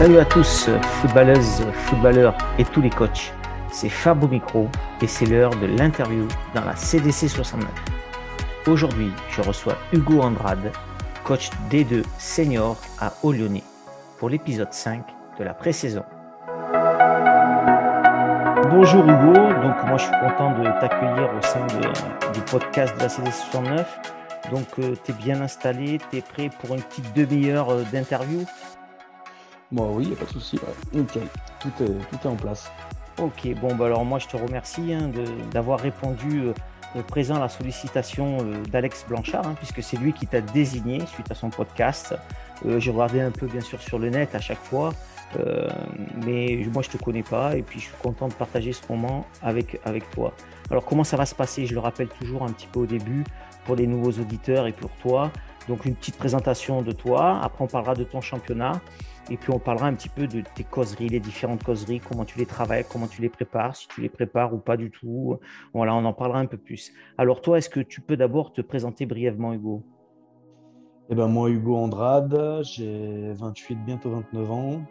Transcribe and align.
Salut 0.00 0.18
à 0.18 0.24
tous, 0.24 0.70
footballeuses, 1.02 1.62
footballeurs 1.74 2.34
et 2.58 2.64
tous 2.64 2.80
les 2.80 2.88
coachs. 2.88 3.34
C'est 3.70 3.90
Fab 3.90 4.24
au 4.24 4.28
micro 4.28 4.66
et 5.02 5.06
c'est 5.06 5.26
l'heure 5.26 5.54
de 5.56 5.66
l'interview 5.66 6.26
dans 6.54 6.64
la 6.64 6.74
CDC 6.74 7.28
69. 7.28 7.68
Aujourd'hui, 8.66 9.12
je 9.28 9.42
reçois 9.42 9.76
Hugo 9.92 10.22
Andrade, 10.22 10.72
coach 11.22 11.50
D2 11.70 12.02
senior 12.16 12.78
à 12.98 13.12
Olyonnais, 13.22 13.62
pour 14.18 14.30
l'épisode 14.30 14.72
5 14.72 15.04
de 15.38 15.44
la 15.44 15.52
pré-saison. 15.52 16.04
Bonjour 18.70 19.04
Hugo, 19.04 19.34
donc 19.34 19.84
moi 19.86 19.98
je 19.98 20.04
suis 20.04 20.18
content 20.18 20.58
de 20.58 20.64
t'accueillir 20.80 21.28
au 21.38 21.42
sein 21.42 21.66
du 22.32 22.40
podcast 22.50 22.96
de 22.96 23.02
la 23.02 23.08
CDC 23.10 23.34
69. 23.52 24.00
Donc 24.50 24.66
tu 24.76 25.10
es 25.10 25.14
bien 25.14 25.42
installé, 25.42 26.00
tu 26.10 26.16
es 26.16 26.22
prêt 26.22 26.48
pour 26.58 26.74
une 26.74 26.80
petite 26.80 27.14
demi-heure 27.14 27.70
euh, 27.70 27.82
d'interview? 27.92 28.46
Moi 29.72 29.86
oui, 29.92 30.04
il 30.04 30.08
n'y 30.08 30.14
a 30.14 30.18
pas 30.18 30.24
de 30.24 30.30
souci, 30.30 30.58
nickel, 30.92 31.22
tout 31.60 31.70
est, 31.80 31.86
tout 31.86 32.18
est 32.24 32.26
en 32.26 32.34
place. 32.34 32.70
Ok, 33.18 33.48
bon 33.60 33.74
bah 33.74 33.86
alors 33.86 34.04
moi 34.04 34.18
je 34.18 34.26
te 34.26 34.36
remercie 34.36 34.92
hein, 34.92 35.10
d'avoir 35.52 35.78
répondu 35.78 36.40
euh, 36.40 36.54
euh, 36.96 37.02
présent 37.02 37.36
à 37.36 37.40
la 37.40 37.48
sollicitation 37.48 38.38
d'Alex 38.72 39.04
Blanchard, 39.08 39.46
hein, 39.46 39.54
puisque 39.56 39.82
c'est 39.82 39.96
lui 39.96 40.12
qui 40.12 40.26
t'a 40.26 40.40
désigné 40.40 41.06
suite 41.06 41.30
à 41.30 41.34
son 41.34 41.50
podcast. 41.50 42.14
J'ai 42.78 42.90
regardé 42.90 43.20
un 43.20 43.30
peu 43.30 43.46
bien 43.46 43.60
sûr 43.60 43.80
sur 43.80 43.98
le 43.98 44.10
net 44.10 44.34
à 44.34 44.40
chaque 44.40 44.58
fois, 44.58 44.92
mais 46.26 46.62
moi 46.72 46.82
je 46.82 46.90
te 46.90 46.98
connais 46.98 47.22
pas 47.22 47.56
et 47.56 47.62
puis 47.62 47.80
je 47.80 47.86
suis 47.86 47.96
content 48.02 48.28
de 48.28 48.34
partager 48.34 48.72
ce 48.74 48.82
moment 48.90 49.24
avec, 49.40 49.80
avec 49.86 50.10
toi. 50.10 50.34
Alors 50.70 50.84
comment 50.84 51.04
ça 51.04 51.16
va 51.16 51.24
se 51.24 51.34
passer? 51.34 51.64
Je 51.64 51.72
le 51.72 51.80
rappelle 51.80 52.08
toujours 52.08 52.42
un 52.42 52.50
petit 52.50 52.66
peu 52.66 52.80
au 52.80 52.86
début 52.86 53.24
pour 53.64 53.76
les 53.76 53.86
nouveaux 53.86 54.12
auditeurs 54.12 54.66
et 54.66 54.72
pour 54.72 54.90
toi. 55.02 55.30
Donc 55.68 55.86
une 55.86 55.94
petite 55.94 56.18
présentation 56.18 56.82
de 56.82 56.92
toi, 56.92 57.40
après 57.42 57.64
on 57.64 57.66
parlera 57.66 57.94
de 57.94 58.04
ton 58.04 58.20
championnat 58.20 58.80
et 59.30 59.36
puis 59.36 59.50
on 59.52 59.58
parlera 59.58 59.86
un 59.86 59.94
petit 59.94 60.08
peu 60.08 60.26
de 60.26 60.42
tes 60.54 60.64
causeries, 60.64 61.08
les 61.08 61.20
différentes 61.20 61.62
causeries, 61.62 62.00
comment 62.00 62.24
tu 62.24 62.38
les 62.38 62.46
travailles, 62.46 62.84
comment 62.90 63.06
tu 63.06 63.22
les 63.22 63.28
prépares, 63.28 63.76
si 63.76 63.86
tu 63.88 64.00
les 64.00 64.08
prépares 64.08 64.52
ou 64.52 64.58
pas 64.58 64.76
du 64.76 64.90
tout. 64.90 65.38
Voilà, 65.72 65.94
on 65.94 66.04
en 66.04 66.12
parlera 66.12 66.40
un 66.40 66.46
peu 66.46 66.58
plus. 66.58 66.92
Alors 67.16 67.40
toi, 67.40 67.58
est-ce 67.58 67.70
que 67.70 67.80
tu 67.80 68.00
peux 68.00 68.16
d'abord 68.16 68.52
te 68.52 68.60
présenter 68.60 69.06
brièvement, 69.06 69.54
Hugo? 69.54 69.84
Eh 71.10 71.14
ben 71.14 71.28
moi, 71.28 71.50
Hugo 71.50 71.76
Andrade, 71.76 72.60
j'ai 72.62 73.32
28, 73.32 73.76
bientôt 73.84 74.10
29 74.10 74.50
ans, 74.52 74.82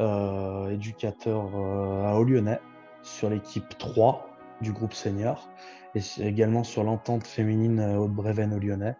euh, 0.00 0.70
éducateur 0.70 1.50
euh, 1.54 2.06
à 2.06 2.14
Olyonnais 2.16 2.60
sur 3.02 3.30
l'équipe 3.30 3.76
3 3.78 4.28
du 4.60 4.72
groupe 4.72 4.92
senior 4.92 5.48
et 5.96 6.00
également 6.20 6.62
sur 6.62 6.84
l'entente 6.84 7.26
féminine 7.26 7.80
euh, 7.80 7.96
Haute-Bréven 7.96 8.54
au 8.54 8.58
Lyonnais, 8.58 8.96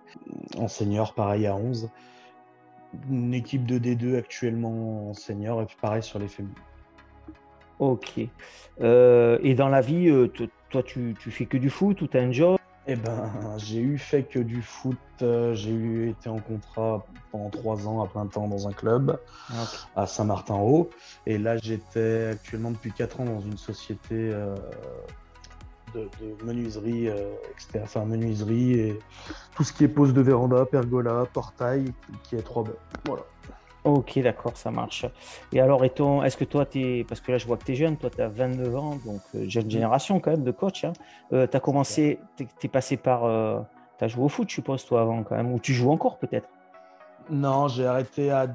en 0.57 0.67
senior 0.67 1.15
pareil 1.15 1.47
à 1.47 1.55
11. 1.55 1.91
Une 3.11 3.35
équipe 3.35 3.67
de 3.67 3.79
D2 3.79 4.17
actuellement 4.17 5.11
en 5.11 5.15
senior 5.15 5.63
et 5.63 5.67
puis 5.67 5.77
pareil 5.81 6.03
sur 6.03 6.19
les 6.19 6.29
féminines. 6.29 6.57
Ok. 7.79 8.21
Euh, 8.81 9.39
et 9.43 9.55
dans 9.55 9.69
la 9.69 9.81
vie, 9.81 10.09
euh, 10.09 10.29
toi, 10.71 10.83
tu, 10.83 11.15
tu, 11.21 11.31
fais 11.31 11.47
que 11.47 11.57
du 11.57 11.71
foot 11.71 12.01
ou 12.03 12.07
tu 12.07 12.17
as 12.17 12.23
un 12.23 12.33
job? 12.33 12.59
Eh 12.87 12.97
ben, 12.97 13.31
j'ai 13.59 13.81
eu 13.81 13.99
fait 13.99 14.23
que 14.23 14.39
du 14.39 14.63
foot. 14.63 14.97
J'ai 15.21 15.71
eu 15.71 16.09
été 16.09 16.31
en 16.31 16.39
contrat 16.39 17.05
pendant 17.31 17.51
trois 17.51 17.87
ans 17.87 18.03
à 18.03 18.07
plein 18.07 18.27
temps 18.27 18.49
dans 18.49 18.67
un 18.67 18.73
club 18.73 19.21
à 19.95 20.07
Saint-Martin-Haut. 20.07 20.89
Et 21.27 21.37
là, 21.37 21.59
j'étais 21.59 22.31
actuellement 22.33 22.71
depuis 22.71 22.93
quatre 22.93 23.21
ans 23.21 23.27
dans 23.27 23.41
une 23.41 23.59
société 23.59 24.33
de, 25.95 26.09
menuiserie, 26.45 27.09
euh, 27.09 27.33
enfin 27.83 28.05
menuiserie 28.05 28.73
et 28.73 28.99
tout 29.57 29.65
ce 29.65 29.73
qui 29.73 29.85
est 29.85 29.89
pose 29.89 30.13
de 30.15 30.21
véranda, 30.21 30.65
pergola, 30.67 31.25
portail, 31.33 31.93
qui 32.23 32.37
est 32.37 32.43
trois 32.43 32.65
Voilà. 33.05 33.23
Ok, 33.85 34.19
d'accord, 34.19 34.57
ça 34.57 34.71
marche. 34.71 35.07
Et 35.53 35.61
alors, 35.61 35.85
est-ce 35.85 36.37
que 36.37 36.45
toi, 36.45 36.67
es, 36.75 37.05
parce 37.05 37.21
que 37.21 37.33
là, 37.33 37.39
je 37.39 37.47
vois 37.47 37.57
que 37.57 37.65
tu 37.65 37.73
es 37.73 37.75
jeune, 37.75 37.97
toi, 37.97 38.11
tu 38.11 38.21
as 38.21 38.29
29 38.29 38.77
ans, 38.77 38.99
donc 39.05 39.21
euh, 39.35 39.49
jeune 39.49 39.71
génération 39.71 40.21
quand 40.21 40.33
même 40.33 40.45
de 40.45 40.51
coach. 40.51 40.85
Hein. 40.85 40.93
Euh, 41.33 41.47
tu 41.47 41.57
as 41.57 41.61
commencé, 41.61 42.19
tu 42.37 42.47
es, 42.63 42.69
passé 42.69 42.97
par. 42.97 43.23
tu 43.99 44.05
as 44.05 44.09
joué 44.09 44.25
au 44.25 44.29
foot, 44.29 44.49
je 44.49 44.55
suppose, 44.55 44.85
toi, 44.85 45.03
avant 45.03 45.23
quand 45.23 45.37
même, 45.37 45.53
ou 45.53 45.59
tu 45.59 45.73
joues 45.73 45.91
encore 45.91 46.19
peut-être? 46.19 46.49
Non, 47.31 47.69
j'ai 47.69 47.87
arrêté 47.87 48.31
à 48.31 48.47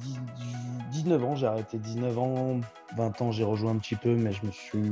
19 0.92 1.24
ans. 1.24 1.36
J'ai 1.36 1.48
arrêté 1.48 1.78
19 1.78 2.20
ans. 2.20 2.60
20 2.96 3.22
ans, 3.22 3.32
j'ai 3.32 3.44
rejoint 3.44 3.72
un 3.72 3.78
petit 3.78 3.96
peu, 3.96 4.16
mais 4.16 4.32
je 4.32 4.46
me 4.46 4.52
suis. 4.52 4.92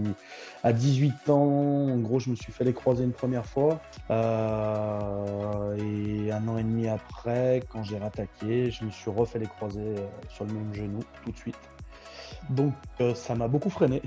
À 0.64 0.74
18 0.74 1.30
ans, 1.30 1.90
en 1.90 1.98
gros, 1.98 2.20
je 2.20 2.30
me 2.30 2.36
suis 2.36 2.52
fait 2.52 2.64
les 2.64 2.74
croiser 2.74 3.04
une 3.04 3.12
première 3.12 3.46
fois. 3.46 3.80
Euh, 4.10 5.78
et 5.78 6.32
un 6.32 6.48
an 6.48 6.58
et 6.58 6.64
demi 6.64 6.88
après, 6.88 7.62
quand 7.70 7.84
j'ai 7.84 7.98
rattaqué, 7.98 8.72
je 8.72 8.86
me 8.86 8.92
suis 8.92 9.10
refait 9.10 9.40
les 9.40 9.48
croiser 9.48 9.80
euh, 9.80 10.08
sur 10.30 10.46
le 10.46 10.54
même 10.54 10.74
genou 10.74 11.00
tout 11.24 11.32
de 11.32 11.38
suite. 11.38 11.60
Donc, 12.50 12.74
euh, 13.00 13.14
ça 13.16 13.36
m'a 13.36 13.48
beaucoup 13.48 13.70
freiné. 13.70 14.02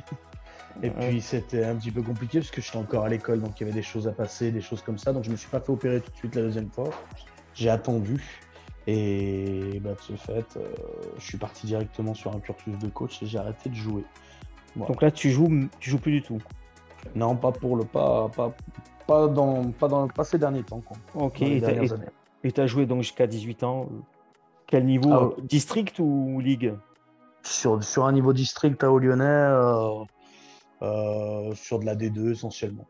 Et 0.83 0.91
puis 0.91 1.21
c'était 1.21 1.65
un 1.65 1.77
petit 1.77 1.93
peu 1.93 2.03
compliqué 2.03 2.41
parce 2.41 2.51
que 2.51 2.61
j'étais 2.61 2.79
encore 2.79 3.05
à 3.05 3.09
l'école, 3.09 3.41
donc 3.41 3.61
il 3.61 3.63
y 3.63 3.67
avait 3.67 3.73
des 3.73 3.85
choses 3.85 4.09
à 4.09 4.11
passer, 4.11 4.51
des 4.51 4.61
choses 4.61 4.83
comme 4.83 4.99
ça. 4.99 5.13
Donc 5.13 5.23
je 5.23 5.31
me 5.31 5.37
suis 5.37 5.49
pas 5.49 5.61
fait 5.61 5.71
opérer 5.71 6.01
tout 6.01 6.11
de 6.11 6.17
suite 6.17 6.35
la 6.35 6.43
deuxième 6.43 6.69
fois. 6.69 6.91
J'ai 7.55 7.71
attendu 7.71 8.43
et 8.87 9.81
bah, 9.81 9.95
de 9.95 10.01
ce 10.01 10.13
fait, 10.13 10.57
euh, 10.57 10.69
je 11.19 11.25
suis 11.25 11.39
parti 11.39 11.67
directement 11.67 12.15
sur 12.15 12.35
un 12.35 12.41
cursus 12.41 12.79
de 12.79 12.89
coach 12.89 13.23
et 13.23 13.27
j'ai 13.27 13.39
arrêté 13.39 13.71
de 13.71 13.75
jouer. 13.75 14.05
Donc 14.77 15.03
là, 15.03 15.11
tu 15.11 15.31
joues, 15.31 15.69
tu 15.81 15.91
joues 15.91 15.99
plus 15.99 16.13
du 16.13 16.23
tout 16.23 16.39
Non, 17.15 17.37
pas 17.37 17.53
pour 17.53 17.77
le 17.77 17.85
pas, 17.85 18.29
pas, 18.29 18.53
pas 19.07 19.29
dans, 19.29 19.71
pas 19.71 19.89
dans 19.89 20.09
pas 20.09 20.25
ces 20.25 20.39
derniers 20.39 20.65
temps. 20.65 20.81
Quoi, 20.81 20.97
ok. 21.15 21.43
Et 21.43 22.53
tu 22.53 22.61
as 22.61 22.67
joué 22.67 22.85
donc 22.85 23.03
jusqu'à 23.03 23.27
18 23.27 23.63
ans. 23.63 23.89
Quel 24.67 24.85
niveau 24.85 25.13
ah 25.13 25.31
District 25.43 25.99
ou 25.99 26.41
ligue? 26.41 26.75
Sur, 27.43 27.83
sur 27.85 28.07
un 28.07 28.13
niveau 28.13 28.33
district 28.33 28.83
à 28.83 28.87
Lyonnais, 28.87 29.25
euh, 29.25 30.05
euh, 30.83 31.55
sur 31.55 31.79
de 31.79 31.85
la 31.85 31.95
D2 31.95 32.33
essentiellement. 32.33 32.87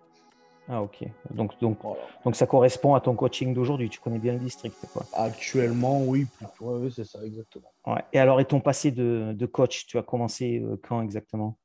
Ah 0.68 0.82
ok. 0.82 1.04
Donc, 1.30 1.60
donc, 1.60 1.78
donc 2.24 2.36
ça 2.36 2.46
correspond 2.46 2.94
à 2.94 3.00
ton 3.00 3.14
coaching 3.14 3.52
d'aujourd'hui. 3.52 3.90
Tu 3.90 4.00
connais 4.00 4.18
bien 4.18 4.32
le 4.32 4.38
district. 4.38 4.76
Quoi. 4.92 5.04
Actuellement, 5.12 6.02
oui. 6.02 6.26
Oui, 6.60 6.92
c'est 6.94 7.04
ça, 7.04 7.22
exactement. 7.24 7.70
Ouais. 7.86 8.02
Et 8.12 8.18
alors, 8.18 8.40
et 8.40 8.46
ton 8.46 8.60
passé 8.60 8.90
de, 8.90 9.34
de 9.34 9.46
coach, 9.46 9.86
tu 9.86 9.98
as 9.98 10.02
commencé 10.02 10.60
euh, 10.60 10.80
quand 10.82 11.02
exactement? 11.02 11.58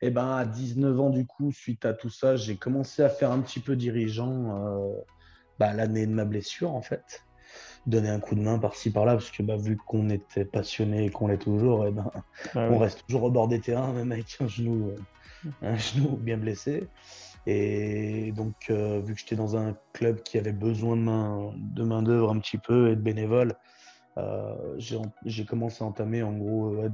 Eh 0.00 0.10
ben, 0.10 0.36
à 0.36 0.44
19 0.44 1.00
ans, 1.00 1.10
du 1.10 1.24
coup, 1.24 1.52
suite 1.52 1.84
à 1.84 1.94
tout 1.94 2.10
ça, 2.10 2.36
j'ai 2.36 2.56
commencé 2.56 3.02
à 3.02 3.08
faire 3.08 3.30
un 3.30 3.40
petit 3.40 3.60
peu 3.60 3.76
dirigeant 3.76 4.66
euh, 4.66 4.92
bah, 5.60 5.72
l'année 5.72 6.06
de 6.06 6.12
ma 6.12 6.24
blessure, 6.24 6.74
en 6.74 6.82
fait. 6.82 7.24
Donner 7.86 8.08
un 8.08 8.18
coup 8.18 8.34
de 8.34 8.40
main 8.40 8.58
par-ci, 8.58 8.90
par-là, 8.90 9.12
parce 9.12 9.30
que 9.30 9.42
bah, 9.44 9.56
vu 9.56 9.76
qu'on 9.76 10.10
était 10.10 10.44
passionné 10.44 11.06
et 11.06 11.10
qu'on 11.10 11.28
l'est 11.28 11.38
toujours, 11.38 11.86
eh 11.86 11.92
ben, 11.92 12.10
ah 12.54 12.68
on 12.70 12.78
reste 12.78 13.06
toujours 13.06 13.22
au 13.22 13.30
bord 13.30 13.46
des 13.46 13.60
terrains, 13.60 13.92
même 13.92 14.10
avec 14.10 14.36
un 14.40 14.48
genou, 14.48 14.90
euh, 14.90 15.50
un 15.62 15.76
genou 15.76 16.16
bien 16.16 16.38
blessé. 16.38 16.88
Et 17.46 18.32
donc, 18.32 18.54
euh, 18.70 19.00
vu 19.00 19.14
que 19.14 19.20
j'étais 19.20 19.36
dans 19.36 19.56
un 19.56 19.76
club 19.92 20.22
qui 20.22 20.38
avait 20.38 20.52
besoin 20.52 20.96
de 20.96 21.02
main, 21.02 21.52
de 21.56 21.82
main 21.82 22.02
d'œuvre 22.02 22.30
un 22.30 22.38
petit 22.38 22.58
peu 22.58 22.90
et 22.90 22.96
de 22.96 23.00
bénévoles, 23.00 23.54
euh, 24.16 24.54
j'ai 25.26 25.44
commencé 25.44 25.82
à 25.84 25.86
entamer 25.86 26.22
en 26.22 26.32
gros 26.32 26.74
euh, 26.76 26.88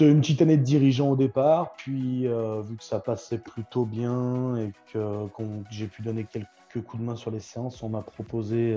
une 0.00 0.20
petite 0.20 0.42
année 0.42 0.56
de 0.56 0.62
dirigeant 0.62 1.10
au 1.10 1.16
départ. 1.16 1.74
Puis, 1.76 2.26
vu 2.26 2.76
que 2.76 2.84
ça 2.84 3.00
passait 3.00 3.38
plutôt 3.38 3.84
bien 3.84 4.56
et 4.56 4.72
que 4.92 5.26
j'ai 5.70 5.86
pu 5.86 6.02
donner 6.02 6.24
quelques 6.24 6.84
coups 6.86 7.00
de 7.00 7.06
main 7.06 7.16
sur 7.16 7.30
les 7.30 7.40
séances, 7.40 7.82
on 7.82 7.88
m'a 7.88 8.02
proposé 8.02 8.76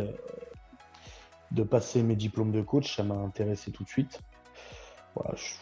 de 1.52 1.64
passer 1.64 2.04
mes 2.04 2.16
diplômes 2.16 2.52
de 2.52 2.62
coach. 2.62 2.96
Ça 2.96 3.04
m'a 3.04 3.16
intéressé 3.16 3.72
tout 3.72 3.84
de 3.84 3.90
suite. 3.90 4.22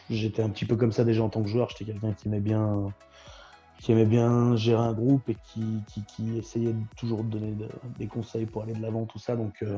J'étais 0.09 0.41
un 0.41 0.49
petit 0.49 0.65
peu 0.65 0.75
comme 0.75 0.91
ça 0.91 1.05
déjà 1.05 1.23
en 1.23 1.29
tant 1.29 1.41
que 1.41 1.47
joueur. 1.47 1.69
J'étais 1.69 1.85
quelqu'un 1.85 2.13
qui 2.13 2.27
aimait 2.27 2.41
bien 2.41 2.93
qui 3.79 3.93
aimait 3.93 4.05
bien 4.05 4.55
gérer 4.57 4.81
un 4.81 4.93
groupe 4.93 5.29
et 5.29 5.37
qui, 5.45 6.37
essayait 6.37 6.75
toujours 6.97 7.23
de 7.23 7.29
donner 7.29 7.55
des 7.97 8.07
conseils 8.07 8.45
pour 8.45 8.63
aller 8.63 8.73
de 8.73 8.81
l'avant, 8.81 9.05
tout 9.05 9.19
ça. 9.19 9.35
Donc, 9.35 9.63
euh, 9.63 9.77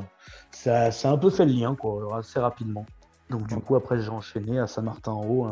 ça, 0.49 0.87
a 0.87 1.07
un 1.11 1.17
peu 1.17 1.29
fait 1.29 1.45
le 1.45 1.53
lien, 1.53 1.75
quoi, 1.75 2.17
assez 2.17 2.39
rapidement. 2.39 2.85
Donc, 3.29 3.47
du 3.47 3.55
coup, 3.57 3.75
après, 3.75 4.01
j'ai 4.01 4.09
enchaîné 4.09 4.59
à 4.59 4.67
Saint-Martin-en-Haut 4.67 5.47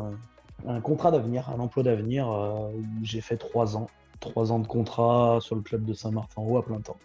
un, 0.67 0.81
contrat 0.81 1.11
d'avenir, 1.11 1.49
un 1.49 1.59
emploi 1.59 1.83
d'avenir 1.83 2.29
euh, 2.29 2.71
où 2.73 2.83
j'ai 3.03 3.21
fait 3.21 3.37
trois 3.37 3.77
ans. 3.77 3.87
Trois 4.19 4.51
ans 4.51 4.59
de 4.59 4.67
contrat 4.67 5.37
sur 5.39 5.55
le 5.55 5.61
club 5.61 5.85
de 5.85 5.93
Saint-Martin-en-Haut 5.93 6.57
à 6.57 6.65
plein 6.65 6.81
temps. 6.81 6.97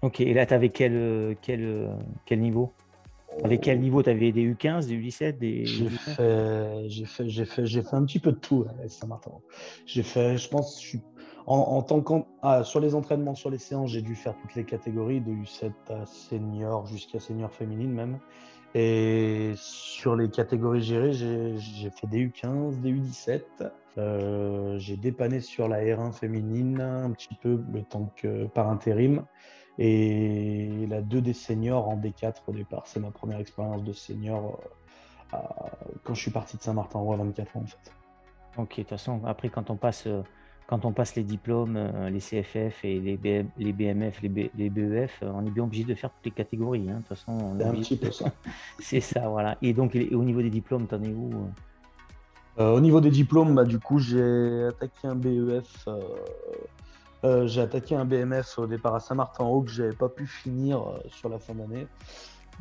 Ok, 0.00 0.20
et 0.20 0.32
là, 0.32 0.46
tu 0.46 0.54
avais 0.54 0.70
quel, 0.70 1.36
quel, 1.42 1.90
quel 2.24 2.40
niveau? 2.40 2.72
Avec 3.44 3.62
quel 3.62 3.80
niveau 3.80 4.02
Tu 4.02 4.10
avais 4.10 4.32
des 4.32 4.52
U15, 4.52 4.86
des 4.86 4.96
U17 4.96 5.38
des... 5.38 5.64
J'ai 5.64 5.88
fait, 5.88 6.88
j'ai 6.88 7.04
fait, 7.04 7.28
j'ai 7.28 7.44
fait, 7.44 7.66
j'ai 7.66 7.82
fait 7.82 7.94
un 7.94 8.04
petit 8.04 8.18
peu 8.18 8.32
de 8.32 8.38
tout 8.38 8.66
à 8.82 8.88
Saint-Martin. 8.88 9.32
J'ai 9.86 10.02
fait, 10.02 10.36
je 10.36 10.48
pense, 10.48 10.80
je 10.80 10.88
suis, 10.88 11.00
en, 11.46 11.82
tant 11.82 12.00
qu'en, 12.00 12.26
ah, 12.42 12.62
sur 12.62 12.80
les 12.80 12.94
entraînements, 12.94 13.34
sur 13.34 13.50
les 13.50 13.58
séances, 13.58 13.90
j'ai 13.90 14.02
dû 14.02 14.14
faire 14.14 14.34
toutes 14.40 14.54
les 14.54 14.64
catégories, 14.64 15.20
de 15.20 15.32
U7 15.32 15.72
à 15.90 16.06
senior 16.06 16.86
jusqu'à 16.86 17.18
senior 17.18 17.50
féminine 17.50 17.92
même. 17.92 18.18
Et 18.74 19.52
sur 19.56 20.16
les 20.16 20.30
catégories 20.30 20.82
gérées, 20.82 21.12
j'ai, 21.12 21.58
j'ai 21.58 21.90
fait 21.90 22.06
des 22.06 22.26
U15, 22.26 22.80
des 22.80 22.92
U17. 22.92 23.42
Euh, 23.98 24.78
j'ai 24.78 24.96
dépanné 24.96 25.40
sur 25.40 25.68
la 25.68 25.82
R1 25.82 26.12
féminine 26.12 26.80
un 26.80 27.10
petit 27.10 27.34
peu 27.40 27.62
le 27.72 27.82
temps 27.82 28.12
que 28.16 28.46
par 28.46 28.68
intérim. 28.68 29.24
Et 29.78 30.86
la 30.88 31.00
2 31.00 31.20
des 31.20 31.32
seniors 31.32 31.88
en 31.88 31.96
D4 31.96 32.34
au 32.46 32.52
départ. 32.52 32.86
C'est 32.86 33.00
ma 33.00 33.10
première 33.10 33.40
expérience 33.40 33.82
de 33.84 33.92
senior 33.92 34.60
quand 36.04 36.14
je 36.14 36.20
suis 36.20 36.30
parti 36.30 36.56
de 36.56 36.62
Saint-Martin 36.62 37.00
à 37.00 37.16
24 37.16 37.56
ans 37.56 37.60
en 37.60 37.66
fait. 37.66 37.92
Ok, 38.58 38.68
de 38.70 38.74
toute 38.82 38.88
façon, 38.90 39.22
après 39.24 39.48
quand 39.48 39.70
on 39.70 39.76
passe, 39.76 40.06
euh, 40.06 40.22
quand 40.66 40.84
on 40.84 40.92
passe 40.92 41.16
les 41.16 41.22
diplômes, 41.22 41.76
euh, 41.76 42.10
les 42.10 42.20
CFF 42.20 42.84
et 42.84 43.00
les, 43.00 43.46
les 43.56 43.72
BMF, 43.72 44.20
les, 44.22 44.28
BEF, 44.28 45.20
euh, 45.22 45.32
on 45.34 45.46
est 45.46 45.50
bien 45.50 45.64
obligé 45.64 45.84
de 45.84 45.94
faire 45.94 46.10
toutes 46.10 46.26
les 46.26 46.30
catégories. 46.32 46.90
Hein. 46.90 46.96
De 46.96 46.98
toute 46.98 47.08
façon, 47.08 47.56
c'est 47.58 47.64
un 47.64 47.72
petit 47.72 47.96
peu 47.96 48.10
ça. 48.10 48.26
c'est 48.78 49.00
ça, 49.00 49.28
voilà. 49.28 49.56
Et 49.62 49.72
donc, 49.72 49.94
au 49.94 50.22
niveau 50.22 50.42
des 50.42 50.50
diplômes, 50.50 50.86
t'en 50.86 51.02
es 51.02 51.08
où 51.08 51.30
Au 52.58 52.80
niveau 52.80 53.00
des 53.00 53.10
diplômes, 53.10 53.54
bah, 53.54 53.64
du 53.64 53.78
coup, 53.78 53.98
j'ai 53.98 54.64
attaqué 54.68 55.08
un 55.08 55.14
BEF. 55.14 55.88
j'ai 57.44 57.60
attaqué 57.60 57.94
un 57.94 58.04
BMF 58.04 58.58
au 58.58 58.66
départ 58.66 58.94
à 58.94 59.00
Saint-Martin-Haut 59.00 59.62
que 59.62 59.70
j'avais 59.70 59.96
pas 59.96 60.08
pu 60.08 60.26
finir 60.26 60.82
sur 61.08 61.28
la 61.28 61.38
fin 61.38 61.54
d'année. 61.54 61.86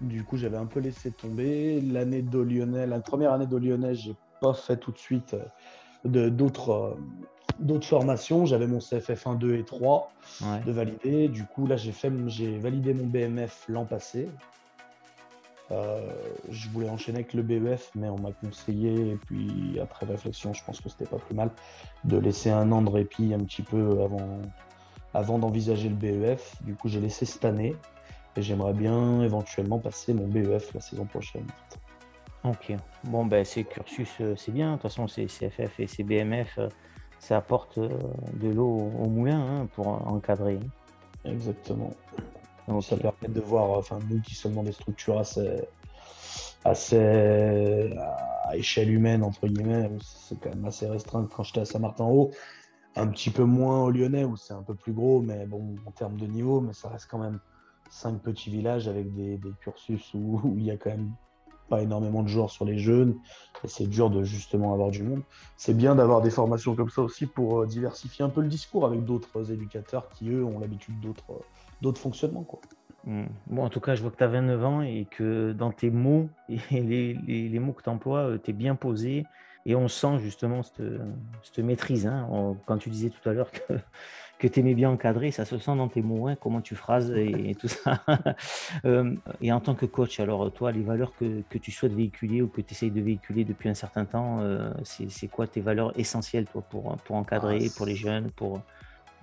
Du 0.01 0.23
coup, 0.23 0.37
j'avais 0.37 0.57
un 0.57 0.65
peu 0.65 0.79
laissé 0.79 1.11
tomber. 1.11 1.79
L'année 1.81 2.21
de 2.21 2.39
Lyonnais, 2.39 2.87
la 2.87 2.99
première 2.99 3.33
année 3.33 3.45
de 3.45 3.57
Lyonnais, 3.57 3.93
j'ai 3.93 4.15
pas 4.41 4.53
fait 4.53 4.77
tout 4.77 4.91
de 4.91 4.97
suite 4.97 5.35
d'autres 6.05 6.71
euh, 6.71 6.95
d'autres 7.59 7.85
formations. 7.85 8.45
J'avais 8.45 8.65
mon 8.65 8.79
CFF 8.79 9.27
1, 9.27 9.35
2 9.35 9.55
et 9.55 9.63
3 9.63 10.11
de 10.65 10.71
valider. 10.71 11.27
Du 11.27 11.45
coup, 11.45 11.67
là, 11.67 11.75
j'ai 11.77 12.57
validé 12.57 12.93
mon 12.93 13.05
BMF 13.05 13.65
l'an 13.67 13.85
passé. 13.85 14.29
Euh, 15.71 16.01
je 16.49 16.69
voulais 16.69 16.89
enchaîner 16.89 17.19
avec 17.19 17.33
le 17.33 17.43
BEF, 17.43 17.91
mais 17.95 18.09
on 18.09 18.17
m'a 18.17 18.31
conseillé, 18.31 19.11
et 19.11 19.15
puis 19.15 19.79
après 19.81 20.05
réflexion, 20.05 20.53
je 20.53 20.63
pense 20.63 20.81
que 20.81 20.89
c'était 20.89 21.05
pas 21.05 21.17
plus 21.17 21.35
mal, 21.35 21.51
de 22.03 22.17
laisser 22.17 22.49
un 22.49 22.71
an 22.71 22.81
de 22.81 22.89
répit 22.89 23.33
un 23.33 23.39
petit 23.39 23.61
peu 23.61 24.01
avant, 24.03 24.41
avant 25.13 25.39
d'envisager 25.39 25.89
le 25.89 25.95
BEF. 25.95 26.61
Du 26.63 26.75
coup, 26.75 26.89
j'ai 26.89 26.99
laissé 26.99 27.25
cette 27.25 27.45
année, 27.45 27.75
et 28.35 28.41
j'aimerais 28.41 28.73
bien 28.73 29.21
éventuellement 29.21 29.79
passer 29.79 30.13
mon 30.13 30.27
BEF 30.27 30.73
la 30.73 30.81
saison 30.81 31.05
prochaine. 31.05 31.47
Ok. 32.43 32.73
Bon, 33.05 33.25
ben, 33.25 33.45
ces 33.45 33.63
cursus, 33.63 34.09
euh, 34.19 34.35
c'est 34.35 34.51
bien. 34.51 34.71
De 34.71 34.75
toute 34.75 34.83
façon, 34.83 35.07
ces 35.07 35.27
CFF 35.27 35.79
et 35.79 35.87
ces 35.87 36.03
BMF, 36.03 36.57
euh, 36.57 36.69
ça 37.19 37.37
apporte 37.37 37.77
de 37.77 38.49
l'eau 38.49 38.67
au 38.67 39.07
moulin 39.07 39.39
hein, 39.39 39.67
pour 39.75 39.87
encadrer. 39.87 40.59
Exactement. 41.23 41.91
Donc, 42.67 42.83
ça 42.83 42.97
permet 42.97 43.27
de 43.27 43.41
voir, 43.41 43.69
enfin, 43.71 43.99
nous 44.09 44.21
qui 44.21 44.35
sommes 44.35 44.53
dans 44.53 44.63
des 44.63 44.71
structures 44.71 45.17
assez, 45.17 45.61
assez 46.63 47.91
à 47.97 48.55
échelle 48.55 48.91
humaine, 48.91 49.23
entre 49.23 49.47
guillemets, 49.47 49.89
c'est 50.01 50.39
quand 50.39 50.49
même 50.49 50.65
assez 50.65 50.87
restreint 50.87 51.27
quand 51.35 51.43
j'étais 51.43 51.61
à 51.61 51.65
Saint-Martin-Haut. 51.65 52.31
Un 52.95 53.07
petit 53.07 53.29
peu 53.29 53.43
moins 53.43 53.83
au 53.83 53.91
Lyonnais, 53.91 54.25
où 54.25 54.35
c'est 54.35 54.53
un 54.53 54.63
peu 54.63 54.75
plus 54.75 54.91
gros, 54.91 55.21
mais 55.21 55.45
bon, 55.45 55.75
en 55.85 55.91
termes 55.91 56.17
de 56.17 56.25
niveau, 56.25 56.59
mais 56.59 56.73
ça 56.73 56.89
reste 56.89 57.07
quand 57.09 57.19
même 57.19 57.39
cinq 57.89 58.21
petits 58.21 58.49
villages 58.49 58.87
avec 58.87 59.13
des, 59.13 59.39
cursus 59.61 60.13
où, 60.13 60.41
où 60.43 60.57
il 60.57 60.65
y 60.65 60.71
a 60.71 60.77
quand 60.77 60.89
même 60.89 61.11
pas 61.69 61.81
énormément 61.81 62.21
de 62.21 62.27
joueurs 62.27 62.49
sur 62.49 62.65
les 62.65 62.77
jeunes, 62.77 63.15
et 63.63 63.67
c'est 63.69 63.87
dur 63.87 64.09
de 64.09 64.23
justement 64.23 64.73
avoir 64.73 64.91
du 64.91 65.03
monde. 65.03 65.21
C'est 65.55 65.73
bien 65.73 65.95
d'avoir 65.95 66.21
des 66.21 66.29
formations 66.29 66.75
comme 66.75 66.89
ça 66.89 67.01
aussi 67.01 67.27
pour 67.27 67.61
euh, 67.61 67.65
diversifier 67.65 68.25
un 68.25 68.29
peu 68.29 68.41
le 68.41 68.49
discours 68.49 68.85
avec 68.85 69.05
d'autres 69.05 69.51
éducateurs 69.51 70.09
qui, 70.09 70.29
eux, 70.29 70.43
ont 70.43 70.59
l'habitude 70.59 70.99
d'autres, 70.99 71.23
d'autres 71.81 72.01
fonctionnements. 72.01 72.43
Quoi. 72.43 72.59
Hmm. 73.05 73.25
Bon, 73.47 73.63
en 73.63 73.69
tout 73.69 73.79
cas, 73.79 73.95
je 73.95 74.01
vois 74.01 74.11
que 74.11 74.17
tu 74.17 74.23
as 74.23 74.27
29 74.27 74.65
ans 74.65 74.81
et 74.81 75.07
que 75.09 75.53
dans 75.53 75.71
tes 75.71 75.89
mots 75.89 76.29
et 76.49 76.81
les, 76.81 77.13
les, 77.13 77.59
mots 77.59 77.73
que 77.73 77.83
tu 77.83 77.89
emploies, 77.89 78.31
euh, 78.31 78.37
tu 78.41 78.51
es 78.51 78.53
bien 78.53 78.75
posé. 78.75 79.25
Et 79.65 79.75
on 79.75 79.87
sent 79.87 80.19
justement 80.19 80.63
cette, 80.63 80.81
cette 81.43 81.63
maîtrise. 81.63 82.07
Hein. 82.07 82.55
quand 82.65 82.77
tu 82.77 82.89
disais 82.89 83.11
tout 83.11 83.29
à 83.29 83.33
l'heure 83.33 83.51
que 83.51 83.73
que 84.41 84.47
tu 84.47 84.59
aimais 84.59 84.73
bien 84.73 84.89
encadrer, 84.89 85.29
ça 85.29 85.45
se 85.45 85.59
sent 85.59 85.75
dans 85.75 85.87
tes 85.87 86.01
mots, 86.01 86.27
hein, 86.27 86.35
comment 86.35 86.61
tu 86.61 86.75
phrases 86.75 87.11
et, 87.11 87.55
tout 87.59 87.67
ça. 87.67 88.03
Euh, 88.85 89.15
et 89.41 89.51
en 89.51 89.59
tant 89.59 89.75
que 89.75 89.85
coach, 89.85 90.19
alors 90.19 90.51
toi, 90.51 90.71
les 90.71 90.81
valeurs 90.81 91.13
que, 91.15 91.41
que 91.49 91.57
tu 91.57 91.71
souhaites 91.71 91.93
véhiculer 91.93 92.41
ou 92.41 92.47
que 92.47 92.61
tu 92.61 92.73
essayes 92.73 92.89
de 92.89 93.01
véhiculer 93.01 93.43
depuis 93.43 93.69
un 93.69 93.73
certain 93.73 94.05
temps, 94.05 94.39
euh, 94.39 94.71
c'est 94.83 95.27
quoi 95.27 95.45
tes 95.45 95.61
valeurs 95.61 95.91
essentielles 95.99 96.45
toi, 96.45 96.63
pour, 96.67 96.95
pour 96.97 97.15
encadrer, 97.15 97.59
ah, 97.61 97.73
pour 97.75 97.85
les 97.85 97.95
jeunes 97.95 98.31
pour... 98.31 98.61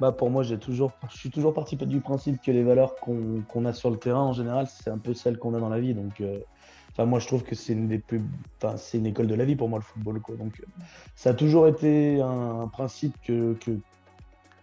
Bah 0.00 0.12
pour 0.12 0.30
moi, 0.30 0.44
j'ai 0.44 0.58
toujours, 0.58 0.92
je 1.10 1.16
suis 1.16 1.30
toujours 1.30 1.52
parti 1.52 1.76
du 1.76 2.00
principe 2.00 2.40
que 2.40 2.52
les 2.52 2.62
valeurs 2.62 2.94
qu'on 2.96 3.64
a 3.64 3.72
sur 3.72 3.90
le 3.90 3.96
terrain, 3.96 4.22
en 4.22 4.32
général, 4.32 4.68
c'est 4.68 4.90
un 4.90 4.98
peu 4.98 5.12
celles 5.12 5.38
qu'on 5.38 5.54
a 5.54 5.60
dans 5.60 5.68
la 5.68 5.80
vie. 5.80 5.94
Donc, 5.94 6.20
euh, 6.20 6.38
moi, 7.04 7.18
je 7.18 7.26
trouve 7.26 7.42
que 7.42 7.54
c'est 7.54 7.72
une 7.72 7.88
des 7.88 7.98
plus, 7.98 8.22
enfin, 8.60 8.76
c'est 8.76 8.98
une 8.98 9.06
école 9.06 9.26
de 9.26 9.34
la 9.34 9.44
vie 9.44 9.56
pour 9.56 9.68
moi 9.68 9.78
le 9.78 9.84
football. 9.84 10.20
Donc, 10.36 10.62
ça 11.14 11.30
a 11.30 11.34
toujours 11.34 11.66
été 11.68 12.20
un, 12.20 12.68
principe 12.68 13.14
que, 13.22 13.56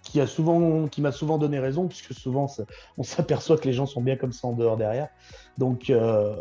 qui 0.04 0.22
a 0.22 0.28
souvent, 0.28 0.88
qui 0.88 1.02
m'a 1.02 1.12
souvent 1.12 1.38
donné 1.38 1.60
raison, 1.60 1.88
puisque 1.88 2.14
souvent 2.14 2.48
on 2.98 3.04
s'aperçoit 3.04 3.58
que 3.58 3.66
les 3.66 3.74
gens 3.74 3.86
sont 3.86 4.02
bien 4.02 4.16
comme 4.16 4.34
ça 4.34 4.48
en 4.48 4.54
dehors 4.54 4.78
derrière. 4.78 5.10
Donc, 5.58 5.90
euh, 5.90 6.36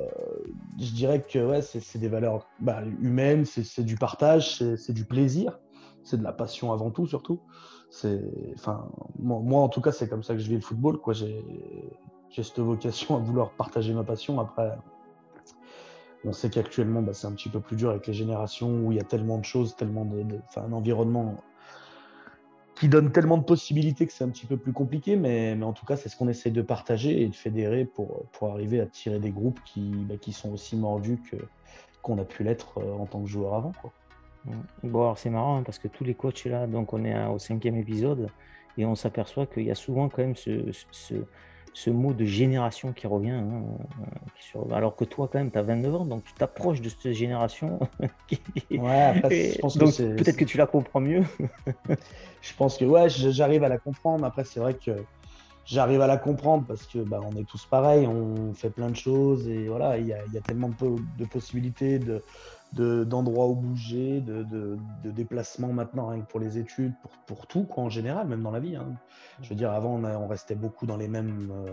je 0.79 0.91
dirais 0.93 1.23
que 1.23 1.39
ouais, 1.39 1.63
c'est 1.63 1.99
des 1.99 2.09
valeurs 2.09 2.47
bah, 2.61 2.83
humaines, 3.01 3.45
c'est 3.45 3.85
du 3.85 3.97
partage, 3.97 4.63
c'est 4.77 4.93
du 4.93 5.05
plaisir, 5.05 5.59
c'est 6.05 6.19
de 6.19 6.25
la 6.25 6.33
passion 6.33 6.73
avant 6.73 6.91
tout, 6.91 7.07
surtout. 7.07 7.41
Enfin, 8.55 8.89
moi, 9.19 9.63
en 9.63 9.69
tout 9.69 9.81
cas, 9.81 9.93
c'est 9.93 10.09
comme 10.09 10.23
ça 10.23 10.35
que 10.35 10.41
je 10.41 10.49
vis 10.49 10.57
le 10.57 10.61
football. 10.61 10.99
J'ai 11.13 12.43
cette 12.43 12.59
vocation 12.59 13.17
à 13.17 13.21
vouloir 13.21 13.51
partager 13.51 13.93
ma 13.95 14.03
passion. 14.03 14.41
Après, 14.41 14.73
on 16.25 16.33
sait 16.33 16.51
qu'actuellement, 16.51 17.03
bah, 17.03 17.13
c'est 17.13 17.27
un 17.27 17.33
petit 17.33 17.49
peu 17.49 17.61
plus 17.61 17.77
dur 17.77 17.91
avec 17.91 18.07
les 18.07 18.15
générations 18.15 18.81
où 18.81 18.93
il 18.93 18.97
y 18.97 19.01
a 19.01 19.05
tellement 19.05 19.39
de 19.39 19.45
choses, 19.45 19.77
tellement 19.77 20.05
de, 20.05 20.41
un 20.57 20.73
environnement 20.73 21.37
qui 22.75 22.89
donne 22.89 23.13
tellement 23.13 23.39
de 23.39 23.45
possibilités 23.45 24.05
que 24.07 24.13
c'est 24.13 24.25
un 24.25 24.31
petit 24.31 24.47
peu 24.47 24.57
plus 24.57 24.73
compliqué, 24.73 25.15
mais, 25.15 25.57
en 25.63 25.73
tout 25.73 25.87
cas, 25.87 25.97
c'est 25.97 26.09
ce 26.09 26.17
qu'on 26.17 26.29
essaie 26.29 26.51
de 26.51 26.63
partager 26.63 27.23
et 27.23 27.29
de 27.29 27.35
fédérer 27.35 27.85
pour, 27.85 28.27
arriver 28.43 28.81
à 28.81 28.87
tirer 28.87 29.21
des 29.21 29.31
groupes 29.31 29.61
qui, 29.65 29.91
bah, 30.09 30.15
sont 30.33 30.53
aussi 30.53 30.77
mordus 30.77 31.21
qu'on 32.03 32.19
a 32.19 32.25
pu 32.25 32.43
l'être 32.43 32.79
euh, 32.79 32.93
en 32.95 33.07
tant 33.07 33.23
que 33.23 33.29
joueur 33.29 33.55
avant. 33.55 33.73
Bon, 34.83 35.01
alors 35.01 35.19
c'est 35.19 35.31
marrant 35.31 35.59
hein, 35.59 35.63
parce 35.63 35.79
que 35.79 35.89
tous 35.89 36.05
les 36.05 36.15
coachs 36.15 36.45
là, 36.45 36.67
donc 36.67 36.93
on 36.93 37.05
est 37.05 37.27
au 37.27 37.39
cinquième 37.39 37.77
épisode 37.77 38.29
et 38.77 38.85
on 38.85 38.95
s'aperçoit 38.95 39.47
qu'il 39.47 39.65
y 39.65 39.71
a 39.71 39.75
souvent 39.75 40.09
quand 40.09 40.23
même 40.23 40.37
ce, 40.37 40.71
ce, 40.91 41.15
ce 41.75 41.91
mot 41.91 42.15
de 42.15 42.25
génération 42.25 42.93
qui 42.93 43.07
revient. 43.07 43.31
Hein, 43.31 43.65
euh, 44.55 44.75
alors 44.75 44.95
que 44.97 45.05
toi, 45.05 45.29
quand 45.31 45.39
même, 45.39 45.51
tu 45.51 45.59
as 45.59 45.63
29 45.63 45.95
ans, 45.95 46.05
donc 46.07 46.25
tu 46.25 46.33
t'approches 46.35 46.81
de 46.81 46.89
cette 46.89 47.13
génération. 47.13 47.81
ouais, 48.71 49.21
je 49.31 49.59
pense 49.61 49.77
que 49.77 50.17
peut-être 50.17 50.37
que 50.37 50.45
tu 50.45 50.57
la 50.57 50.67
comprends 50.67 51.01
mieux. 51.01 51.25
je 52.43 52.55
pense 52.57 52.79
que 52.79 52.85
ouais, 52.85 53.09
j'arrive 53.09 53.65
à 53.65 53.69
la 53.69 53.79
comprendre. 53.79 54.25
Après, 54.25 54.45
c'est 54.45 54.61
vrai 54.61 54.75
que 54.75 54.93
j'arrive 55.67 56.01
à 56.01 56.07
la 56.07 56.17
comprendre 56.17 56.65
parce 56.67 56.87
que 56.87 56.99
bah, 56.99 57.21
on 57.25 57.37
est 57.37 57.45
tous 57.45 57.67
pareils, 57.67 58.07
on 58.07 58.55
fait 58.55 58.71
plein 58.71 58.91
de 58.91 58.97
choses 58.97 59.49
et 59.49 59.67
voilà, 59.67 59.99
il 59.99 60.07
y, 60.07 60.11
y 60.11 60.39
a, 60.39 60.41
tellement 60.43 60.69
de, 60.69 60.97
de 61.19 61.25
possibilités 61.25 61.99
de, 61.99 62.23
d'endroits 62.75 63.47
où 63.47 63.55
bouger, 63.55 64.21
de, 64.21 64.43
de, 64.43 65.11
déplacements 65.11 65.73
maintenant 65.73 66.09
rien 66.09 66.21
que 66.21 66.27
pour 66.27 66.41
les 66.41 66.59
études, 66.59 66.93
pour, 67.03 67.11
pour 67.27 67.47
tout 67.47 67.65
quoi, 67.65 67.85
en 67.85 67.89
général, 67.89 68.27
même 68.27 68.43
dans 68.43 68.51
la 68.51 68.61
vie. 68.61 68.77
Hein. 68.77 68.95
Je 69.43 69.49
veux 69.49 69.55
dire, 69.55 69.73
avant 69.73 69.95
on, 69.95 70.05
on, 70.05 70.27
restait 70.27 70.55
beaucoup 70.55 70.87
dans 70.87 70.97
les 70.97 71.09
mêmes 71.09 71.51
euh, 71.53 71.73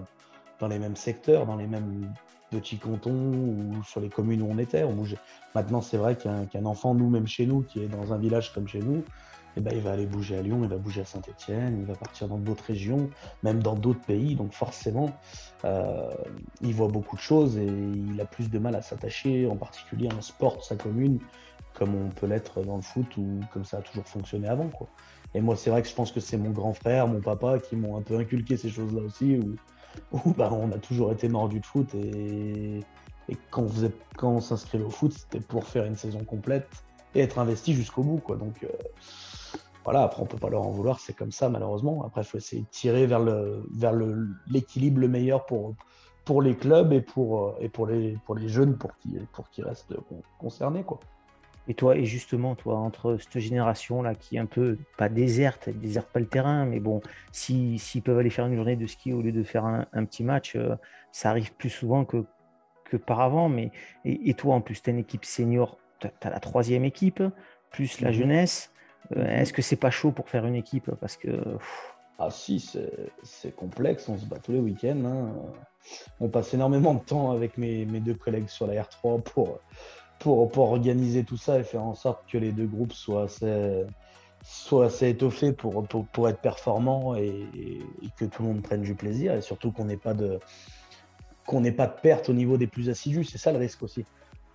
dans 0.61 0.67
les 0.67 0.79
mêmes 0.79 0.95
secteurs, 0.95 1.45
dans 1.45 1.55
les 1.57 1.67
mêmes 1.67 2.13
petits 2.51 2.77
cantons 2.77 3.11
ou 3.11 3.83
sur 3.83 3.99
les 3.99 4.09
communes 4.09 4.41
où 4.41 4.47
on 4.49 4.57
était. 4.57 4.83
On 4.83 4.93
bougeait. 4.93 5.17
Maintenant, 5.55 5.81
c'est 5.81 5.97
vrai 5.97 6.15
qu'un 6.15 6.65
enfant, 6.65 6.93
nous, 6.93 7.09
même 7.09 7.27
chez 7.27 7.45
nous, 7.45 7.63
qui 7.63 7.83
est 7.83 7.87
dans 7.87 8.13
un 8.13 8.17
village 8.17 8.53
comme 8.53 8.67
chez 8.67 8.79
nous, 8.79 9.03
eh 9.57 9.61
ben, 9.61 9.73
il 9.73 9.81
va 9.81 9.91
aller 9.91 10.05
bouger 10.05 10.37
à 10.37 10.41
Lyon, 10.41 10.59
il 10.63 10.69
va 10.69 10.77
bouger 10.77 11.01
à 11.01 11.05
Saint-Etienne, 11.05 11.77
il 11.79 11.85
va 11.85 11.95
partir 11.95 12.27
dans 12.27 12.37
d'autres 12.37 12.63
régions, 12.65 13.09
même 13.43 13.61
dans 13.61 13.75
d'autres 13.75 14.01
pays. 14.01 14.35
Donc 14.35 14.53
forcément, 14.53 15.11
euh, 15.65 16.09
il 16.61 16.73
voit 16.73 16.87
beaucoup 16.87 17.15
de 17.15 17.21
choses 17.21 17.57
et 17.57 17.65
il 17.65 18.19
a 18.21 18.25
plus 18.25 18.49
de 18.49 18.59
mal 18.59 18.75
à 18.75 18.81
s'attacher, 18.81 19.47
en 19.47 19.57
particulier 19.57 20.09
à 20.09 20.15
un 20.15 20.21
sport 20.21 20.57
de 20.57 20.63
sa 20.63 20.75
commune, 20.75 21.19
comme 21.73 21.95
on 21.95 22.09
peut 22.09 22.27
l'être 22.27 22.61
dans 22.63 22.77
le 22.77 22.81
foot 22.81 23.17
ou 23.17 23.39
comme 23.53 23.65
ça 23.65 23.77
a 23.77 23.81
toujours 23.81 24.05
fonctionné 24.05 24.47
avant. 24.47 24.69
Quoi. 24.69 24.87
Et 25.33 25.41
moi, 25.41 25.55
c'est 25.55 25.69
vrai 25.69 25.81
que 25.81 25.87
je 25.87 25.95
pense 25.95 26.11
que 26.11 26.19
c'est 26.19 26.37
mon 26.37 26.51
grand 26.51 26.73
frère, 26.73 27.07
mon 27.07 27.21
papa 27.21 27.59
qui 27.59 27.75
m'ont 27.75 27.97
un 27.97 28.01
peu 28.01 28.17
inculqué 28.17 28.57
ces 28.57 28.69
choses-là 28.69 29.01
aussi, 29.01 29.39
où, 30.11 30.31
bah, 30.31 30.49
on 30.51 30.71
a 30.71 30.77
toujours 30.77 31.11
été 31.11 31.29
mordu 31.29 31.59
de 31.59 31.65
foot 31.65 31.93
et, 31.95 32.79
et 33.29 33.37
quand, 33.49 33.63
on 33.63 33.91
quand 34.17 34.31
on 34.31 34.41
s'inscrivait 34.41 34.83
au 34.83 34.89
foot, 34.89 35.13
c'était 35.13 35.39
pour 35.39 35.65
faire 35.65 35.85
une 35.85 35.95
saison 35.95 36.23
complète 36.23 36.67
et 37.15 37.21
être 37.21 37.39
investi 37.39 37.73
jusqu'au 37.73 38.03
bout. 38.03 38.17
Quoi. 38.17 38.37
Donc, 38.37 38.63
euh, 38.63 38.67
voilà, 39.83 40.03
après 40.03 40.21
on 40.21 40.25
peut 40.25 40.37
pas 40.37 40.49
leur 40.49 40.61
en 40.61 40.71
vouloir, 40.71 40.99
c'est 40.99 41.13
comme 41.13 41.31
ça 41.31 41.49
malheureusement. 41.49 42.03
Après, 42.05 42.21
il 42.21 42.25
faut 42.25 42.37
essayer 42.37 42.61
de 42.61 42.67
tirer 42.67 43.05
vers 43.07 43.19
le 43.19 43.63
vers 43.73 43.93
l'équilibre 44.47 44.99
le, 44.99 45.07
meilleur 45.07 45.45
pour 45.45 45.75
pour 46.25 46.41
les 46.41 46.55
clubs 46.55 46.93
et 46.93 47.01
pour 47.01 47.47
euh, 47.47 47.55
et 47.59 47.69
pour 47.69 47.87
les 47.87 48.17
pour 48.25 48.35
les 48.35 48.47
jeunes 48.47 48.77
pour 48.77 48.95
qui 48.97 49.17
pour 49.33 49.49
qui 49.49 49.63
restent 49.63 49.95
concernés 50.39 50.83
quoi. 50.83 50.99
Et 51.67 51.73
toi, 51.73 51.95
et 51.95 52.05
justement, 52.05 52.55
toi, 52.55 52.77
entre 52.77 53.17
cette 53.19 53.39
génération-là 53.39 54.15
qui 54.15 54.35
est 54.35 54.39
un 54.39 54.45
peu, 54.45 54.77
pas 54.97 55.09
déserte, 55.09 55.67
elle 55.67 55.79
déserte 55.79 56.09
pas 56.09 56.19
le 56.19 56.25
terrain, 56.25 56.65
mais 56.65 56.79
bon, 56.79 57.01
s'ils 57.31 57.79
peuvent 58.03 58.17
aller 58.17 58.31
faire 58.31 58.47
une 58.47 58.55
journée 58.55 58.75
de 58.75 58.87
ski 58.87 59.13
au 59.13 59.21
lieu 59.21 59.31
de 59.31 59.43
faire 59.43 59.65
un, 59.65 60.05
petit 60.05 60.23
match, 60.23 60.55
euh, 60.55 60.75
ça 61.11 61.29
arrive 61.29 61.53
plus 61.53 61.69
souvent 61.69 62.03
que, 62.03 62.25
que 62.85 62.97
par 62.97 63.21
avant. 63.21 63.47
Mais, 63.47 63.71
et, 64.05 64.33
toi, 64.33 64.55
en 64.55 64.61
plus, 64.61 64.81
tu 64.81 64.89
as 64.89 64.93
une 64.93 64.99
équipe 64.99 65.23
senior, 65.23 65.77
tu 65.99 66.07
as, 66.07 66.29
la 66.29 66.39
troisième 66.39 66.83
équipe, 66.83 67.21
plus 67.69 68.01
la 68.01 68.09
mhm. 68.09 68.15
jeunesse. 68.15 68.70
Euh, 69.15 69.25
est-ce 69.25 69.53
que 69.53 69.61
c'est 69.61 69.75
pas 69.75 69.91
chaud 69.91 70.11
pour 70.11 70.29
faire 70.29 70.45
une 70.45 70.55
équipe 70.55 70.91
Parce 70.99 71.17
que. 71.17 71.29
Ah 72.19 72.29
si, 72.29 72.59
c'est 73.23 73.55
complexe, 73.55 74.07
on 74.07 74.17
se 74.17 74.25
bat 74.25 74.37
tous 74.37 74.51
les 74.51 74.59
week-ends. 74.59 75.05
Hein. 75.05 75.29
On 76.19 76.29
passe 76.29 76.53
énormément 76.53 76.93
de 76.93 76.99
temps 76.99 77.31
avec 77.31 77.57
mes, 77.57 77.85
deux 77.85 78.13
collègues 78.13 78.47
sur 78.47 78.67
la 78.67 78.83
R3 78.83 79.21
pour, 80.19 80.59
organiser 80.59 81.23
tout 81.23 81.37
ça 81.37 81.57
et 81.57 81.63
faire 81.63 81.83
en 81.83 81.95
sorte 81.95 82.29
que 82.29 82.37
les 82.37 82.51
deux 82.51 82.67
groupes 82.67 82.93
soient 82.93 83.23
assez, 83.23 85.09
étoffés 85.09 85.51
pour, 85.51 85.83
être 86.29 86.41
performants 86.41 87.15
et, 87.15 87.47
que 88.17 88.25
tout 88.25 88.43
le 88.43 88.49
monde 88.49 88.61
prenne 88.61 88.83
du 88.83 88.93
plaisir 88.93 89.33
et 89.33 89.41
surtout 89.41 89.71
qu'on 89.71 89.85
n'ait 89.85 89.97
pas 89.97 90.13
de 90.13 90.39
qu'on 91.47 91.61
n'ait 91.61 91.71
pas 91.71 91.87
de 91.87 91.99
perte 91.99 92.29
au 92.29 92.33
niveau 92.33 92.57
des 92.57 92.67
plus 92.67 92.89
assidus. 92.89 93.23
C'est 93.23 93.39
ça 93.39 93.51
le 93.51 93.57
risque 93.57 93.81
aussi. 93.81 94.05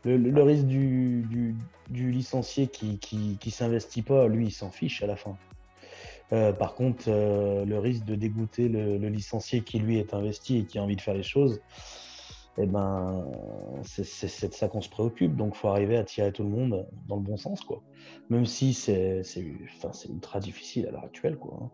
Le, 0.06 0.42
risque 0.42 0.66
du, 0.66 1.56
du, 1.90 2.10
licencié 2.12 2.68
qui, 2.68 2.98
qui, 2.98 3.50
s'investit 3.50 4.02
pas, 4.02 4.28
lui, 4.28 4.46
il 4.46 4.50
s'en 4.52 4.70
fiche 4.70 5.02
à 5.02 5.06
la 5.08 5.16
fin. 5.16 5.36
Euh, 6.32 6.52
par 6.52 6.75
contre, 6.75 7.06
euh, 7.08 7.64
le 7.64 7.78
risque 7.80 8.04
de 8.04 8.14
dégoûter 8.14 8.68
le, 8.68 8.96
licencié 9.08 9.62
qui 9.62 9.80
lui 9.80 9.98
est 9.98 10.14
investi 10.14 10.58
et 10.58 10.64
qui 10.64 10.78
a 10.78 10.82
envie 10.82 10.94
de 10.94 11.00
faire 11.00 11.14
les 11.14 11.25
choses, 11.25 11.60
eh 12.56 12.66
ben, 12.66 13.25
c'est 13.82 14.48
de 14.48 14.54
ça 14.54 14.68
qu'on 14.68 14.80
se 14.80 14.88
préoccupe. 14.88 15.34
Donc, 15.34 15.56
faut 15.56 15.68
arriver 15.68 15.96
à 15.96 16.04
tirer 16.04 16.30
tout 16.30 16.44
le 16.44 16.50
monde 16.50 16.86
dans 17.08 17.16
le 17.16 17.22
bon 17.22 17.36
sens, 17.36 17.62
quoi. 17.62 17.82
Même 18.30 18.46
si 18.46 18.75
c'est 18.75 19.22
enfin, 19.76 19.90
ultra 20.08 20.38
difficile 20.38 20.86
à 20.86 20.92
l'heure 20.92 21.04
actuelle. 21.04 21.36
Hein. 21.42 21.68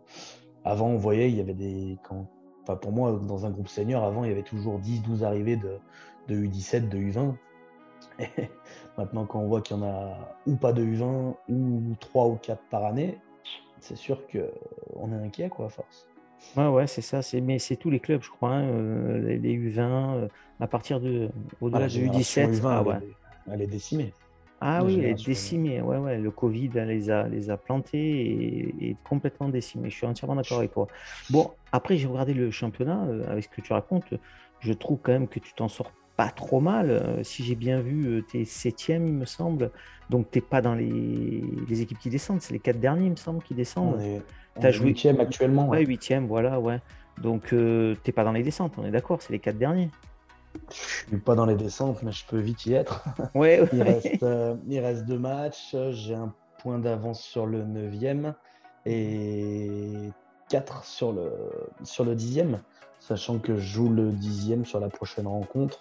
Avant, 0.64 0.88
on 0.88 0.96
voyait, 0.96 1.30
il 1.30 1.36
y 1.36 1.40
avait 1.40 1.54
des. 1.54 1.98
Quand... 2.02 2.26
Enfin, 2.62 2.76
pour 2.76 2.92
moi, 2.92 3.20
dans 3.28 3.44
un 3.44 3.50
groupe 3.50 3.68
senior, 3.68 4.04
avant, 4.04 4.24
il 4.24 4.28
y 4.28 4.32
avait 4.32 4.42
toujours 4.42 4.80
10-12 4.80 5.22
arrivées 5.22 5.56
de, 5.56 5.78
de 6.28 6.36
U17, 6.36 6.88
de 6.88 6.96
U20. 6.96 7.34
Maintenant, 8.99 9.26
quand 9.26 9.40
on 9.40 9.47
voit 9.47 9.61
qu'il 9.61 9.76
y 9.76 9.81
en 9.81 9.85
a 9.85 10.37
ou 10.47 10.57
pas 10.57 10.73
de 10.73 10.85
U20, 10.85 11.35
ou 11.49 11.95
3 12.00 12.26
ou 12.26 12.37
4 12.37 12.62
par 12.71 12.85
année, 12.85 13.19
c'est 13.81 13.97
sûr 13.97 14.26
qu'on 14.26 15.12
est 15.12 15.26
inquiet, 15.26 15.49
quoi, 15.49 15.66
à 15.66 15.69
force. 15.69 16.07
Ouais, 16.57 16.69
ouais, 16.69 16.87
c'est 16.87 17.02
ça. 17.02 17.21
Mais 17.40 17.59
c'est 17.59 17.76
tous 17.76 17.90
les 17.90 18.00
clubs, 18.00 18.23
je 18.23 18.31
crois. 18.31 18.50
Hein, 18.50 18.64
euh, 18.64 19.38
les, 19.38 19.57
U20, 19.57 19.81
euh, 19.81 20.28
à 20.61 20.66
partir 20.66 21.00
de 21.00 21.31
au-delà 21.61 21.87
de 21.87 21.92
U17. 21.92 22.61
ah, 22.64 22.83
ouais. 22.83 22.95
elle, 23.50 23.62
est, 23.62 23.66
décimée. 23.66 24.12
Ah 24.61 24.85
oui, 24.85 24.99
elle 24.99 25.07
est 25.07 25.26
décimée. 25.26 25.81
Ouais, 25.81 25.97
ouais. 25.97 26.19
Le 26.19 26.31
Covid 26.31 26.71
les 26.75 27.11
a, 27.11 27.26
les 27.26 27.50
a 27.50 27.57
plantés 27.57 28.76
et, 28.81 28.97
complètement 29.09 29.49
décimés. 29.49 29.90
Je 29.90 29.97
suis 29.97 30.07
entièrement 30.07 30.37
d'accord 30.37 30.59
avec 30.59 30.73
toi. 30.73 30.87
Bon, 31.31 31.50
après, 31.73 31.97
j'ai 31.97 32.07
regardé 32.07 32.35
le 32.35 32.50
championnat 32.50 33.04
euh, 33.04 33.25
avec 33.31 33.45
ce 33.45 33.49
que 33.49 33.61
tu 33.61 33.73
racontes. 33.73 34.14
Je 34.61 34.73
trouve 34.73 34.99
quand 35.02 35.12
même 35.12 35.28
que 35.28 35.40
tu 35.40 35.54
t'en 35.54 35.69
sors 35.69 35.90
pas 36.22 36.30
trop 36.30 36.60
mal. 36.60 37.20
si 37.24 37.42
j'ai 37.42 37.56
bien 37.56 37.80
vu, 37.80 38.24
tu 38.28 38.40
es 38.40 38.44
septième, 38.44 39.08
il 39.08 39.14
me 39.14 39.24
semble. 39.24 39.72
Donc, 40.08 40.30
tu 40.30 40.40
pas 40.40 40.60
dans 40.60 40.74
les... 40.74 41.42
les, 41.68 41.80
équipes 41.80 41.98
qui 41.98 42.10
descendent. 42.10 42.40
C'est 42.40 42.52
les 42.52 42.60
quatre 42.60 42.78
derniers, 42.78 43.06
il 43.06 43.10
me 43.10 43.16
semble, 43.16 43.42
qui 43.42 43.54
descendent. 43.54 43.98
Tu 44.60 44.66
as 44.66 44.70
joué 44.70 44.88
huitième 44.88 45.18
actuellement. 45.18 45.68
Ouais, 45.68 45.84
huitième, 45.84 46.26
voilà, 46.28 46.60
ouais. 46.60 46.78
Donc, 47.20 47.52
euh, 47.52 47.94
tu 48.04 48.10
n'es 48.10 48.12
pas 48.12 48.22
dans 48.22 48.32
les 48.32 48.44
descentes, 48.44 48.74
on 48.78 48.84
est 48.84 48.92
d'accord, 48.92 49.20
c'est 49.20 49.32
les 49.32 49.40
quatre 49.40 49.58
derniers. 49.58 49.90
Je 50.70 50.76
suis 50.76 51.16
pas 51.16 51.34
dans 51.34 51.46
les 51.46 51.56
descentes, 51.56 52.02
mais 52.04 52.12
je 52.12 52.24
peux 52.26 52.38
vite 52.38 52.66
y 52.66 52.74
être. 52.74 53.04
Ouais, 53.34 53.62
il, 53.72 53.82
reste, 53.82 54.22
euh, 54.22 54.54
il 54.68 54.78
reste 54.78 55.06
deux 55.06 55.18
matchs. 55.18 55.74
J'ai 55.90 56.14
un 56.14 56.32
point 56.58 56.78
d'avance 56.78 57.20
sur 57.20 57.46
le 57.46 57.64
neuvième 57.64 58.34
et 58.86 60.10
quatre 60.48 60.84
sur 60.84 61.12
le, 61.12 61.32
sur 61.82 62.04
le 62.04 62.14
dixième, 62.14 62.60
sachant 63.00 63.38
que 63.38 63.56
je 63.56 63.66
joue 63.66 63.88
le 63.88 64.12
dixième 64.12 64.64
sur 64.64 64.78
la 64.78 64.88
prochaine 64.88 65.26
rencontre. 65.26 65.80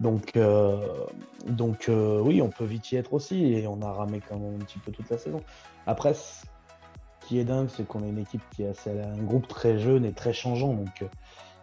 Donc, 0.00 0.36
euh, 0.36 1.06
donc 1.46 1.88
euh, 1.88 2.20
oui, 2.20 2.42
on 2.42 2.48
peut 2.48 2.64
vite 2.64 2.92
y 2.92 2.96
être 2.96 3.14
aussi 3.14 3.54
et 3.54 3.66
on 3.66 3.80
a 3.82 3.90
ramé 3.90 4.20
quand 4.26 4.38
même 4.38 4.56
un 4.56 4.64
petit 4.64 4.78
peu 4.78 4.92
toute 4.92 5.08
la 5.10 5.18
saison. 5.18 5.42
Après, 5.86 6.14
ce 6.14 6.44
qui 7.20 7.38
est 7.38 7.44
dingue, 7.44 7.68
c'est 7.74 7.86
qu'on 7.86 8.02
a 8.02 8.06
une 8.06 8.18
équipe 8.18 8.42
qui 8.50 8.62
est 8.62 8.88
un 8.88 9.22
groupe 9.22 9.48
très 9.48 9.78
jeune 9.78 10.04
et 10.04 10.12
très 10.12 10.32
changeant. 10.32 10.74
Donc, 10.74 11.02
euh, 11.02 11.06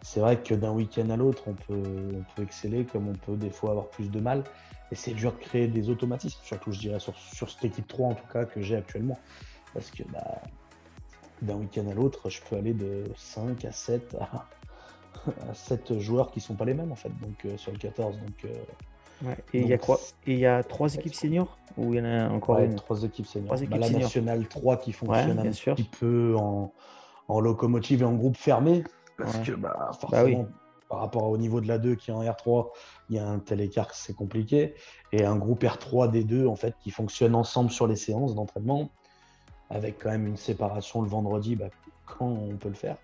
c'est 0.01 0.19
vrai 0.19 0.37
que 0.37 0.53
d'un 0.55 0.71
week-end 0.71 1.09
à 1.09 1.15
l'autre, 1.15 1.43
on 1.47 1.53
peut, 1.53 1.83
on 2.15 2.35
peut 2.35 2.43
exceller 2.43 2.85
comme 2.85 3.07
on 3.07 3.13
peut 3.13 3.37
des 3.37 3.51
fois 3.51 3.71
avoir 3.71 3.87
plus 3.87 4.09
de 4.09 4.19
mal. 4.19 4.43
Et 4.91 4.95
c'est 4.95 5.13
dur 5.13 5.31
de 5.31 5.37
créer 5.37 5.67
des 5.67 5.89
automatismes, 5.89 6.39
surtout 6.43 6.71
je 6.71 6.79
dirais 6.79 6.99
sur, 6.99 7.17
sur 7.17 7.49
cette 7.49 7.65
équipe 7.65 7.87
3 7.87 8.09
en 8.09 8.13
tout 8.13 8.27
cas 8.31 8.45
que 8.45 8.61
j'ai 8.61 8.75
actuellement. 8.75 9.17
Parce 9.73 9.89
que 9.89 10.03
bah, 10.11 10.41
d'un 11.41 11.55
week-end 11.55 11.87
à 11.89 11.93
l'autre, 11.93 12.29
je 12.29 12.41
peux 12.41 12.57
aller 12.57 12.73
de 12.73 13.05
5 13.15 13.65
à 13.65 13.71
7 13.71 14.15
à, 14.19 14.45
7 15.53 15.99
joueurs 15.99 16.31
qui 16.31 16.41
sont 16.41 16.55
pas 16.55 16.65
les 16.65 16.73
mêmes 16.73 16.91
en 16.91 16.95
fait, 16.95 17.11
donc 17.21 17.45
euh, 17.45 17.57
sur 17.57 17.71
le 17.71 17.77
14. 17.77 18.17
Donc, 18.17 18.45
euh, 18.45 19.33
Et 19.53 19.61
il 19.61 19.67
y 19.67 19.73
a 19.73 19.77
quoi 19.77 19.99
Et 20.27 20.33
il 20.33 20.39
y 20.39 20.45
a 20.45 20.63
trois 20.63 20.93
équipes 20.93 21.15
seniors 21.15 21.57
Ou 21.77 21.93
il 21.93 21.97
y 21.97 22.01
en 22.01 22.05
a 22.05 22.29
encore 22.29 22.59
une? 22.59 22.75
Trois 22.75 23.03
équipes 23.03 23.27
seniors. 23.27 23.55
Bah, 23.55 23.77
la 23.77 23.89
nationale 23.89 24.47
3 24.47 24.77
qui 24.77 24.91
fonctionne 24.91 25.39
un 25.39 25.43
petit 25.51 25.83
peu 25.83 26.35
en, 26.37 26.73
en, 27.27 27.39
locomotive 27.39 28.01
et 28.01 28.05
en 28.05 28.13
groupe 28.13 28.37
fermé. 28.37 28.83
Parce 29.17 29.37
que 29.39 29.51
bah, 29.51 29.75
bah 29.77 29.91
forcément, 29.99 30.47
par 30.89 30.99
rapport 30.99 31.23
au 31.29 31.37
niveau 31.37 31.61
de 31.61 31.67
la 31.67 31.77
2 31.77 31.95
qui 31.95 32.11
est 32.11 32.13
en 32.13 32.23
R3, 32.23 32.69
il 33.09 33.15
y 33.15 33.19
a 33.19 33.27
un 33.27 33.39
tel 33.39 33.61
écart 33.61 33.87
que 33.87 33.95
c'est 33.95 34.15
compliqué. 34.15 34.75
Et 35.11 35.23
un 35.23 35.35
groupe 35.35 35.63
R3 35.63 36.11
des 36.11 36.23
deux 36.23 36.47
en 36.47 36.55
fait 36.55 36.75
qui 36.79 36.91
fonctionne 36.91 37.35
ensemble 37.35 37.71
sur 37.71 37.87
les 37.87 37.95
séances 37.95 38.35
d'entraînement, 38.35 38.89
avec 39.69 39.99
quand 39.99 40.11
même 40.11 40.27
une 40.27 40.37
séparation 40.37 41.01
le 41.01 41.07
vendredi 41.07 41.55
bah, 41.55 41.69
quand 42.05 42.27
on 42.27 42.57
peut 42.57 42.69
le 42.69 42.75
faire. 42.75 42.97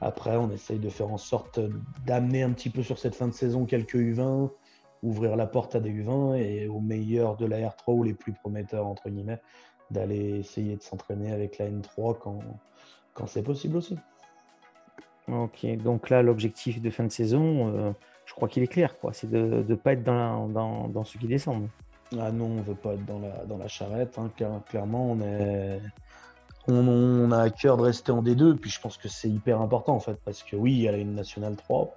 Après, 0.00 0.36
on 0.36 0.50
essaye 0.50 0.78
de 0.78 0.90
faire 0.90 1.10
en 1.10 1.18
sorte 1.18 1.60
d'amener 2.04 2.42
un 2.42 2.52
petit 2.52 2.70
peu 2.70 2.82
sur 2.82 2.98
cette 2.98 3.14
fin 3.14 3.28
de 3.28 3.32
saison 3.32 3.64
quelques 3.64 3.96
U20, 3.96 4.50
ouvrir 5.02 5.36
la 5.36 5.46
porte 5.46 5.74
à 5.74 5.80
des 5.80 5.90
U20 5.90 6.36
et 6.36 6.68
aux 6.68 6.80
meilleurs 6.80 7.36
de 7.36 7.46
la 7.46 7.58
R3 7.58 7.94
ou 7.94 8.02
les 8.02 8.14
plus 8.14 8.32
prometteurs, 8.32 8.86
entre 8.86 9.08
guillemets, 9.08 9.40
d'aller 9.90 10.38
essayer 10.38 10.76
de 10.76 10.82
s'entraîner 10.82 11.32
avec 11.32 11.58
la 11.58 11.70
N3 11.70 12.18
quand, 12.18 12.40
quand 13.14 13.26
c'est 13.26 13.42
possible 13.42 13.76
aussi. 13.76 13.96
Ok, 15.28 15.66
donc 15.78 16.10
là, 16.10 16.22
l'objectif 16.22 16.80
de 16.80 16.90
fin 16.90 17.04
de 17.04 17.10
saison, 17.10 17.74
euh, 17.74 17.92
je 18.26 18.34
crois 18.34 18.48
qu'il 18.48 18.62
est 18.62 18.68
clair, 18.68 18.98
quoi. 18.98 19.12
C'est 19.12 19.28
de 19.28 19.64
ne 19.66 19.74
pas 19.74 19.94
être 19.94 20.04
dans, 20.04 20.48
dans, 20.48 20.88
dans, 20.88 21.04
ceux 21.04 21.18
qui 21.18 21.26
descendent. 21.26 21.68
Ah 22.16 22.30
non, 22.30 22.44
on 22.46 22.54
ne 22.54 22.62
veut 22.62 22.76
pas 22.76 22.94
être 22.94 23.04
dans 23.04 23.18
la, 23.18 23.44
dans 23.44 23.58
la 23.58 23.66
charrette. 23.66 24.18
Hein. 24.18 24.30
Clairement, 24.68 25.10
on 25.10 25.20
est 25.20 25.80
on, 26.68 27.30
a 27.32 27.38
à 27.38 27.50
cœur 27.50 27.76
de 27.76 27.82
rester 27.82 28.12
en 28.12 28.22
D2, 28.22 28.56
puis 28.56 28.70
je 28.70 28.80
pense 28.80 28.96
que 28.96 29.08
c'est 29.08 29.28
hyper 29.28 29.60
important 29.60 29.94
en 29.94 30.00
fait, 30.00 30.18
parce 30.24 30.42
que 30.42 30.56
oui, 30.56 30.74
y 30.74 30.88
a 30.88 30.96
une 30.96 31.14
nationale 31.14 31.56
3, 31.56 31.94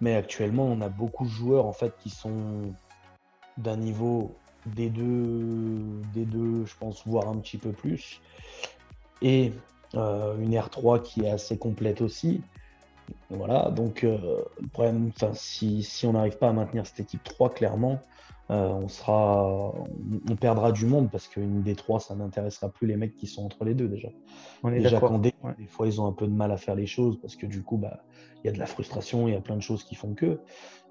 mais 0.00 0.16
actuellement, 0.16 0.64
on 0.64 0.80
a 0.80 0.88
beaucoup 0.88 1.24
de 1.24 1.30
joueurs 1.30 1.66
en 1.66 1.72
fait 1.72 1.92
qui 2.02 2.10
sont 2.10 2.74
d'un 3.58 3.76
niveau 3.76 4.34
D2, 4.76 6.02
D2, 6.14 6.66
je 6.66 6.76
pense, 6.78 7.06
voire 7.06 7.28
un 7.28 7.36
petit 7.36 7.58
peu 7.58 7.72
plus, 7.72 8.20
et 9.20 9.52
euh, 9.94 10.36
une 10.38 10.54
R3 10.54 11.02
qui 11.02 11.22
est 11.22 11.30
assez 11.30 11.58
complète 11.58 12.00
aussi. 12.00 12.40
Voilà, 13.30 13.70
donc 13.70 14.04
euh, 14.04 14.42
le 14.60 14.68
problème, 14.68 15.10
si, 15.34 15.82
si 15.82 16.06
on 16.06 16.12
n'arrive 16.12 16.38
pas 16.38 16.48
à 16.48 16.52
maintenir 16.52 16.86
cette 16.86 17.00
équipe 17.00 17.22
3, 17.24 17.50
clairement, 17.50 18.00
euh, 18.50 18.68
on 18.68 18.88
sera, 18.88 19.72
on, 20.30 20.36
perdra 20.36 20.72
du 20.72 20.84
monde 20.84 21.08
parce 21.10 21.28
qu'une 21.28 21.62
des 21.62 21.74
trois, 21.74 22.00
ça 22.00 22.14
n'intéressera 22.14 22.68
plus 22.68 22.86
les 22.86 22.96
mecs 22.96 23.14
qui 23.14 23.26
sont 23.26 23.44
entre 23.44 23.64
les 23.64 23.72
deux 23.72 23.88
déjà. 23.88 24.08
On 24.62 24.72
est 24.72 24.80
déjà 24.80 25.00
quand 25.00 25.18
des, 25.18 25.32
fois 25.68 25.86
ils 25.86 26.00
ont 26.00 26.06
un 26.06 26.12
peu 26.12 26.26
de 26.26 26.32
mal 26.32 26.50
à 26.52 26.56
faire 26.56 26.74
les 26.74 26.86
choses 26.86 27.18
parce 27.20 27.36
que 27.36 27.46
du 27.46 27.62
coup, 27.62 27.78
bah, 27.78 28.02
il 28.42 28.48
y 28.48 28.50
a 28.50 28.52
de 28.52 28.58
la 28.58 28.66
frustration, 28.66 29.26
il 29.28 29.34
y 29.34 29.36
a 29.36 29.40
plein 29.40 29.56
de 29.56 29.62
choses 29.62 29.84
qui 29.84 29.94
font 29.94 30.12
que. 30.12 30.40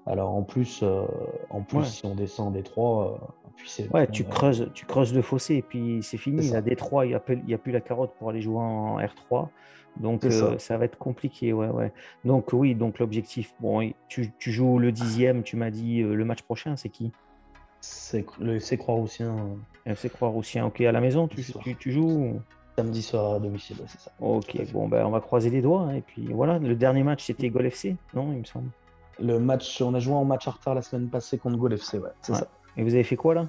Alors 0.06 0.30
en 0.30 0.42
plus, 0.42 0.80
euh, 0.82 1.04
en 1.50 1.60
plus, 1.60 1.84
si 1.84 2.06
on 2.06 2.16
descend 2.16 2.52
des 2.52 2.64
trois, 2.64 3.20
euh, 3.22 3.50
puis 3.54 3.70
ouais, 3.94 4.08
tu 4.08 4.24
creuses, 4.24 4.70
tu 4.74 4.84
creuses 4.84 5.14
le 5.14 5.22
fossé 5.22 5.56
et 5.56 5.62
puis 5.62 6.02
c'est 6.02 6.16
fini. 6.16 6.44
Il 6.44 6.50
y 6.50 6.56
a 6.56 6.62
des 6.62 6.74
trois, 6.74 7.06
il 7.06 7.10
n'y 7.10 7.14
a, 7.14 7.18
a, 7.18 7.58
plus 7.58 7.72
la 7.72 7.80
carotte 7.80 8.12
pour 8.18 8.30
aller 8.30 8.40
jouer 8.40 8.58
en 8.58 8.98
R3. 8.98 9.48
Donc 10.00 10.24
ça. 10.58 10.76
va 10.76 10.84
être 10.84 10.98
compliqué, 10.98 11.52
ouais, 11.52 11.68
ouais. 11.68 11.92
Donc 12.24 12.52
oui, 12.52 12.74
donc 12.74 12.98
l'objectif, 12.98 13.54
bon, 13.60 13.92
tu, 14.08 14.32
tu, 14.38 14.52
joues 14.52 14.78
le 14.78 14.92
dixième, 14.92 15.42
tu 15.42 15.56
m'as 15.56 15.70
dit 15.70 16.02
le 16.02 16.24
match 16.24 16.42
prochain, 16.42 16.76
c'est 16.76 16.88
qui? 16.88 17.12
C'est 17.80 18.24
le 18.40 18.56
FC 18.56 18.78
Croix-Roussien. 18.78 19.36
FC 19.84 20.08
Croix-Roussien, 20.08 20.66
ok. 20.66 20.80
À 20.82 20.92
la 20.92 21.00
maison, 21.00 21.28
tu, 21.28 21.44
tu, 21.78 21.92
joues 21.92 22.40
Samedi 22.76 23.02
soir 23.02 23.34
à 23.34 23.38
domicile, 23.38 23.76
c'est 23.86 24.00
ça. 24.00 24.12
Ok, 24.20 24.56
bon, 24.72 24.88
ben, 24.88 25.04
on 25.04 25.10
va 25.10 25.20
croiser 25.20 25.50
les 25.50 25.60
doigts. 25.60 25.82
Hein, 25.82 25.96
et 25.96 26.00
puis 26.00 26.32
voilà, 26.32 26.58
le 26.58 26.74
dernier 26.74 27.02
match, 27.02 27.24
c'était 27.24 27.50
Gol 27.50 27.66
FC, 27.66 27.96
non, 28.14 28.32
il 28.32 28.38
me 28.38 28.44
semble? 28.44 28.70
Le 29.18 29.38
match, 29.38 29.82
on 29.82 29.92
a 29.94 29.98
joué 29.98 30.14
en 30.14 30.24
match 30.24 30.48
en 30.48 30.52
retard 30.52 30.74
la 30.74 30.82
semaine 30.82 31.10
passée 31.10 31.36
contre 31.36 31.58
Gol 31.58 31.74
FC, 31.74 31.98
ouais, 31.98 32.08
c'est 32.22 32.34
ça. 32.34 32.48
Et 32.76 32.82
vous 32.82 32.94
avez 32.94 33.04
fait 33.04 33.16
quoi 33.16 33.34
là? 33.34 33.48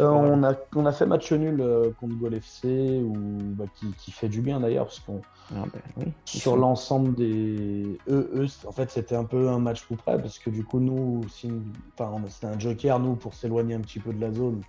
Euh, 0.00 0.08
on, 0.08 0.42
a, 0.42 0.54
on 0.74 0.86
a 0.86 0.92
fait 0.92 1.06
match 1.06 1.32
nul 1.32 1.60
euh, 1.60 1.90
contre 2.00 2.14
Gol 2.16 2.34
FC, 2.34 3.00
ou, 3.02 3.14
bah, 3.40 3.64
qui, 3.98 4.10
fait 4.10 4.28
du 4.28 4.40
bien 4.40 4.60
d'ailleurs, 4.60 4.86
parce 4.86 5.00
qu'on 5.00 5.20
ah, 5.54 5.64
ben 5.96 6.12
sur 6.24 6.56
l'ensemble 6.56 7.14
des. 7.14 7.98
Eux, 8.08 8.46
en 8.66 8.72
fait, 8.72 8.90
c'était 8.90 9.16
un 9.16 9.24
peu 9.24 9.48
un 9.48 9.58
match 9.58 9.86
tout 9.86 9.96
près, 9.96 10.18
parce 10.18 10.38
que 10.38 10.50
du 10.50 10.64
coup, 10.64 10.80
nous, 10.80 11.22
enfin, 11.98 12.12
c'était 12.28 12.46
un 12.46 12.58
joker, 12.58 12.98
nous, 12.98 13.16
pour 13.16 13.34
s'éloigner 13.34 13.74
un 13.74 13.80
petit 13.80 14.00
peu 14.00 14.12
de 14.12 14.20
la 14.20 14.32
zone. 14.32 14.62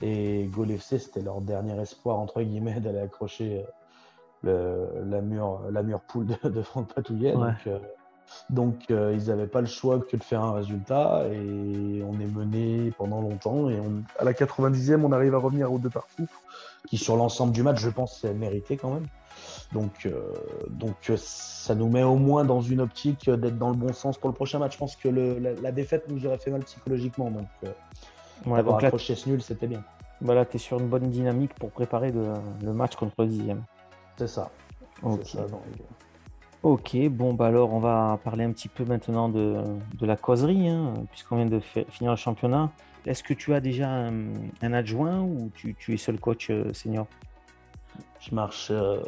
Et 0.00 0.48
Gol 0.52 0.70
FC, 0.70 0.98
c'était 0.98 1.22
leur 1.22 1.40
dernier 1.40 1.80
espoir, 1.80 2.18
entre 2.18 2.42
guillemets, 2.42 2.80
d'aller 2.80 3.00
accrocher 3.00 3.64
euh, 4.46 4.86
le, 5.02 5.10
la, 5.10 5.20
mur, 5.20 5.62
la 5.70 5.82
mur 5.82 6.00
poule 6.00 6.26
de, 6.26 6.48
de 6.48 6.62
Franck 6.62 6.94
Patouillet. 6.94 7.32
Donc 7.32 7.68
euh, 8.90 9.16
ils 9.16 9.26
n'avaient 9.28 9.46
pas 9.46 9.60
le 9.60 9.66
choix 9.66 10.00
que 10.00 10.16
de 10.16 10.22
faire 10.22 10.42
un 10.42 10.52
résultat 10.52 11.24
et 11.32 12.02
on 12.02 12.14
est 12.20 12.26
mené 12.26 12.92
pendant 12.96 13.20
longtemps 13.20 13.68
et 13.68 13.78
à 14.18 14.24
la 14.24 14.32
90e 14.32 15.02
on 15.04 15.12
arrive 15.12 15.34
à 15.34 15.38
revenir 15.38 15.72
au 15.72 15.78
deux 15.78 15.90
partout 15.90 16.26
qui 16.86 16.96
sur 16.96 17.16
l'ensemble 17.16 17.52
du 17.52 17.62
match 17.62 17.80
je 17.80 17.90
pense 17.90 18.20
c'est 18.20 18.34
mérité 18.34 18.76
quand 18.76 18.90
même. 18.90 19.06
Donc, 19.72 20.08
donc 20.70 21.12
ça 21.16 21.74
nous 21.74 21.88
met 21.88 22.02
au 22.02 22.16
moins 22.16 22.44
dans 22.44 22.62
une 22.62 22.80
optique 22.80 23.30
d'être 23.30 23.58
dans 23.58 23.70
le 23.70 23.76
bon 23.76 23.92
sens 23.92 24.16
pour 24.16 24.30
le 24.30 24.34
prochain 24.34 24.58
match. 24.58 24.72
Je 24.72 24.78
pense 24.78 24.96
que 24.96 25.08
la, 25.08 25.72
défaite 25.72 26.04
nous 26.08 26.24
aurait 26.26 26.38
fait 26.38 26.50
mal 26.50 26.62
psychologiquement. 26.64 27.30
Donc, 27.30 27.46
ouais, 28.46 28.58
avoir 28.58 28.82
accroché 28.82 29.14
ce 29.14 29.28
nul, 29.28 29.42
c'était 29.42 29.66
bien. 29.66 29.84
Voilà, 30.20 30.44
tu 30.44 30.56
es 30.56 30.58
sur 30.58 30.80
une 30.80 30.88
bonne 30.88 31.10
dynamique 31.10 31.54
pour 31.54 31.70
préparer 31.70 32.12
le, 32.12 32.72
match 32.72 32.96
contre 32.96 33.14
le 33.18 33.26
dixième. 33.26 33.62
C'est 34.16 34.28
ça. 34.28 34.50
Ok. 36.64 36.96
bon, 37.08 37.34
bah 37.34 37.46
alors 37.46 37.72
on 37.72 37.78
va 37.78 38.18
parler 38.24 38.44
un 38.44 38.50
petit 38.50 38.68
peu 38.68 38.84
maintenant 38.84 39.28
de, 39.28 39.62
la 40.00 40.16
causerie, 40.16 40.68
hein, 40.68 40.94
puisqu'on 41.10 41.36
vient 41.36 41.46
de 41.46 41.60
finir 41.60 42.10
le 42.10 42.16
championnat. 42.16 42.70
Est-ce 43.06 43.22
que 43.22 43.32
tu 43.32 43.54
as 43.54 43.60
déjà 43.60 43.88
un, 43.88 44.72
adjoint 44.72 45.20
ou 45.20 45.50
tu, 45.54 45.94
es 45.94 45.96
seul 45.96 46.18
coach 46.18 46.50
euh, 46.50 46.72
senior? 46.72 47.06
Je 48.20 48.34
marche, 48.34 48.68
euh, 48.70 49.00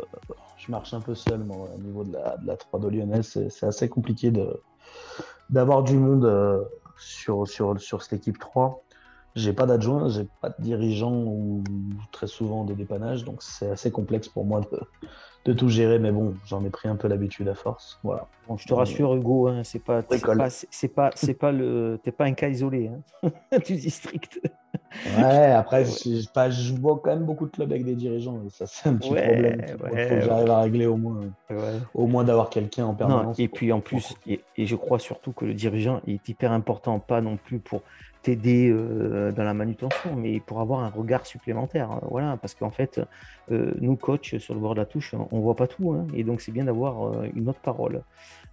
je 0.56 0.70
marche 0.70 0.94
un 0.94 1.00
peu 1.00 1.14
seul 1.14 1.42
au 1.42 1.78
niveau 1.78 2.04
de 2.04 2.12
la, 2.12 2.36
de 2.36 2.46
la 2.46 2.56
3 2.56 2.80
de 2.80 2.88
Lyonnais. 2.88 3.22
C'est 3.22 3.64
assez 3.64 3.88
compliqué 3.88 4.32
d'avoir 5.50 5.82
du 5.82 5.96
monde 5.96 6.24
euh, 6.24 6.62
sur, 6.98 7.48
sur, 7.48 7.80
sur 7.80 8.02
cette 8.02 8.20
équipe 8.20 8.38
3. 8.38 8.82
J'ai 9.36 9.52
pas 9.52 9.66
d'adjoint, 9.66 10.08
j'ai 10.08 10.26
pas 10.40 10.50
de 10.50 10.56
dirigeant 10.58 11.14
ou 11.14 11.62
très 12.10 12.26
souvent 12.26 12.64
de 12.64 12.74
dépannage, 12.74 13.24
donc 13.24 13.42
c'est 13.42 13.70
assez 13.70 13.90
complexe 13.92 14.28
pour 14.28 14.44
moi 14.44 14.60
de, 14.60 14.80
de 15.44 15.52
tout 15.52 15.68
gérer. 15.68 15.98
Mais 15.98 16.10
bon, 16.10 16.34
j'en 16.46 16.64
ai 16.64 16.70
pris 16.70 16.88
un 16.88 16.96
peu 16.96 17.06
l'habitude 17.06 17.48
à 17.48 17.54
force. 17.54 18.00
Voilà. 18.02 18.26
Bon, 18.48 18.56
je 18.56 18.66
te 18.66 18.74
rassure, 18.74 19.14
Hugo, 19.14 19.46
hein, 19.46 19.62
c'est 19.62 19.78
pas, 19.78 20.02
c'est 20.10 20.20
pas, 20.20 20.50
c'est 20.50 20.88
pas, 20.88 21.10
pas 21.38 21.52
le, 21.52 22.00
t'es 22.02 22.12
pas 22.12 22.24
un 22.24 22.34
cas 22.34 22.48
isolé 22.48 22.88
hein, 22.88 23.30
du 23.66 23.76
district. 23.76 24.40
Ouais, 25.18 25.22
après, 25.52 25.84
je, 25.84 26.28
pas, 26.30 26.50
je 26.50 26.74
vois 26.74 27.00
quand 27.02 27.10
même 27.10 27.24
beaucoup 27.24 27.46
de 27.46 27.50
clubs 27.50 27.70
avec 27.70 27.84
des 27.84 27.94
dirigeants. 27.94 28.40
Et 28.46 28.50
ça, 28.50 28.66
c'est 28.66 28.88
un 28.88 28.94
petit 28.94 29.08
problème. 29.08 29.62
Il 29.66 29.78
faut 29.78 29.86
que 29.86 30.20
j'arrive 30.20 30.50
à 30.50 30.60
régler 30.60 30.86
au 30.86 30.96
moins, 30.96 31.20
au 31.94 32.06
moins 32.06 32.24
d'avoir 32.24 32.50
quelqu'un 32.50 32.86
en 32.86 32.94
permanence. 32.94 33.38
et 33.38 33.48
puis 33.48 33.72
en 33.72 33.80
plus, 33.80 34.14
et, 34.26 34.40
et, 34.56 34.66
je 34.66 34.76
crois 34.76 34.98
surtout 34.98 35.32
que 35.32 35.44
le 35.44 35.54
dirigeant 35.54 36.00
est 36.06 36.28
hyper 36.28 36.52
important, 36.52 36.98
pas 36.98 37.20
non 37.20 37.36
plus 37.36 37.58
pour 37.58 37.82
t'aider 38.22 38.68
euh, 38.70 39.32
dans 39.32 39.44
la 39.44 39.54
manutention, 39.54 40.14
mais 40.14 40.40
pour 40.40 40.60
avoir 40.60 40.80
un 40.80 40.88
regard 40.88 41.26
supplémentaire. 41.26 41.90
Hein, 41.90 42.00
voilà, 42.10 42.36
parce 42.36 42.54
qu'en 42.54 42.70
fait, 42.70 43.00
euh, 43.50 43.72
nous, 43.80 43.96
coach, 43.96 44.36
sur 44.38 44.54
le 44.54 44.60
bord 44.60 44.74
de 44.74 44.80
la 44.80 44.86
touche, 44.86 45.14
on 45.30 45.40
voit 45.40 45.56
pas 45.56 45.66
tout, 45.66 45.92
hein, 45.92 46.06
et 46.14 46.24
donc 46.24 46.40
c'est 46.40 46.52
bien 46.52 46.64
d'avoir 46.64 47.06
euh, 47.06 47.26
une 47.34 47.48
autre 47.48 47.60
parole. 47.60 48.02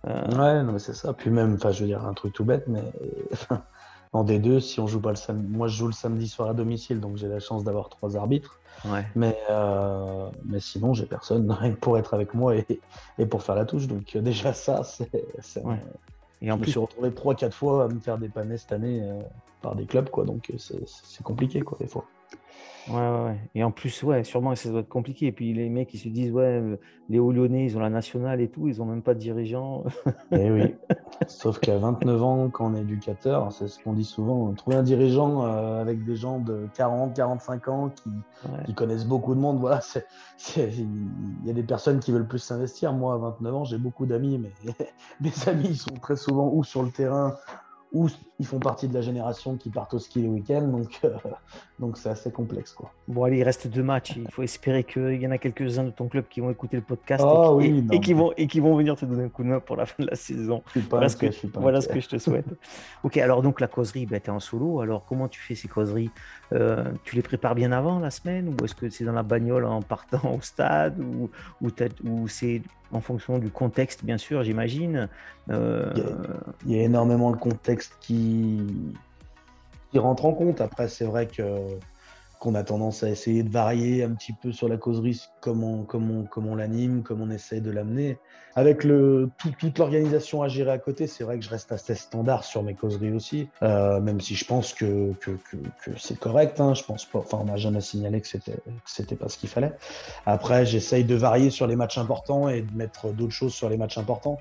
Ouais, 0.05 0.63
non, 0.63 0.73
mais 0.73 0.79
c'est 0.79 0.93
ça. 0.93 1.11
Puis 1.11 1.29
même, 1.29 1.55
enfin, 1.55 1.71
je 1.71 1.81
veux 1.81 1.87
dire 1.87 2.05
un 2.05 2.13
truc 2.13 2.31
tout 2.31 2.45
bête, 2.45 2.65
mais 2.67 2.83
en 4.13 4.23
D2, 4.23 4.59
si 4.59 4.79
on 4.79 4.87
joue 4.87 5.01
pas 5.01 5.09
le 5.09 5.15
samedi, 5.15 5.47
moi 5.47 5.67
je 5.67 5.77
joue 5.77 5.87
le 5.87 5.93
samedi 5.93 6.27
soir 6.27 6.49
à 6.49 6.53
domicile, 6.53 6.99
donc 6.99 7.17
j'ai 7.17 7.27
la 7.27 7.39
chance 7.39 7.63
d'avoir 7.63 7.89
trois 7.89 8.15
arbitres. 8.15 8.59
Ouais. 8.85 9.05
Mais, 9.15 9.35
mais 10.45 10.59
sinon, 10.59 10.93
j'ai 10.93 11.05
personne 11.05 11.55
pour 11.81 11.97
être 11.97 12.13
avec 12.13 12.33
moi 12.33 12.55
et, 12.55 12.65
et, 13.17 13.25
pour 13.25 13.41
faire 13.41 13.55
la 13.55 13.65
touche. 13.65 13.87
Donc 13.87 14.15
déjà 14.15 14.53
ça, 14.53 14.83
c'est. 14.83 15.09
Et 16.41 16.51
en 16.51 16.57
je 16.57 16.61
plus, 16.61 16.67
me 16.67 16.71
suis 16.71 16.79
retrouvé 16.79 17.09
3-4 17.09 17.51
fois 17.51 17.85
à 17.85 17.87
me 17.87 17.99
faire 17.99 18.19
dépanner 18.19 18.57
cette 18.57 18.71
année 18.71 19.01
par 19.61 19.75
des 19.75 19.85
clubs, 19.85 20.09
quoi. 20.09 20.25
Donc 20.25 20.49
euh, 20.49 20.57
c'est 20.57 21.23
compliqué, 21.23 21.61
quoi, 21.61 21.77
des 21.79 21.87
fois. 21.87 22.05
Ouais, 22.89 22.95
ouais, 22.95 23.37
Et 23.53 23.63
en 23.63 23.71
plus, 23.71 24.01
ouais, 24.03 24.23
sûrement 24.23 24.55
ça 24.55 24.69
doit 24.69 24.79
être 24.79 24.87
compliqué. 24.87 25.27
Et 25.27 25.31
puis 25.31 25.53
les 25.53 25.67
mecs 25.69 25.89
qui 25.89 25.97
se 25.97 26.07
disent, 26.07 26.31
ouais, 26.31 26.61
les 27.09 27.19
Hauts-Lyonnais, 27.19 27.65
ils 27.65 27.75
ont 27.75 27.81
la 27.81 27.89
nationale 27.89 28.39
et 28.39 28.49
tout, 28.49 28.67
ils 28.67 28.81
ont 28.81 28.85
même 28.85 29.01
pas 29.01 29.13
de 29.13 29.19
dirigeant. 29.19 29.83
Eh 30.31 30.51
oui. 30.51 30.75
Sauf 31.27 31.59
qu'à 31.59 31.77
29 31.77 32.23
ans, 32.23 32.49
quand 32.49 32.71
on 32.71 32.75
est 32.75 32.81
éducateur, 32.81 33.51
c'est 33.51 33.67
ce 33.67 33.81
qu'on 33.81 33.93
dit 33.93 34.03
souvent, 34.03 34.53
trouver 34.53 34.75
un 34.75 34.83
dirigeant 34.83 35.45
euh, 35.45 35.81
avec 35.81 36.03
des 36.03 36.15
gens 36.15 36.39
de 36.39 36.67
40, 36.75 37.15
45 37.15 37.67
ans 37.69 37.89
qui, 37.89 38.09
qui 38.65 38.73
connaissent 38.73 39.05
beaucoup 39.05 39.33
de 39.33 39.39
monde, 39.39 39.57
voilà, 39.59 39.79
il 40.57 41.45
y 41.45 41.49
a 41.49 41.53
des 41.53 41.63
personnes 41.63 41.99
qui 41.99 42.11
veulent 42.11 42.27
plus 42.27 42.39
s'investir. 42.39 42.93
Moi, 42.93 43.13
à 43.13 43.17
29 43.17 43.55
ans, 43.55 43.63
j'ai 43.63 43.77
beaucoup 43.77 44.05
d'amis, 44.05 44.37
mais 44.37 44.51
mes 45.21 45.49
amis, 45.49 45.69
ils 45.69 45.77
sont 45.77 45.95
très 45.95 46.17
souvent 46.17 46.51
ou 46.53 46.63
sur 46.63 46.83
le 46.83 46.91
terrain 46.91 47.35
ou 47.93 48.09
ils 48.39 48.45
font 48.45 48.59
partie 48.59 48.87
de 48.87 48.93
la 48.93 49.01
génération 49.01 49.57
qui 49.57 49.69
partent 49.69 49.93
au 49.93 49.99
ski 49.99 50.21
le 50.21 50.29
week-end, 50.29 50.61
donc 50.61 50.99
euh, 51.03 51.15
donc 51.79 51.97
c'est 51.97 52.09
assez 52.09 52.31
complexe 52.31 52.73
quoi. 52.73 52.91
Bon 53.07 53.23
allez, 53.23 53.37
il 53.37 53.43
reste 53.43 53.67
deux 53.67 53.83
matchs, 53.83 54.15
il 54.15 54.29
faut 54.31 54.43
espérer 54.43 54.83
qu'il 54.83 55.21
y 55.21 55.27
en 55.27 55.31
a 55.31 55.37
quelques-uns 55.37 55.83
de 55.83 55.89
ton 55.91 56.07
club 56.07 56.25
qui 56.29 56.39
vont 56.39 56.49
écouter 56.49 56.77
le 56.77 56.83
podcast 56.83 57.23
et, 57.23 57.27
ah 57.27 57.97
qui, 57.99 58.13
vont 58.13 58.33
et 58.35 58.47
qui 58.47 58.59
vont 58.59 58.75
venir 58.75 58.95
te 58.95 59.05
donner 59.05 59.25
un 59.25 59.29
coup 59.29 59.43
de 59.43 59.49
main 59.49 59.59
pour 59.59 59.75
la 59.75 59.85
fin 59.85 60.01
de 60.03 60.09
la 60.09 60.15
saison. 60.15 60.63
voilà 60.89 61.09
ce 61.09 61.17
que, 61.17 61.27
voilà 61.53 61.81
ce 61.81 61.87
que 61.87 61.99
je 61.99 62.09
te 62.09 62.17
souhaite. 62.17 62.47
ok, 63.03 63.17
alors 63.17 63.41
donc 63.41 63.59
la 63.59 63.67
causerie, 63.67 64.05
ben, 64.05 64.19
tu 64.19 64.27
es 64.27 64.33
en 64.33 64.39
solo, 64.39 64.81
alors 64.81 65.05
comment 65.05 65.27
tu 65.27 65.39
fais 65.39 65.55
ces 65.55 65.67
causeries? 65.67 66.09
Euh, 66.53 66.91
Tu 67.03 67.15
les 67.15 67.21
prépares 67.21 67.55
bien 67.55 67.71
avant 67.71 67.99
la 67.99 68.09
semaine 68.09 68.49
ou 68.49 68.65
est-ce 68.65 68.73
que 68.75 68.89
c'est 68.89 69.03
dans 69.03 69.13
la 69.13 69.23
bagnole 69.23 69.65
en 69.65 69.81
partant 69.81 70.35
au 70.35 70.41
stade 70.41 70.99
ou, 70.99 71.29
ou, 71.61 71.69
ou 72.05 72.27
c'est 72.27 72.61
en 72.91 73.01
fonction 73.01 73.37
du 73.37 73.49
contexte, 73.49 74.05
bien 74.05 74.17
sûr, 74.17 74.43
j'imagine. 74.43 75.09
Euh, 75.49 75.93
il, 76.65 76.75
y 76.75 76.79
a 76.79 76.83
énormément 76.83 77.31
de 77.31 77.37
contexte 77.37 77.97
qui, 77.99 78.59
qui 79.91 79.99
rentre 79.99 80.25
en 80.25 80.33
compte. 80.33 80.61
Après, 80.61 80.87
c'est 80.87 81.05
vrai 81.05 81.27
que 81.27 81.79
qu'on 82.39 82.55
a 82.55 82.63
tendance 82.63 83.03
à 83.03 83.09
essayer 83.09 83.43
de 83.43 83.49
varier 83.49 84.03
un 84.03 84.11
petit 84.11 84.33
peu 84.33 84.51
sur 84.51 84.67
la 84.67 84.77
causerie, 84.77 85.21
comment, 85.41 85.85
on 86.35 86.55
l'anime, 86.55 87.03
comment 87.03 87.25
on 87.25 87.31
essaie 87.31 87.61
de 87.61 87.71
l'amener. 87.71 88.19
Avec 88.55 88.83
le, 88.83 89.29
toute 89.59 89.77
l'organisation 89.77 90.41
à 90.41 90.47
gérer 90.47 90.71
à 90.71 90.79
côté, 90.79 91.05
c'est 91.05 91.23
vrai 91.23 91.37
que 91.37 91.45
je 91.45 91.49
reste 91.49 91.71
assez 91.71 91.93
standard 91.93 92.43
sur 92.43 92.63
mes 92.63 92.73
causeries 92.73 93.11
aussi, 93.11 93.49
euh, 93.61 93.99
même 93.99 94.19
si 94.19 94.33
je 94.33 94.45
pense 94.45 94.73
que, 94.73 95.13
que, 95.19 95.31
que, 95.31 95.91
c'est 95.97 96.17
correct. 96.17 96.59
Hein, 96.59 96.73
je 96.73 96.83
pense 96.83 97.05
pas, 97.05 97.19
enfin, 97.19 97.37
on 97.41 97.45
n'a 97.45 97.57
jamais 97.57 97.81
signalé 97.81 98.19
que 98.19 98.27
c'était, 98.27 98.55
que 98.55 98.71
c'était 98.87 99.15
pas 99.15 99.29
ce 99.29 99.37
qu'il 99.37 99.49
fallait. 99.49 99.73
Après, 100.25 100.65
j'essaye 100.65 101.03
de 101.03 101.13
varier 101.13 101.51
sur 101.51 101.67
les 101.67 101.75
matchs 101.75 101.99
importants 101.99 102.49
et 102.49 102.61
de 102.61 102.73
mettre 102.75 103.09
d'autres 103.09 103.31
choses 103.31 103.53
sur 103.53 103.69
les 103.69 103.77
matchs 103.77 103.99
importants. 103.99 104.39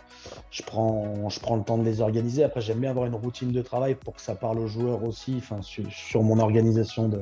Je 0.51 0.63
prends, 0.63 1.29
je 1.29 1.39
prends 1.39 1.57
le 1.57 1.63
temps 1.63 1.77
de 1.77 1.85
les 1.85 2.01
organiser. 2.01 2.43
Après, 2.43 2.63
j'aime 2.63 2.81
bien 2.81 2.91
avoir 2.91 3.05
une 3.05 3.15
routine 3.15 3.53
de 3.53 3.61
travail 3.61 3.97
pour 3.97 4.15
que 4.15 4.23
ça 4.23 4.35
parle 4.35 4.59
aux 4.61 4.67
joueurs 4.67 5.05
aussi, 5.05 5.35
enfin, 5.39 5.61
sur, 5.61 5.85
sur 5.93 6.23
mon 6.23 6.39
organisation 6.39 7.09
de, 7.09 7.21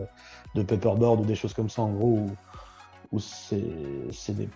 de 0.54 0.62
paperboard 0.62 1.20
ou 1.20 1.24
des 1.24 1.34
choses 1.34 1.54
comme 1.54 1.68
ça, 1.68 1.82
en 1.82 1.92
gros, 1.92 2.18
où, 2.18 2.30
où 3.12 3.20
c'est 3.20 4.34
des 4.36 4.48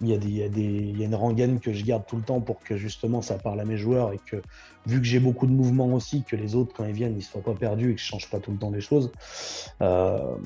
il 0.00 0.08
y, 0.08 0.14
a 0.14 0.18
des, 0.18 0.28
y, 0.28 0.42
a 0.42 0.48
des, 0.48 0.62
y 0.62 1.02
a 1.02 1.06
une 1.06 1.14
rengaine 1.14 1.60
que 1.60 1.72
je 1.72 1.84
garde 1.84 2.04
tout 2.06 2.16
le 2.16 2.22
temps 2.22 2.40
pour 2.40 2.60
que 2.60 2.76
justement 2.76 3.22
ça 3.22 3.36
parle 3.36 3.60
à 3.60 3.64
mes 3.64 3.76
joueurs 3.76 4.12
et 4.12 4.18
que 4.18 4.36
vu 4.86 4.98
que 4.98 5.06
j'ai 5.06 5.20
beaucoup 5.20 5.46
de 5.46 5.52
mouvements 5.52 5.92
aussi, 5.92 6.22
que 6.22 6.36
les 6.36 6.54
autres 6.54 6.72
quand 6.74 6.84
ils 6.84 6.92
viennent 6.92 7.16
ils 7.16 7.22
soient 7.22 7.42
pas 7.42 7.54
perdus 7.54 7.92
et 7.92 7.94
que 7.94 8.00
je 8.00 8.06
change 8.06 8.30
pas 8.30 8.40
tout 8.40 8.50
le 8.50 8.58
temps 8.58 8.70
les 8.70 8.80
choses. 8.80 9.12
Euh, 9.82 10.36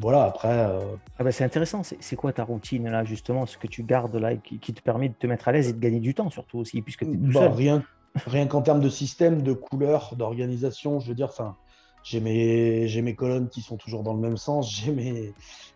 voilà, 0.00 0.24
après. 0.24 0.48
Euh, 0.48 0.80
ah 1.18 1.24
bah 1.24 1.32
c'est 1.32 1.44
intéressant, 1.44 1.82
c'est 1.82 2.16
quoi 2.16 2.32
ta 2.32 2.44
routine 2.44 2.88
là 2.88 3.04
justement, 3.04 3.46
ce 3.46 3.58
que 3.58 3.66
tu 3.66 3.82
gardes 3.82 4.16
là 4.16 4.36
qui, 4.36 4.58
qui, 4.58 4.72
te 4.72 4.82
permet 4.82 5.08
de 5.08 5.14
te 5.14 5.26
mettre 5.26 5.48
à 5.48 5.52
l'aise 5.52 5.68
et 5.68 5.72
de 5.72 5.80
gagner 5.80 6.00
du 6.00 6.14
temps 6.14 6.30
surtout 6.30 6.58
aussi, 6.58 6.82
puisque 6.82 7.04
tu 7.04 7.12
es 7.12 7.16
tout 7.16 7.32
bah, 7.32 7.50
Rien, 7.50 7.82
rien 8.26 8.46
qu'en 8.46 8.62
termes 8.62 8.80
de 8.80 8.88
système, 8.88 9.42
de 9.42 9.52
couleur, 9.52 10.14
d'organisation, 10.16 11.00
je 11.00 11.08
veux 11.08 11.14
dire, 11.14 11.28
enfin 11.28 11.56
j'ai 12.04 12.20
mes, 12.20 12.86
j'ai 12.86 13.02
mes 13.02 13.14
colonnes 13.14 13.48
qui 13.48 13.62
sont 13.62 13.76
toujours 13.76 14.02
dans 14.02 14.12
le 14.12 14.20
même 14.20 14.36
sens, 14.36 14.70
j'ai 14.70 14.92
mes, 14.92 15.32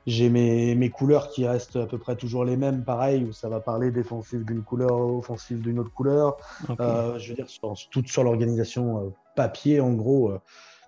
j'ai 0.06 0.28
mes, 0.28 0.74
mes, 0.74 0.90
couleurs 0.90 1.30
qui 1.30 1.46
restent 1.46 1.76
à 1.76 1.86
peu 1.86 1.98
près 1.98 2.16
toujours 2.16 2.44
les 2.44 2.56
mêmes, 2.56 2.84
pareil, 2.84 3.24
où 3.24 3.32
ça 3.32 3.48
va 3.48 3.60
parler 3.60 3.90
défensif 3.90 4.44
d'une 4.44 4.62
couleur, 4.62 4.92
offensif 4.92 5.58
d'une 5.60 5.78
autre 5.78 5.92
couleur. 5.92 6.36
Euh, 6.80 7.18
je 7.18 7.30
veux 7.30 7.34
dire, 7.34 7.48
sur, 7.48 7.74
tout 7.90 8.04
sur 8.06 8.22
l'organisation 8.22 9.06
euh, 9.06 9.10
papier, 9.34 9.80
en 9.80 9.94
gros, 9.94 10.30
euh, 10.30 10.40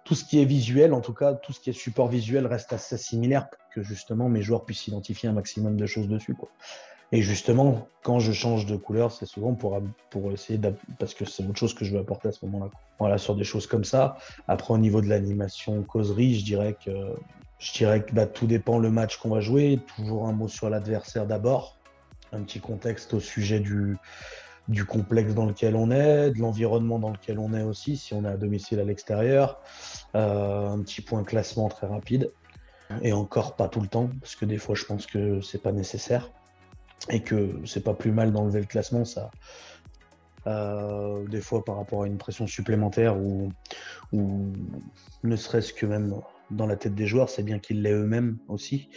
tout 0.05 0.15
ce 0.15 0.25
qui 0.25 0.41
est 0.41 0.45
visuel, 0.45 0.93
en 0.93 1.01
tout 1.01 1.15
cas, 1.15 1.35
tout 1.35 1.53
ce 1.53 1.61
qui 1.61 1.71
est 1.71 1.75
support 1.75 2.09
visuel 2.09 2.47
reste 2.47 2.73
assez 2.75 2.99
similaire 2.99 3.49
pour 3.49 3.61
que 3.75 3.83
justement 3.83 4.29
mes 4.29 4.43
joueurs 4.43 4.65
puissent 4.65 4.89
identifier 4.89 5.29
un 5.29 5.33
maximum 5.33 5.77
de 5.77 5.87
choses 5.87 6.09
dessus. 6.09 6.35
Quoi. 6.35 6.51
Et 7.13 7.23
justement, 7.23 7.89
quand 8.03 8.21
je 8.21 8.33
change 8.33 8.67
de 8.67 8.77
couleur, 8.77 9.11
c'est 9.11 9.27
souvent 9.27 9.55
pour, 9.55 9.81
pour 10.11 10.31
essayer 10.31 10.61
parce 10.99 11.15
que 11.15 11.25
c'est 11.25 11.45
autre 11.45 11.59
chose 11.59 11.75
que 11.75 11.85
je 11.85 11.93
veux 11.93 11.99
apporter 11.99 12.29
à 12.29 12.33
ce 12.33 12.45
moment-là. 12.47 12.71
Voilà, 12.99 13.19
sur 13.19 13.35
des 13.35 13.45
choses 13.45 13.67
comme 13.67 13.85
ça. 13.85 14.17
Après, 14.47 14.73
au 14.73 14.79
niveau 14.79 15.01
de 15.01 15.09
l'animation 15.09 15.83
causerie, 15.83 16.39
je 16.39 16.45
dirais 16.45 16.77
que 16.85 16.91
je 17.59 17.73
dirais 17.75 18.03
que 18.03 18.15
bah, 18.15 18.27
tout 18.27 18.47
dépend 18.47 18.79
le 18.79 18.91
match 18.91 19.19
qu'on 19.19 19.29
va 19.29 19.41
jouer. 19.41 19.81
Toujours 19.97 20.27
un 20.27 20.33
mot 20.33 20.49
sur 20.49 20.71
l'adversaire 20.71 21.27
d'abord. 21.27 21.77
Un 22.33 22.43
petit 22.43 22.61
contexte 22.61 23.13
au 23.13 23.21
sujet 23.21 23.59
du, 23.59 23.97
du 24.69 24.85
complexe 24.85 25.35
dans 25.35 25.47
lequel 25.47 25.75
on 25.75 25.91
est, 25.91 26.31
de 26.31 26.39
l'environnement 26.39 27.01
dans 27.01 27.11
lequel 27.11 27.39
on 27.41 27.53
est 27.53 27.63
aussi, 27.63 27.97
si 27.97 28.15
on 28.15 28.25
est 28.25 28.29
à 28.29 28.37
domicile 28.37 28.79
à 28.79 28.85
l'extérieur. 28.85 29.61
Euh, 30.15 30.69
un 30.69 30.81
petit 30.81 31.03
point 31.03 31.25
classement 31.25 31.69
très 31.69 31.89
rapide. 31.89 32.31
Et 33.03 33.13
encore 33.13 33.57
pas 33.57 33.69
tout 33.69 33.81
le 33.81 33.87
temps, 33.87 34.11
parce 34.21 34.35
que 34.35 34.45
des 34.45 34.59
fois 34.59 34.75
je 34.75 34.85
pense 34.85 35.07
que 35.07 35.41
c'est 35.43 35.63
pas 35.63 35.71
nécessaire 35.71 36.31
et 37.09 37.21
que 37.21 37.61
c'est 37.65 37.83
pas 37.83 37.95
plus 37.95 38.13
mal 38.13 38.33
d'enlever 38.33 38.61
le 38.61 38.67
classement, 38.67 39.05
ça. 39.05 39.31
Euh, 40.47 41.27
des 41.27 41.43
fois 41.43 41.63
par 41.65 41.77
rapport 41.77 42.05
à 42.05 42.07
une 42.07 42.17
pression 42.17 42.47
supplémentaire 42.47 43.19
ou, 43.19 43.53
ne 44.13 45.37
serait-ce 45.37 45.75
que 45.75 45.85
même 45.85 46.15
dans 46.51 46.67
la 46.67 46.77
tête 46.77 46.95
des 46.95 47.07
joueurs, 47.07 47.29
c'est 47.29 47.43
bien 47.43 47.59
qu'ils 47.59 47.83
l'aient 47.83 47.93
eux-mêmes 47.93 48.39
aussi. 48.49 48.89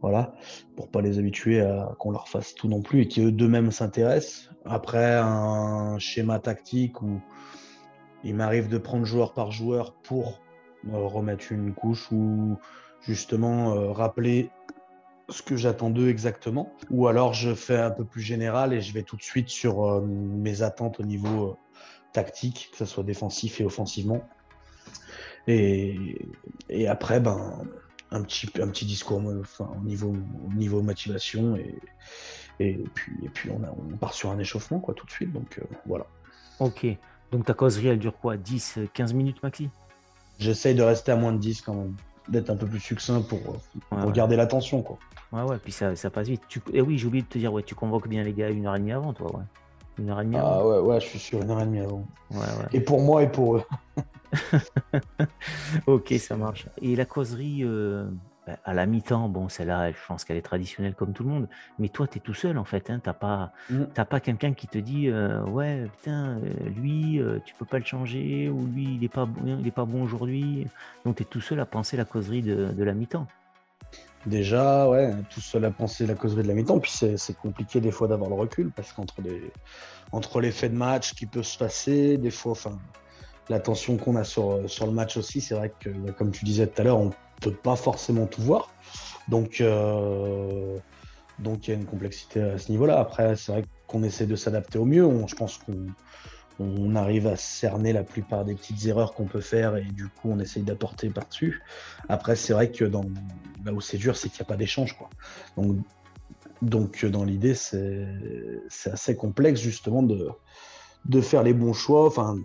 Voilà, 0.00 0.34
pour 0.76 0.88
pas 0.90 1.02
les 1.02 1.18
habituer 1.18 1.60
à 1.60 1.94
qu'on 1.98 2.12
leur 2.12 2.28
fasse 2.28 2.54
tout 2.54 2.68
non 2.68 2.82
plus 2.82 3.02
et 3.02 3.08
qu'eux 3.08 3.32
d'eux-mêmes 3.32 3.70
s'intéressent. 3.70 4.50
Après 4.64 5.16
un 5.16 5.98
schéma 5.98 6.38
tactique 6.38 7.02
où 7.02 7.20
il 8.24 8.34
m'arrive 8.34 8.68
de 8.68 8.78
prendre 8.78 9.04
joueur 9.04 9.34
par 9.34 9.50
joueur 9.50 9.94
pour 9.94 10.40
remettre 10.90 11.52
une 11.52 11.74
couche 11.74 12.10
ou 12.12 12.56
justement 13.02 13.74
euh, 13.74 13.92
rappeler 13.92 14.50
ce 15.28 15.42
que 15.42 15.56
j'attends 15.56 15.90
d'eux 15.90 16.08
exactement, 16.08 16.72
ou 16.90 17.06
alors 17.06 17.34
je 17.34 17.54
fais 17.54 17.76
un 17.76 17.90
peu 17.90 18.04
plus 18.04 18.22
général 18.22 18.72
et 18.72 18.80
je 18.80 18.92
vais 18.92 19.02
tout 19.02 19.16
de 19.16 19.22
suite 19.22 19.48
sur 19.48 19.84
euh, 19.84 20.00
mes 20.00 20.62
attentes 20.62 21.00
au 21.00 21.02
niveau 21.02 21.50
euh, 21.50 21.56
tactique, 22.12 22.70
que 22.72 22.78
ce 22.78 22.86
soit 22.86 23.04
défensif 23.04 23.60
et 23.60 23.64
offensivement. 23.64 24.26
Et, 25.46 26.18
et 26.68 26.88
après, 26.88 27.20
ben, 27.20 27.62
un 28.10 28.22
petit, 28.22 28.48
un 28.60 28.68
petit 28.68 28.86
discours 28.86 29.22
enfin, 29.40 29.70
au, 29.78 29.84
niveau, 29.84 30.14
au 30.46 30.54
niveau 30.54 30.82
motivation 30.82 31.56
et, 31.56 31.78
et 32.60 32.74
puis, 32.94 33.12
et 33.22 33.28
puis 33.28 33.50
on, 33.50 33.62
a, 33.64 33.70
on 33.70 33.96
part 33.96 34.14
sur 34.14 34.30
un 34.30 34.38
échauffement 34.38 34.80
quoi, 34.80 34.94
tout 34.94 35.06
de 35.06 35.10
suite. 35.10 35.32
Donc 35.32 35.60
voilà. 35.86 36.06
Ok. 36.58 36.86
Donc 37.30 37.44
ta 37.44 37.54
causerie, 37.54 37.88
elle 37.88 37.98
dure 37.98 38.18
quoi? 38.18 38.36
10, 38.36 38.78
15 38.94 39.12
minutes 39.12 39.42
maxi? 39.42 39.68
J'essaye 40.38 40.74
de 40.74 40.82
rester 40.82 41.12
à 41.12 41.16
moins 41.16 41.32
de 41.32 41.38
10 41.38 41.62
quand 41.62 41.74
même, 41.74 41.94
d'être 42.28 42.50
un 42.50 42.56
peu 42.56 42.66
plus 42.66 42.80
succinct 42.80 43.22
pour, 43.22 43.40
pour 43.88 44.12
garder 44.12 44.36
l'attention. 44.36 44.82
Quoi. 44.82 44.98
Ouais, 45.32 45.42
ouais, 45.42 45.58
puis 45.58 45.72
ça, 45.72 45.94
ça 45.96 46.10
passe 46.10 46.28
vite. 46.28 46.42
Tu... 46.48 46.58
Et 46.72 46.78
eh 46.78 46.80
oui, 46.80 46.98
j'ai 46.98 47.06
oublié 47.06 47.22
de 47.22 47.28
te 47.28 47.38
dire, 47.38 47.52
ouais, 47.52 47.62
tu 47.62 47.74
convoques 47.74 48.08
bien 48.08 48.22
les 48.22 48.32
gars 48.32 48.50
une 48.50 48.66
heure 48.66 48.76
et 48.76 48.78
demie 48.78 48.92
avant, 48.92 49.12
toi, 49.12 49.34
ouais. 49.36 49.44
Une 49.98 50.10
heure 50.10 50.20
et 50.20 50.24
demie 50.24 50.36
avant. 50.36 50.50
Ah 50.52 50.66
ouais, 50.66 50.78
ouais, 50.78 51.00
je 51.00 51.06
suis 51.06 51.18
sur 51.18 51.42
une 51.42 51.50
heure 51.50 51.60
et 51.60 51.66
demie 51.66 51.80
avant. 51.80 52.04
Ouais, 52.30 52.38
ouais. 52.38 52.68
Et 52.72 52.80
pour 52.80 53.00
moi 53.00 53.22
et 53.22 53.28
pour 53.28 53.56
eux. 53.56 53.62
ok, 55.86 56.14
ça 56.18 56.36
marche. 56.36 56.66
Et 56.80 56.94
la 56.96 57.04
causerie, 57.04 57.62
euh, 57.62 58.06
à 58.64 58.74
la 58.74 58.86
mi-temps, 58.86 59.28
bon, 59.28 59.48
celle-là, 59.48 59.90
je 59.90 59.96
pense 60.06 60.24
qu'elle 60.24 60.36
est 60.36 60.42
traditionnelle 60.42 60.94
comme 60.94 61.12
tout 61.12 61.22
le 61.22 61.30
monde, 61.30 61.48
mais 61.78 61.88
toi, 61.88 62.06
tu 62.06 62.18
es 62.18 62.20
tout 62.20 62.34
seul 62.34 62.58
en 62.58 62.64
fait. 62.64 62.90
Hein, 62.90 63.00
tu 63.02 63.08
n'as 63.08 63.14
pas, 63.14 63.52
mm. 63.70 63.84
pas 64.08 64.20
quelqu'un 64.20 64.52
qui 64.52 64.66
te 64.66 64.78
dit 64.78 65.08
euh, 65.08 65.42
Ouais, 65.44 65.88
putain, 65.96 66.38
euh, 66.38 66.68
lui, 66.76 67.20
euh, 67.20 67.38
tu 67.44 67.54
peux 67.54 67.64
pas 67.64 67.78
le 67.78 67.84
changer, 67.84 68.48
ou 68.48 68.66
lui, 68.66 68.84
il 68.94 69.00
n'est 69.00 69.08
pas, 69.08 69.26
bon, 69.26 69.58
il 69.60 69.66
est 69.66 69.72
pas 69.72 69.84
bon 69.84 70.02
aujourd'hui. 70.02 70.66
Donc, 71.04 71.16
tu 71.16 71.22
es 71.22 71.26
tout 71.26 71.40
seul 71.40 71.60
à 71.60 71.66
penser 71.66 71.96
la 71.96 72.04
causerie 72.04 72.42
de, 72.42 72.82
la 72.82 72.94
mi-temps. 72.94 73.26
Déjà, 74.26 74.88
ouais, 74.88 75.14
tout 75.30 75.40
seul 75.40 75.64
à 75.64 75.70
penser 75.70 76.06
la 76.06 76.14
causerie 76.14 76.42
de 76.42 76.48
la 76.48 76.54
mi-temps. 76.54 76.80
Puis 76.80 76.92
c'est 77.16 77.36
compliqué 77.36 77.80
des 77.80 77.90
fois 77.90 78.08
d'avoir 78.08 78.28
le 78.28 78.36
recul 78.36 78.70
parce 78.70 78.92
qu'entre 78.92 79.22
les, 79.22 79.52
entre 80.12 80.40
l'effet 80.40 80.68
de 80.68 80.76
match 80.76 81.14
qui 81.14 81.26
peut 81.26 81.42
se 81.42 81.56
passer, 81.56 82.18
des 82.18 82.30
fois, 82.30 82.52
enfin, 82.52 82.78
la 83.48 83.60
tension 83.60 83.96
qu'on 83.96 84.16
a 84.16 84.24
sur, 84.24 84.68
sur 84.68 84.86
le 84.86 84.92
match 84.92 85.16
aussi, 85.16 85.40
c'est 85.40 85.54
vrai 85.54 85.72
que, 85.80 85.90
comme 86.12 86.30
tu 86.30 86.44
disais 86.44 86.66
tout 86.66 86.80
à 86.80 86.84
l'heure, 86.84 86.98
on 86.98 87.12
peut 87.40 87.52
pas 87.52 87.76
forcément 87.76 88.26
tout 88.26 88.42
voir. 88.42 88.72
Donc, 89.28 89.60
euh, 89.60 90.76
donc 91.38 91.66
il 91.66 91.70
y 91.70 91.74
a 91.74 91.76
une 91.76 91.86
complexité 91.86 92.40
à 92.40 92.58
ce 92.58 92.70
niveau-là. 92.70 92.98
Après, 92.98 93.36
c'est 93.36 93.52
vrai 93.52 93.64
qu'on 93.86 94.02
essaie 94.02 94.26
de 94.26 94.36
s'adapter 94.36 94.78
au 94.78 94.84
mieux. 94.84 95.08
je 95.26 95.34
pense 95.34 95.58
qu'on 95.58 95.86
on 96.60 96.96
arrive 96.96 97.26
à 97.26 97.36
cerner 97.36 97.92
la 97.92 98.02
plupart 98.02 98.44
des 98.44 98.54
petites 98.54 98.84
erreurs 98.86 99.14
qu'on 99.14 99.26
peut 99.26 99.40
faire 99.40 99.76
et 99.76 99.84
du 99.84 100.08
coup 100.08 100.30
on 100.30 100.40
essaye 100.40 100.64
d'apporter 100.64 101.08
par-dessus. 101.08 101.62
Après 102.08 102.34
c'est 102.34 102.52
vrai 102.52 102.72
que 102.72 102.84
dans, 102.84 103.04
là 103.64 103.72
où 103.72 103.80
c'est 103.80 103.96
dur 103.96 104.16
c'est 104.16 104.28
qu'il 104.28 104.38
n'y 104.38 104.46
a 104.46 104.48
pas 104.48 104.56
d'échange. 104.56 104.96
Quoi. 104.98 105.08
Donc, 105.56 105.76
donc 106.60 107.04
dans 107.04 107.24
l'idée 107.24 107.54
c'est 107.54 108.06
assez 108.90 109.14
complexe 109.14 109.60
justement 109.60 110.02
de, 110.02 110.28
de 111.04 111.20
faire 111.20 111.42
les 111.42 111.54
bons 111.54 111.72
choix, 111.72 112.06
enfin, 112.06 112.36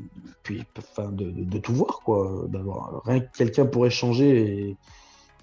puis, 0.44 0.64
enfin, 0.78 1.12
de, 1.12 1.32
de, 1.32 1.58
tout 1.58 1.74
voir, 1.74 2.02
quoi. 2.04 2.46
D'avoir 2.48 3.02
rien 3.06 3.20
que 3.20 3.38
quelqu'un 3.38 3.66
pour 3.66 3.86
échanger 3.86 4.70
et, 4.70 4.78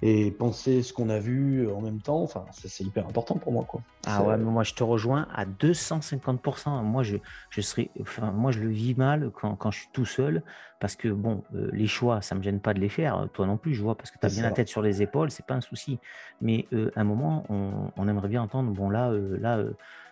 et 0.03 0.31
penser 0.31 0.83
ce 0.83 0.93
qu'on 0.93 1.11
a 1.11 1.19
vu 1.19 1.71
en 1.71 1.83
même 1.83 2.01
temps, 2.01 2.23
enfin, 2.23 2.47
c'est 2.53 2.85
hyper 2.85 3.07
important 3.07 3.37
pour 3.37 3.53
moi, 3.53 3.65
quoi. 3.69 3.83
Ah 4.07 4.23
ouais, 4.23 4.39
mais 4.39 4.45
moi 4.51 4.63
je 4.63 4.73
te 4.73 4.83
rejoins 4.83 5.29
à 5.35 5.45
250%. 5.45 6.83
Moi 6.83 7.03
je, 7.03 7.19
je 7.51 7.61
serais, 7.61 7.91
enfin, 8.01 8.31
moi 8.31 8.51
je 8.51 8.61
le 8.61 8.71
vis 8.71 8.95
mal 8.95 9.31
quand, 9.31 9.57
quand 9.57 9.71
je 9.71 9.81
suis 9.81 9.89
tout 9.93 10.07
seul, 10.07 10.43
parce 10.79 10.97
que 10.97 11.09
bon, 11.09 11.45
euh, 11.55 11.69
les 11.75 11.87
choix, 11.87 12.23
ça 12.23 12.35
me 12.35 12.43
gêne 12.43 12.61
pas 12.61 12.73
de 12.73 12.81
les 12.81 12.89
faire. 12.89 13.29
Toi 13.35 13.47
non 13.47 13.59
plus, 13.59 13.75
je 13.75 13.83
vois, 13.83 13.95
parce 13.95 14.11
que 14.11 14.19
tu 14.19 14.25
as 14.25 14.31
bien 14.31 14.43
la 14.43 14.53
tête 14.53 14.69
sur 14.69 14.81
les 14.81 15.03
épaules, 15.03 15.31
c'est 15.31 15.45
pas 15.45 15.55
un 15.55 15.61
souci. 15.61 15.99
Mais 16.41 16.67
euh, 16.73 16.91
à 16.97 17.03
un 17.03 17.05
moment, 17.05 17.45
on, 17.51 17.91
on, 17.95 18.09
aimerait 18.09 18.29
bien 18.29 18.43
entendre, 18.43 18.71
bon 18.71 18.89
là, 18.89 19.11
euh, 19.11 19.37
là 19.39 19.63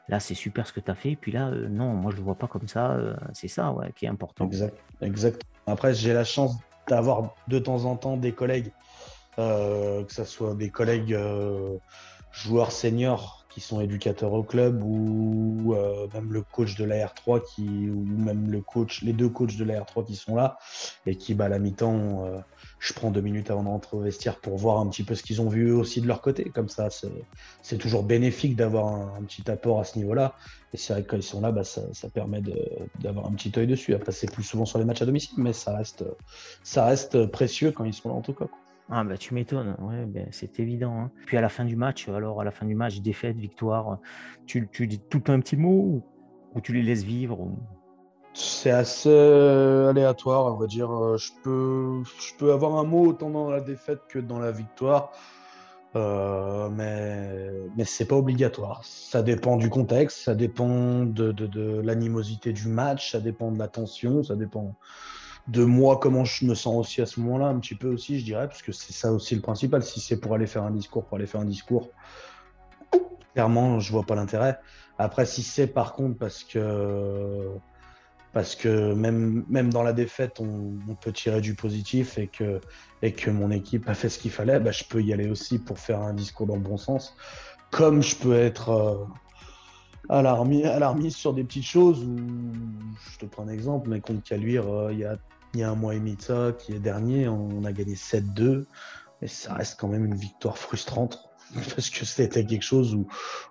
là 0.09 0.21
c'est 0.21 0.35
super 0.35 0.67
ce 0.67 0.73
que 0.73 0.81
tu 0.81 0.91
as 0.91 0.95
fait, 0.95 1.17
puis 1.17 1.33
là, 1.33 1.49
euh, 1.49 1.69
non, 1.69 1.93
moi 1.93 2.11
je 2.11 2.17
le 2.17 2.23
vois 2.23 2.35
pas 2.35 2.47
comme 2.47 2.69
ça, 2.69 2.93
euh, 2.93 3.15
c'est 3.33 3.49
ça 3.49 3.73
ouais, 3.73 3.93
qui 3.95 4.07
est 4.07 4.09
important. 4.09 4.47
Exact, 4.47 4.77
exact. 5.01 5.43
Après, 5.67 5.95
j'ai 5.95 6.13
la 6.13 6.25
chance 6.25 6.57
d'avoir 6.89 7.35
de 7.49 7.59
temps 7.59 7.85
en 7.85 7.97
temps 7.97 8.17
des 8.17 8.33
collègues, 8.33 8.73
euh, 9.39 10.05
que 10.05 10.13
ce 10.13 10.25
soit 10.25 10.55
des 10.55 10.71
collègues 10.71 11.17
joueurs 12.33 12.73
seniors 12.73 13.38
qui 13.49 13.61
sont 13.61 13.81
éducateurs 13.81 14.33
au 14.33 14.43
club 14.43 14.83
ou 14.83 15.75
même 16.13 16.33
le 16.33 16.43
coach 16.43 16.77
de 16.77 16.85
la 16.85 17.07
R3 17.07 17.43
qui, 17.55 17.89
ou 17.89 18.05
même 18.05 18.51
le 18.51 18.61
coach, 18.61 19.03
les 19.03 19.13
deux 19.13 19.29
coachs 19.29 19.57
de 19.57 19.65
la 19.65 19.81
R3 19.81 20.07
qui 20.07 20.17
sont 20.17 20.35
là 20.35 20.59
et 21.07 21.17
qui, 21.17 21.35
bah, 21.35 21.47
à 21.47 21.49
la 21.49 21.59
mi-temps, 21.59 22.43
je 22.79 22.93
prends 22.93 23.11
deux 23.11 23.21
minutes 23.21 23.51
avant 23.51 23.65
d'entrer 23.65 23.97
au 23.97 24.01
vestiaire 24.01 24.37
pour 24.41 24.57
voir 24.57 24.79
un 24.79 24.89
petit 24.89 25.03
peu 25.03 25.15
ce 25.15 25.23
qu'ils 25.23 25.41
ont 25.41 25.49
vu 25.49 25.69
eux 25.69 25.77
aussi 25.77 26.01
de 26.01 26.07
leur 26.07 26.21
côté. 26.21 26.45
Comme 26.45 26.69
ça, 26.69 26.89
c'est 27.63 27.79
toujours 27.79 28.05
bénéfique 28.05 28.57
d'avoir 28.57 28.87
un, 29.17 29.23
petit 29.25 29.51
apport 29.51 29.81
à 29.81 29.85
ce 29.85 29.99
niveau-là. 29.99 30.35
Et 30.73 30.77
c'est 30.77 30.93
vrai 30.93 31.03
que 31.03 31.11
quand 31.11 31.17
ils 31.17 31.23
sont 31.23 31.41
là, 31.41 31.51
bah, 31.51 31.65
ça, 31.65 31.83
permet 32.13 32.43
d'avoir 33.01 33.27
un 33.27 33.33
petit 33.33 33.53
œil 33.59 33.67
dessus. 33.67 33.95
À 33.95 33.99
passer 33.99 34.27
plus 34.27 34.45
souvent 34.45 34.65
sur 34.65 34.79
les 34.79 34.85
matchs 34.85 35.03
à 35.03 35.07
domicile, 35.07 35.35
mais 35.39 35.53
ça 35.53 35.77
reste, 35.77 36.05
ça 36.63 36.85
reste 36.85 37.27
précieux 37.27 37.73
quand 37.73 37.85
ils 37.85 37.95
sont 37.95 38.09
là 38.09 38.15
en 38.15 38.23
tout 38.23 38.35
cas. 38.35 38.47
Ah 38.91 39.05
bah 39.05 39.19
tu 39.19 39.35
m'étonnes, 39.35 39.77
ouais, 39.81 40.07
ben, 40.07 40.29
c'est 40.31 40.61
évident. 40.61 40.99
Hein. 40.99 41.11
Puis 41.27 41.37
à 41.37 41.43
la 41.43 41.51
fin 41.51 41.65
du 41.65 41.77
match, 41.77 42.09
alors 42.09 42.41
à 42.41 42.45
la 42.45 42.51
fin 42.51 42.65
du 42.65 42.75
match, 42.75 43.01
défaite, 43.01 43.37
victoire, 43.37 43.99
tu, 44.47 44.69
tu 44.73 44.87
dis 44.87 44.99
tout 44.99 45.25
un 45.29 45.41
petit 45.41 45.57
mot 45.57 46.03
ou, 46.55 46.61
tu 46.61 46.73
les 46.73 46.83
laisses 46.83 47.05
vivre 47.05 47.49
c'est 48.35 48.71
assez 48.71 49.09
euh, 49.11 49.91
aléatoire, 49.91 50.55
on 50.55 50.57
va 50.57 50.67
dire. 50.67 50.93
Euh, 50.93 51.17
je 51.17 51.33
peux, 51.43 52.03
je 52.05 52.35
peux 52.39 52.53
avoir 52.53 52.77
un 52.77 52.85
mot 52.85 53.07
autant 53.07 53.31
dans 53.31 53.51
la 53.51 53.61
défaite 53.61 54.01
que 54.09 54.21
dans 54.21 54.39
la 54.39 54.53
victoire, 54.53 55.11
euh, 55.97 56.69
mais, 56.69 57.53
mais 57.77 57.85
c'est 57.85 58.05
pas 58.05 58.17
obligatoire. 58.17 58.83
Ça 58.85 59.23
dépend 59.23 59.57
du 59.57 59.71
contexte, 59.71 60.19
ça 60.19 60.35
dépend 60.35 61.05
de, 61.05 61.33
de, 61.33 61.81
l'animosité 61.81 62.53
du 62.53 62.69
match, 62.69 63.13
ça 63.13 63.21
dépend 63.21 63.51
de 63.51 63.59
la 63.59 63.69
tension, 63.69 64.23
ça 64.23 64.37
dépend 64.37 64.77
de 65.49 65.65
moi, 65.65 65.99
comment 65.99 66.25
je 66.25 66.45
me 66.45 66.55
sens 66.55 66.75
aussi 66.77 67.01
à 67.01 67.07
ce 67.07 67.21
moment-là, 67.21 67.47
un 67.47 67.59
petit 67.59 67.75
peu 67.75 67.89
aussi, 67.89 68.21
je 68.21 68.25
dirais, 68.25 68.47
parce 68.47 68.63
que 68.63 68.73
c'est 68.73 68.93
ça 68.93 69.13
aussi 69.13 69.35
le 69.35 69.41
principal. 69.41 69.83
Si 69.83 70.01
c'est 70.01 70.19
pour 70.19 70.35
aller 70.35 70.47
faire 70.47 70.63
un 70.63 70.71
discours, 70.71 71.05
pour 71.05 71.17
aller 71.17 71.27
faire 71.27 71.41
un 71.41 71.47
discours, 71.47 71.91
clairement, 73.35 73.81
je 73.81 73.91
vois 73.91 74.05
pas 74.05 74.15
l'intérêt. 74.15 74.59
Après, 74.99 75.25
si 75.27 75.43
c'est 75.43 75.69
par 75.69 75.93
contre 75.93 76.19
parce 76.19 76.45
que 76.45 77.51
parce 78.33 78.55
que 78.55 78.93
même, 78.93 79.45
même 79.49 79.73
dans 79.73 79.83
la 79.83 79.93
défaite, 79.93 80.39
on, 80.39 80.95
peut 81.01 81.13
tirer 81.13 81.41
du 81.41 81.55
positif 81.55 82.19
et 82.19 82.27
que, 82.27 82.61
et 83.01 83.13
que 83.13 83.31
mon 83.31 83.51
équipe 83.51 83.89
a 83.89 83.95
fait 83.95 84.09
ce 84.11 84.19
qu'il 84.19 84.31
fallait, 84.31 84.61
bah, 84.61 84.71
je 84.71 84.85
peux 84.85 85.03
y 85.03 85.13
aller 85.13 85.31
aussi 85.31 85.59
pour 85.59 85.79
faire 85.79 86.03
un 86.03 86.13
discours 86.13 86.47
dans 86.47 86.57
le 86.57 86.61
bon 86.61 86.77
sens. 86.77 87.17
Comme 87.71 88.03
je 88.03 88.17
peux 88.17 88.35
être 88.35 88.69
euh, 88.69 89.07
alarmiste 90.11 91.17
sur 91.17 91.33
des 91.33 91.43
petites 91.43 91.65
choses 91.65 92.05
où, 92.05 92.17
je 93.13 93.19
te 93.19 93.27
prends 93.27 93.45
un 93.45 93.49
exemple, 93.49 93.89
mais 93.89 94.01
contre 94.01 94.23
Caluire, 94.23 94.69
euh, 94.69 94.93
il, 94.93 94.99
y 94.99 95.05
a, 95.05 95.17
il 95.55 95.61
y 95.61 95.63
a 95.63 95.71
un 95.71 95.75
mois 95.75 95.95
et 95.95 95.99
demi 95.99 96.17
de 96.17 96.23
ça, 96.23 96.53
qui 96.59 96.73
est 96.73 96.79
dernier, 96.79 97.29
on 97.29 97.65
a 97.65 97.73
gagné 97.73 97.95
7-2, 97.95 98.67
mais 99.21 99.29
ça 99.29 99.55
reste 99.55 99.79
quand 99.81 99.89
même 99.89 100.05
une 100.05 100.17
victoire 100.17 100.59
frustrante 100.59 101.29
parce 101.75 101.91
que 101.91 102.05
c'était 102.05 102.45
quelque 102.45 102.63
chose 102.63 102.95
où, 102.95 103.07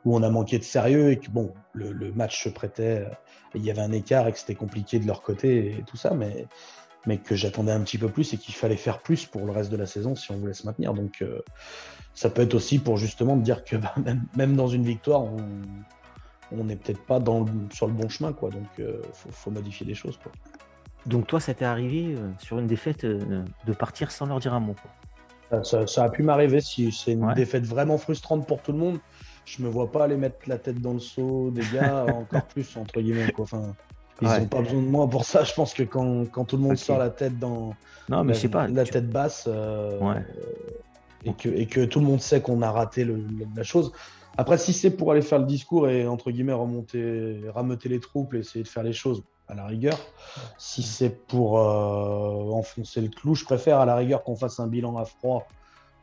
où, 0.05 0.15
on 0.15 0.21
a 0.23 0.29
manqué 0.29 0.59
de 0.59 0.63
sérieux 0.63 1.11
et 1.11 1.17
que 1.17 1.29
bon, 1.29 1.53
le, 1.73 2.11
match 2.13 2.43
se 2.43 2.49
prêtait 2.49 3.07
il 3.55 3.65
y 3.65 3.71
avait 3.71 3.81
un 3.81 3.91
écart 3.91 4.27
et 4.27 4.31
que 4.31 4.39
c'était 4.39 4.55
compliqué 4.55 4.99
de 4.99 5.07
leur 5.07 5.21
côté 5.21 5.77
et 5.79 5.83
tout 5.83 5.97
ça, 5.97 6.13
mais, 6.13 6.47
mais 7.05 7.17
que 7.17 7.35
j'attendais 7.35 7.71
un 7.71 7.81
petit 7.81 7.97
peu 7.97 8.09
plus 8.09 8.33
et 8.33 8.37
qu'il 8.37 8.53
fallait 8.53 8.77
faire 8.77 8.99
plus 8.99 9.25
pour 9.25 9.45
le 9.45 9.51
reste 9.51 9.71
de 9.71 9.77
la 9.77 9.85
saison 9.85 10.15
si 10.15 10.31
on 10.31 10.37
voulait 10.37 10.53
se 10.53 10.65
maintenir. 10.65 10.93
Donc 10.93 11.21
euh, 11.21 11.41
ça 12.13 12.29
peut 12.29 12.43
être 12.43 12.53
aussi 12.53 12.79
pour 12.79 12.97
justement 12.97 13.37
dire 13.37 13.63
que 13.63 13.75
bah, 13.77 13.93
même, 14.35 14.55
dans 14.55 14.67
une 14.67 14.83
victoire, 14.83 15.23
on 16.51 16.63
n'est 16.63 16.75
peut-être 16.75 17.05
pas 17.05 17.19
dans 17.19 17.45
sur 17.71 17.87
le 17.87 17.93
bon 17.93 18.09
chemin, 18.09 18.33
quoi. 18.33 18.49
Donc 18.49 18.67
euh, 18.79 19.01
faut, 19.13 19.51
modifier 19.51 19.85
des 19.85 19.95
choses, 19.95 20.17
quoi. 20.17 20.31
Donc 21.07 21.27
toi, 21.27 21.39
ça 21.39 21.53
t'est 21.53 21.65
arrivé 21.65 22.15
euh, 22.15 22.29
sur 22.39 22.59
une 22.59 22.67
défaite 22.67 23.05
de 23.05 23.73
partir 23.73 24.11
sans 24.11 24.25
leur 24.25 24.39
dire 24.39 24.53
un 24.53 24.59
mot. 24.59 24.75
Ça, 25.63 26.03
a 26.03 26.09
pu 26.09 26.23
m'arriver 26.23 26.59
si 26.59 26.91
c'est 26.91 27.13
une 27.13 27.33
défaite 27.33 27.65
vraiment 27.65 27.97
frustrante 27.97 28.45
pour 28.45 28.61
tout 28.61 28.73
le 28.73 28.77
monde 28.77 28.99
je 29.47 29.63
me 29.63 29.69
vois 29.69 29.91
pas 29.91 30.03
aller 30.03 30.17
mettre 30.17 30.37
la 30.47 30.57
tête 30.57 30.81
dans 30.81 30.93
le 30.93 30.99
seau 30.99 31.49
des 31.51 31.63
gars, 31.73 32.05
encore 32.13 32.43
plus, 32.43 32.75
entre 32.75 32.99
guillemets. 32.99 33.31
Quoi. 33.31 33.45
Enfin, 33.45 33.73
ils 34.21 34.27
n'ont 34.27 34.45
pas 34.45 34.61
besoin 34.61 34.81
de 34.81 34.87
moi 34.87 35.09
pour 35.09 35.23
ça. 35.23 35.43
Je 35.43 35.53
pense 35.53 35.73
que 35.73 35.83
quand, 35.83 36.25
quand 36.25 36.43
tout 36.43 36.57
le 36.57 36.63
monde 36.63 36.75
sort 36.75 36.97
la 36.97 37.09
tête 37.09 37.39
dans 37.39 37.73
non, 38.09 38.23
mais 38.23 38.33
la, 38.33 38.49
pas, 38.49 38.67
la 38.67 38.83
tête 38.83 39.09
basse 39.09 39.45
euh, 39.47 40.15
et, 41.23 41.33
que, 41.33 41.49
et 41.49 41.65
que 41.65 41.85
tout 41.85 41.99
le 41.99 42.05
monde 42.05 42.21
sait 42.21 42.41
qu'on 42.41 42.61
a 42.61 42.71
raté 42.71 43.05
le, 43.05 43.23
la 43.55 43.63
chose. 43.63 43.93
Après, 44.37 44.57
si 44.57 44.73
c'est 44.73 44.91
pour 44.91 45.11
aller 45.11 45.21
faire 45.21 45.39
le 45.39 45.45
discours 45.45 45.87
et 45.87 46.05
entre 46.05 46.29
guillemets 46.29 46.53
remonter, 46.53 47.41
rameuter 47.53 47.89
les 47.89 47.99
troupes 47.99 48.33
et 48.33 48.39
essayer 48.39 48.63
de 48.63 48.67
faire 48.69 48.83
les 48.83 48.93
choses, 48.93 49.23
à 49.47 49.53
la 49.53 49.65
rigueur. 49.65 49.97
Si 50.57 50.83
c'est 50.83 51.09
pour 51.09 51.59
euh, 51.59 52.51
enfoncer 52.51 53.01
le 53.01 53.09
clou, 53.09 53.35
je 53.35 53.45
préfère 53.45 53.79
à 53.79 53.85
la 53.85 53.95
rigueur 53.95 54.23
qu'on 54.23 54.35
fasse 54.35 54.59
un 54.59 54.67
bilan 54.67 54.97
à 54.97 55.05
froid 55.05 55.47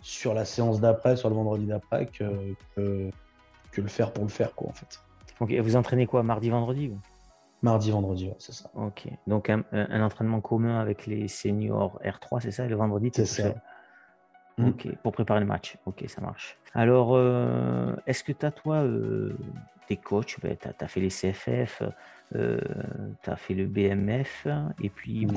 sur 0.02 0.34
la 0.34 0.44
séance 0.44 0.80
d'après, 0.80 1.16
sur 1.16 1.30
le 1.30 1.34
vendredi 1.34 1.66
d'après, 1.66 2.06
que, 2.06 2.54
que, 2.76 3.10
que 3.72 3.80
le 3.80 3.88
faire 3.88 4.12
pour 4.12 4.24
le 4.24 4.30
faire, 4.30 4.54
quoi, 4.54 4.68
en 4.68 4.72
fait. 4.72 5.00
vous 5.60 5.76
entraînez 5.76 6.06
quoi, 6.06 6.22
mardi, 6.22 6.50
vendredi 6.50 6.92
Mardi, 7.62 7.90
vendredi, 7.90 8.30
c'est 8.38 8.52
ça. 8.52 8.70
Ok. 8.74 9.08
Donc 9.26 9.48
un, 9.48 9.64
entraînement 10.02 10.42
commun 10.42 10.78
avec 10.78 11.06
les 11.06 11.28
seniors 11.28 11.98
R3, 12.04 12.40
c'est 12.42 12.50
ça, 12.50 12.66
et 12.66 12.68
le 12.68 12.76
vendredi, 12.76 13.10
c'est 13.14 13.24
ça. 13.24 13.54
Mm. 14.58 14.68
Ok, 14.68 14.88
pour 15.02 15.12
préparer 15.12 15.40
le 15.40 15.46
match. 15.46 15.78
Ok, 15.86 16.04
ça 16.06 16.20
marche. 16.20 16.58
Alors, 16.74 17.12
euh, 17.14 17.96
est-ce 18.06 18.22
que 18.22 18.32
tu 18.32 18.44
as, 18.44 18.50
toi, 18.50 18.76
euh, 18.76 19.34
des 19.88 19.96
coachs 19.96 20.36
ben, 20.42 20.56
Tu 20.56 20.68
as, 20.84 20.88
fait 20.88 21.00
les 21.00 21.08
CFF, 21.08 21.82
euh, 22.34 22.58
tu 23.22 23.30
as 23.30 23.36
fait 23.36 23.54
le 23.54 23.66
BMF, 23.66 24.46
et 24.82 24.90
puis 24.90 25.26
tu 25.26 25.34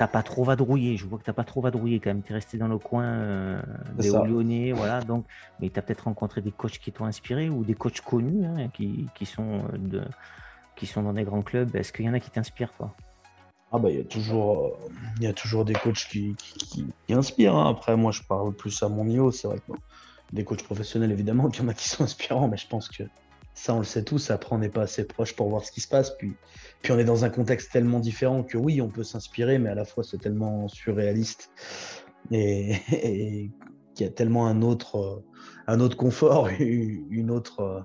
n'as 0.00 0.08
pas 0.08 0.22
trop 0.22 0.44
vadrouillé. 0.44 0.96
Je 0.96 1.06
vois 1.06 1.18
que 1.18 1.24
tu 1.24 1.30
n'as 1.30 1.34
pas 1.34 1.44
trop 1.44 1.60
vadrouillé 1.60 2.00
quand 2.00 2.10
même. 2.10 2.22
Tu 2.22 2.32
es 2.32 2.34
resté 2.34 2.58
dans 2.58 2.68
le 2.68 2.78
coin 2.78 3.62
des 3.98 4.10
Lyonnais, 4.10 4.72
voilà. 4.72 5.00
Donc, 5.00 5.24
mais 5.60 5.70
tu 5.70 5.78
as 5.78 5.82
peut-être 5.82 6.04
rencontré 6.04 6.40
des 6.40 6.52
coachs 6.52 6.78
qui 6.78 6.92
t'ont 6.92 7.04
inspiré 7.04 7.48
ou 7.48 7.64
des 7.64 7.74
coachs 7.74 8.00
connus 8.00 8.44
hein, 8.44 8.68
qui, 8.72 9.06
qui, 9.14 9.26
sont 9.26 9.64
de, 9.78 10.02
qui 10.76 10.86
sont 10.86 11.02
dans 11.02 11.12
des 11.12 11.24
grands 11.24 11.42
clubs. 11.42 11.74
Est-ce 11.76 11.92
qu'il 11.92 12.04
y 12.04 12.08
en 12.08 12.14
a 12.14 12.20
qui 12.20 12.30
t'inspirent, 12.30 12.72
toi 12.72 12.94
ah 13.72 13.78
bah 13.78 13.90
il 13.90 13.98
y 13.98 14.00
a 14.00 14.04
toujours 14.04 14.66
euh, 14.66 14.88
il 15.18 15.22
y 15.22 15.26
a 15.28 15.32
toujours 15.32 15.64
des 15.64 15.74
coachs 15.74 16.06
qui, 16.10 16.34
qui, 16.36 16.86
inspirent. 17.10 17.54
Hein. 17.54 17.70
Après 17.70 17.96
moi 17.96 18.10
je 18.10 18.22
parle 18.22 18.52
plus 18.52 18.82
à 18.82 18.88
mon 18.88 19.04
niveau, 19.04 19.30
c'est 19.30 19.46
vrai 19.46 19.58
que 19.58 19.72
des 20.32 20.44
coachs 20.44 20.62
professionnels 20.62 21.12
évidemment, 21.12 21.48
il 21.52 21.60
y 21.60 21.62
en 21.62 21.68
a 21.68 21.74
qui 21.74 21.88
sont 21.88 22.04
inspirants, 22.04 22.48
mais 22.48 22.56
je 22.56 22.66
pense 22.66 22.88
que 22.88 23.04
ça 23.60 23.74
on 23.74 23.78
le 23.78 23.84
sait 23.84 24.04
tous. 24.04 24.30
Après 24.30 24.54
on 24.54 24.58
n'est 24.58 24.70
pas 24.70 24.82
assez 24.82 25.06
proche 25.06 25.36
pour 25.36 25.50
voir 25.50 25.64
ce 25.64 25.70
qui 25.70 25.80
se 25.80 25.88
passe, 25.88 26.16
puis 26.18 26.34
on 26.88 26.98
est 26.98 27.04
dans 27.04 27.24
un 27.24 27.30
contexte 27.30 27.70
tellement 27.70 28.00
différent 28.00 28.42
que 28.42 28.56
oui 28.56 28.80
on 28.80 28.88
peut 28.88 29.04
s'inspirer, 29.04 29.58
mais 29.58 29.68
à 29.68 29.74
la 29.74 29.84
fois 29.84 30.02
c'est 30.02 30.18
tellement 30.18 30.66
surréaliste 30.68 31.50
et, 32.30 32.76
qu'il 33.94 34.06
y 34.06 34.08
a 34.08 34.12
tellement 34.12 34.46
un 34.46 34.62
autre 34.62 35.22
un 35.66 35.78
autre 35.80 35.96
confort, 35.96 36.48
une 36.58 37.30
autre 37.30 37.84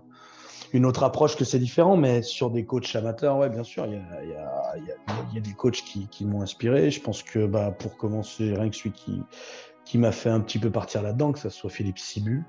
une 0.74 0.86
autre 0.86 1.04
approche 1.04 1.36
que 1.36 1.46
c'est 1.46 1.60
différent, 1.60 1.96
mais 1.96 2.22
sur 2.22 2.50
des 2.50 2.66
coachs 2.66 2.96
amateurs, 2.96 3.38
ouais, 3.38 3.50
bien 3.50 3.64
sûr, 3.64 3.86
il 3.86 3.94
y 3.94 5.38
a, 5.38 5.40
des 5.40 5.54
coachs 5.54 5.84
qui, 5.84 6.26
m'ont 6.26 6.42
inspiré. 6.42 6.92
Je 6.92 7.00
pense 7.00 7.24
que 7.24 7.46
bah, 7.46 7.72
pour 7.72 7.96
commencer, 7.96 8.54
rien 8.54 8.70
que 8.70 8.76
celui 8.76 8.92
qui, 8.92 9.22
qui 9.86 9.98
m'a 9.98 10.12
fait 10.12 10.30
un 10.30 10.42
petit 10.42 10.60
peu 10.60 10.70
partir 10.72 11.02
là-dedans, 11.02 11.32
que 11.32 11.40
ce 11.40 11.50
soit 11.50 11.70
Philippe 11.70 12.00
Sibu, 12.00 12.44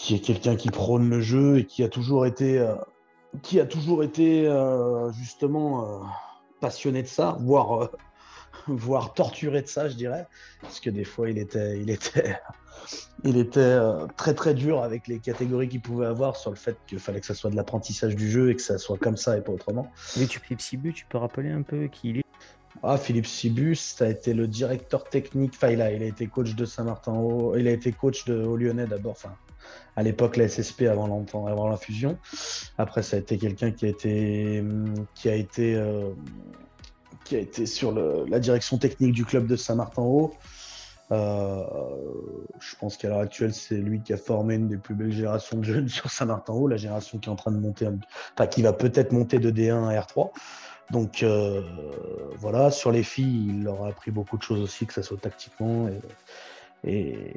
qui 0.00 0.14
est 0.14 0.20
quelqu'un 0.20 0.56
qui 0.56 0.70
prône 0.70 1.10
le 1.10 1.20
jeu 1.20 1.58
et 1.58 1.66
qui 1.66 1.82
a 1.82 1.88
toujours 1.90 2.24
été, 2.24 2.58
euh, 2.58 2.74
qui 3.42 3.60
a 3.60 3.66
toujours 3.66 4.02
été 4.02 4.46
euh, 4.46 5.12
justement 5.12 5.84
euh, 5.84 6.04
passionné 6.58 7.02
de 7.02 7.06
ça, 7.06 7.36
voire, 7.40 7.90
voire 8.66 9.12
torturé 9.12 9.60
de 9.60 9.66
ça, 9.66 9.90
je 9.90 9.96
dirais, 9.96 10.26
parce 10.62 10.80
que 10.80 10.88
des 10.88 11.04
fois 11.04 11.28
il 11.28 11.36
était, 11.36 11.78
il 11.78 11.90
était 11.90 12.40
il 13.24 13.36
était 13.36 13.78
très 14.16 14.32
très 14.32 14.54
dur 14.54 14.82
avec 14.82 15.06
les 15.06 15.18
catégories 15.18 15.68
qu'il 15.68 15.82
pouvait 15.82 16.06
avoir 16.06 16.34
sur 16.34 16.48
le 16.48 16.56
fait 16.56 16.78
qu'il 16.86 16.98
fallait 16.98 17.20
que 17.20 17.26
ça 17.26 17.34
soit 17.34 17.50
de 17.50 17.56
l'apprentissage 17.56 18.16
du 18.16 18.30
jeu 18.30 18.50
et 18.50 18.56
que 18.56 18.62
ça 18.62 18.78
soit 18.78 18.96
comme 18.96 19.18
ça 19.18 19.36
et 19.36 19.42
pas 19.42 19.52
autrement. 19.52 19.92
Oui, 20.16 20.26
tu 20.26 20.40
Philippe 20.40 20.62
Sibus, 20.62 20.94
tu 20.94 21.04
peux 21.04 21.18
rappeler 21.18 21.50
un 21.50 21.60
peu 21.60 21.88
qui 21.88 22.08
il 22.08 22.18
est? 22.20 22.24
Ah, 22.82 22.96
Philippe 22.96 23.26
Sibus, 23.26 23.76
ça 23.76 24.06
a 24.06 24.08
été 24.08 24.32
le 24.32 24.48
directeur 24.48 25.04
technique. 25.04 25.52
Enfin, 25.56 25.68
il 25.68 25.82
a, 25.82 25.92
il 25.92 26.02
a 26.02 26.06
été 26.06 26.26
coach 26.26 26.54
de 26.54 26.64
Saint-Martin. 26.64 27.12
Il 27.58 27.68
a 27.68 27.72
été 27.72 27.92
coach 27.92 28.24
de 28.24 28.42
au 28.42 28.56
Lyonnais 28.56 28.86
d'abord. 28.86 29.12
Enfin, 29.12 29.34
à 29.96 30.02
l'époque 30.02 30.36
la 30.36 30.48
SSP 30.48 30.82
avant, 30.82 31.68
la 31.68 31.76
fusion. 31.76 32.18
Après, 32.78 33.02
ça 33.02 33.16
a 33.16 33.20
été 33.20 33.38
quelqu'un 33.38 33.70
qui 33.70 33.86
a 33.86 33.88
été 33.88 34.64
qui 35.14 35.28
a 35.28 35.34
été 35.34 35.74
euh, 35.74 36.10
qui 37.24 37.36
a 37.36 37.38
été 37.38 37.66
sur 37.66 37.92
la 37.92 38.38
direction 38.38 38.78
technique 38.78 39.12
du 39.12 39.24
club 39.24 39.46
de 39.46 39.56
Saint-Martin-Haut. 39.56 40.32
Euh, 41.12 41.64
je 42.60 42.76
pense 42.76 42.96
qu'à 42.96 43.08
l'heure 43.08 43.18
actuelle, 43.18 43.52
c'est 43.52 43.76
lui 43.76 44.00
qui 44.00 44.12
a 44.12 44.16
formé 44.16 44.54
une 44.54 44.68
des 44.68 44.76
plus 44.76 44.94
belles 44.94 45.12
générations 45.12 45.58
de 45.58 45.64
jeunes 45.64 45.88
sur 45.98 46.10
Saint-Martin-Haut, 46.10 46.68
la 46.68 46.76
génération 46.76 47.18
qui 47.18 47.28
est 47.28 47.32
en 47.32 47.36
train 47.36 47.50
de 47.50 47.58
monter, 47.58 47.88
enfin 48.34 48.46
qui 48.46 48.62
va 48.62 48.72
peut-être 48.72 49.12
monter 49.12 49.38
de 49.38 49.50
D1 49.50 49.88
à 49.88 50.00
R3. 50.00 50.30
Donc 50.90 51.22
euh, 51.22 51.62
voilà, 52.36 52.70
sur 52.70 52.90
les 52.90 53.02
filles, 53.02 53.46
il 53.48 53.64
leur 53.64 53.84
a 53.84 53.88
appris 53.88 54.10
beaucoup 54.10 54.36
de 54.36 54.42
choses 54.42 54.60
aussi, 54.60 54.86
que 54.86 54.94
ce 54.94 55.02
soit 55.02 55.18
tactiquement 55.18 55.88
et, 56.84 57.36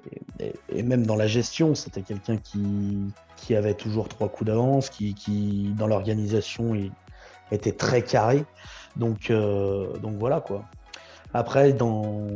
même 0.83 1.05
dans 1.05 1.15
la 1.15 1.27
gestion. 1.27 1.75
C'était 1.75 2.01
quelqu'un 2.01 2.37
qui, 2.37 2.99
qui, 3.35 3.55
avait 3.55 3.73
toujours 3.73 4.07
trois 4.09 4.29
coups 4.29 4.47
d'avance, 4.47 4.89
qui, 4.89 5.13
qui, 5.13 5.73
dans 5.77 5.87
l'organisation 5.87 6.73
était 7.51 7.73
très 7.73 8.01
carré. 8.01 8.45
Donc, 8.95 9.29
euh, 9.29 9.97
donc 9.97 10.15
voilà 10.17 10.41
quoi. 10.41 10.63
Après, 11.33 11.73
dans, 11.73 12.27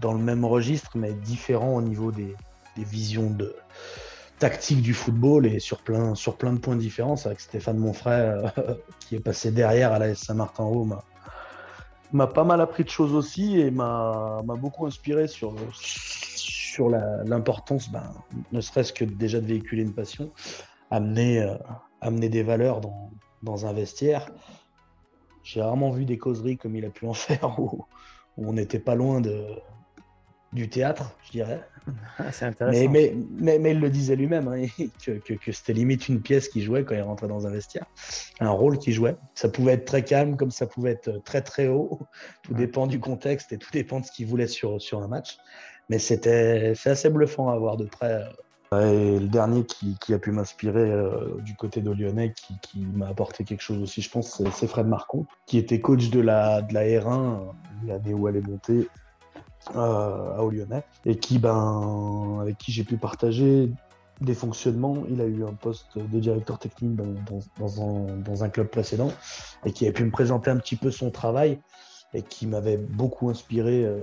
dans 0.00 0.12
le 0.12 0.20
même 0.20 0.44
registre, 0.44 0.92
mais 0.94 1.12
différent 1.12 1.74
au 1.74 1.82
niveau 1.82 2.12
des, 2.12 2.36
des 2.76 2.84
visions 2.84 3.28
de 3.28 3.56
tactique 4.38 4.82
du 4.82 4.94
football 4.94 5.46
et 5.46 5.58
sur 5.58 5.78
plein, 5.82 6.14
sur 6.14 6.36
plein 6.36 6.52
de 6.52 6.58
points 6.58 6.76
différents. 6.76 7.16
C'est 7.16 7.26
avec 7.26 7.40
Stéphane 7.40 7.78
Monfray, 7.78 8.36
qui 9.00 9.16
est 9.16 9.20
passé 9.20 9.50
derrière 9.50 9.92
à 9.92 9.98
la 9.98 10.14
Saint-Martin-Haut, 10.14 10.88
m'a 12.12 12.26
pas 12.26 12.44
mal 12.44 12.60
appris 12.60 12.84
de 12.84 12.88
choses 12.88 13.14
aussi 13.14 13.60
et 13.60 13.70
m'a 13.70 14.42
beaucoup 14.44 14.86
inspiré 14.86 15.28
sur, 15.28 15.54
sur 16.80 16.88
l'importance, 16.88 17.90
ben, 17.90 18.10
ne 18.52 18.60
serait-ce 18.62 18.94
que 18.94 19.04
déjà 19.04 19.38
de 19.38 19.46
véhiculer 19.46 19.82
une 19.82 19.92
passion, 19.92 20.30
amener, 20.90 21.42
euh, 21.42 21.54
amener 22.00 22.30
des 22.30 22.42
valeurs 22.42 22.80
dans, 22.80 23.10
dans 23.42 23.66
un 23.66 23.74
vestiaire. 23.74 24.30
J'ai 25.42 25.60
rarement 25.60 25.90
vu 25.90 26.06
des 26.06 26.16
causeries 26.16 26.56
comme 26.56 26.74
il 26.76 26.86
a 26.86 26.90
pu 26.90 27.06
en 27.06 27.12
faire 27.26 27.54
on 28.38 28.54
n'était 28.54 28.78
pas 28.78 28.94
loin 28.94 29.20
de, 29.20 29.44
du 30.54 30.70
théâtre, 30.70 31.14
je 31.26 31.32
dirais. 31.32 31.60
Ah, 32.18 32.32
c'est 32.32 32.46
intéressant. 32.46 32.88
Mais, 32.90 33.14
mais, 33.38 33.58
mais, 33.58 33.72
il 33.72 33.80
le 33.80 33.90
disait 33.90 34.16
lui-même, 34.16 34.48
hein, 34.48 34.66
que, 35.04 35.34
que, 35.34 35.52
c'était 35.52 35.74
limite 35.74 36.08
une 36.08 36.22
pièce 36.22 36.48
qui 36.48 36.62
jouait 36.62 36.84
quand 36.84 36.94
il 36.94 37.02
rentrait 37.02 37.28
dans 37.28 37.46
un 37.46 37.50
vestiaire, 37.50 37.84
un 38.40 38.50
rôle 38.50 38.78
qui 38.78 38.92
jouait. 38.92 39.16
Ça 39.34 39.48
pouvait 39.48 39.72
être 39.72 39.84
très 39.84 40.02
calme, 40.02 40.36
comme 40.36 40.50
ça 40.50 40.66
pouvait 40.66 40.92
être 40.92 41.22
très 41.24 41.42
très 41.42 41.68
haut. 41.68 42.00
Tout 42.42 42.54
dépend 42.54 42.86
du 42.86 42.98
contexte 42.98 43.52
et 43.52 43.58
tout 43.58 43.70
dépend 43.72 44.00
de 44.00 44.06
ce 44.06 44.12
qu'il 44.12 44.26
voulait 44.26 44.46
sur, 44.46 44.80
sur 44.80 45.02
un 45.02 45.08
match. 45.08 45.36
Mais 45.90 45.98
c'était 45.98 46.74
c'est 46.74 46.90
assez 46.90 47.10
bluffant 47.10 47.50
à 47.50 47.58
voir 47.58 47.76
de 47.76 47.84
près. 47.84 48.24
Et 48.72 49.18
le 49.18 49.26
dernier 49.26 49.64
qui, 49.64 50.14
a 50.14 50.18
pu 50.20 50.30
m'inspirer 50.30 50.88
euh, 50.88 51.34
du 51.44 51.56
côté 51.56 51.80
de 51.80 51.90
Lyonnais, 51.90 52.32
qui, 52.62 52.78
m'a 52.78 53.08
apporté 53.08 53.42
quelque 53.42 53.62
chose 53.62 53.82
aussi, 53.82 54.00
je 54.00 54.08
pense, 54.08 54.40
c'est 54.52 54.68
Fred 54.68 54.86
Marcon, 54.86 55.26
qui 55.46 55.58
était 55.58 55.80
coach 55.80 56.10
de 56.10 56.20
la, 56.20 56.62
de 56.62 56.72
la 56.72 56.82
R1 56.82 57.40
l'année 57.84 58.14
où 58.14 58.28
elle 58.28 58.36
est 58.36 58.46
montée 58.46 58.88
euh, 59.74 60.38
à 60.38 60.52
Lyonnais, 60.52 60.84
et 61.04 61.16
qui, 61.16 61.40
ben, 61.40 62.38
avec 62.40 62.58
qui 62.58 62.70
j'ai 62.70 62.84
pu 62.84 62.96
partager 62.96 63.72
des 64.20 64.34
fonctionnements. 64.34 65.02
Il 65.10 65.20
a 65.20 65.26
eu 65.26 65.44
un 65.44 65.54
poste 65.54 65.98
de 65.98 66.20
directeur 66.20 66.60
technique 66.60 66.94
dans, 66.94 67.06
dans, 67.06 67.40
dans, 67.58 67.82
un, 67.82 68.16
dans 68.18 68.44
un, 68.44 68.48
club 68.50 68.68
précédent, 68.68 69.10
et 69.64 69.72
qui 69.72 69.88
a 69.88 69.92
pu 69.92 70.04
me 70.04 70.12
présenter 70.12 70.48
un 70.48 70.58
petit 70.58 70.76
peu 70.76 70.92
son 70.92 71.10
travail, 71.10 71.58
et 72.14 72.22
qui 72.22 72.46
m'avait 72.46 72.76
beaucoup 72.76 73.30
inspiré. 73.30 73.84
Euh, 73.84 73.98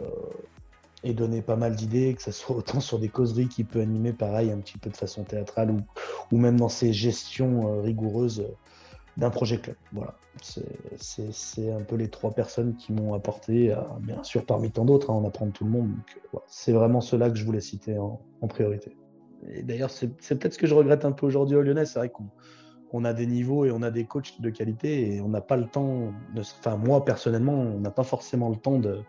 et 1.08 1.14
donner 1.14 1.42
pas 1.42 1.56
mal 1.56 1.76
d'idées, 1.76 2.14
que 2.14 2.22
ce 2.22 2.32
soit 2.32 2.56
autant 2.58 2.80
sur 2.80 3.00
des 3.00 3.10
causeries 3.10 3.48
qui 3.48 3.64
peut 3.64 3.82
animer 3.82 4.14
pareil 4.14 4.52
un 4.52 4.58
petit 4.58 4.78
peu 4.78 4.90
de 4.90 4.98
façon 4.98 5.24
théâtrale 5.24 5.72
ou, 5.72 5.82
ou 6.32 6.38
même 6.38 6.60
dans 6.60 6.70
ses 6.70 6.94
gestions 6.94 7.68
euh, 7.68 7.82
rigoureuses 7.82 8.42
euh, 8.42 8.54
d'un 9.16 9.30
projet 9.32 9.58
club. 9.58 9.76
Voilà, 9.94 10.14
c'est 10.42 11.72
un 11.72 11.82
peu 11.82 11.96
les 11.96 12.10
trois 12.10 12.32
personnes 12.32 12.76
qui 12.76 12.94
m'ont 12.94 13.16
apporté, 13.16 13.74
euh, 13.74 13.78
bien 14.02 14.22
sûr 14.24 14.46
parmi 14.46 14.70
tant 14.70 14.86
d'autres, 14.86 15.10
hein, 15.10 15.20
on 15.24 15.28
apprend 15.28 15.50
tout 15.50 15.64
le 15.64 15.72
monde. 15.72 15.90
C'est 16.46 16.74
vraiment 16.74 17.02
ceux-là 17.02 17.32
que 17.32 17.36
je 17.36 17.44
voulais 17.44 17.62
citer 17.62 17.98
en, 17.98 18.20
priorité. 18.48 18.96
Et 19.50 19.64
d'ailleurs, 19.64 19.90
c'est 19.90 20.10
peut-être 20.10 20.54
ce 20.54 20.60
que 20.60 20.68
je 20.68 20.76
regrette 20.76 21.06
un 21.06 21.12
peu 21.12 21.26
aujourd'hui 21.26 21.56
au 21.56 21.62
Lyonnais, 21.62 21.86
c'est 21.86 22.00
vrai 22.00 22.10
qu'on 22.10 22.26
on 22.94 23.06
a 23.06 23.14
des 23.14 23.26
niveaux 23.26 23.66
et 23.66 23.72
on 23.72 23.82
a 23.82 23.92
des 23.92 24.06
coachs 24.06 24.40
de 24.40 24.50
qualité 24.50 25.16
et 25.16 25.22
on 25.22 25.30
n'a 25.30 25.42
pas 25.42 25.58
le 25.58 25.66
temps, 25.66 26.14
enfin 26.38 26.78
moi 26.78 27.04
personnellement, 27.04 27.54
on 27.54 27.80
n'a 27.80 27.92
pas 27.92 28.04
forcément 28.04 28.50
le 28.50 28.56
temps 28.56 28.80
de, 28.80 29.02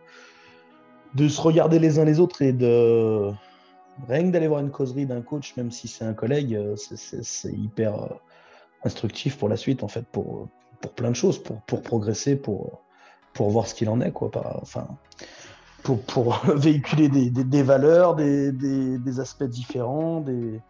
de 1.14 1.28
se 1.28 1.40
regarder 1.40 1.78
les 1.78 1.98
uns 1.98 2.04
les 2.04 2.20
autres 2.20 2.42
et 2.42 2.52
de 2.52 3.30
rien 4.08 4.22
que 4.24 4.30
d'aller 4.30 4.48
voir 4.48 4.60
une 4.60 4.70
causerie 4.70 5.06
d'un 5.06 5.22
coach, 5.22 5.56
même 5.56 5.70
si 5.70 5.88
c'est 5.88 6.04
un 6.04 6.14
collègue, 6.14 6.54
euh, 6.54 6.76
c'est 6.76 7.52
hyper 7.52 8.02
euh, 8.02 8.08
instructif 8.84 9.38
pour 9.38 9.48
la 9.48 9.56
suite, 9.56 9.82
en 9.82 9.88
fait, 9.88 10.06
pour, 10.06 10.48
pour 10.80 10.92
plein 10.92 11.10
de 11.10 11.16
choses, 11.16 11.42
pour, 11.42 11.60
pour 11.62 11.82
progresser, 11.82 12.36
pour, 12.36 12.82
pour 13.32 13.50
voir 13.50 13.66
ce 13.66 13.74
qu'il 13.74 13.88
en 13.88 14.00
est, 14.00 14.12
quoi. 14.12 14.30
enfin, 14.60 14.86
pour, 15.82 16.02
pour 16.02 16.36
véhiculer 16.54 17.08
des, 17.08 17.30
des, 17.30 17.62
valeurs, 17.62 18.14
des, 18.14 18.52
des, 18.52 19.20
aspects 19.20 19.44
différents, 19.44 20.20
des. 20.20 20.60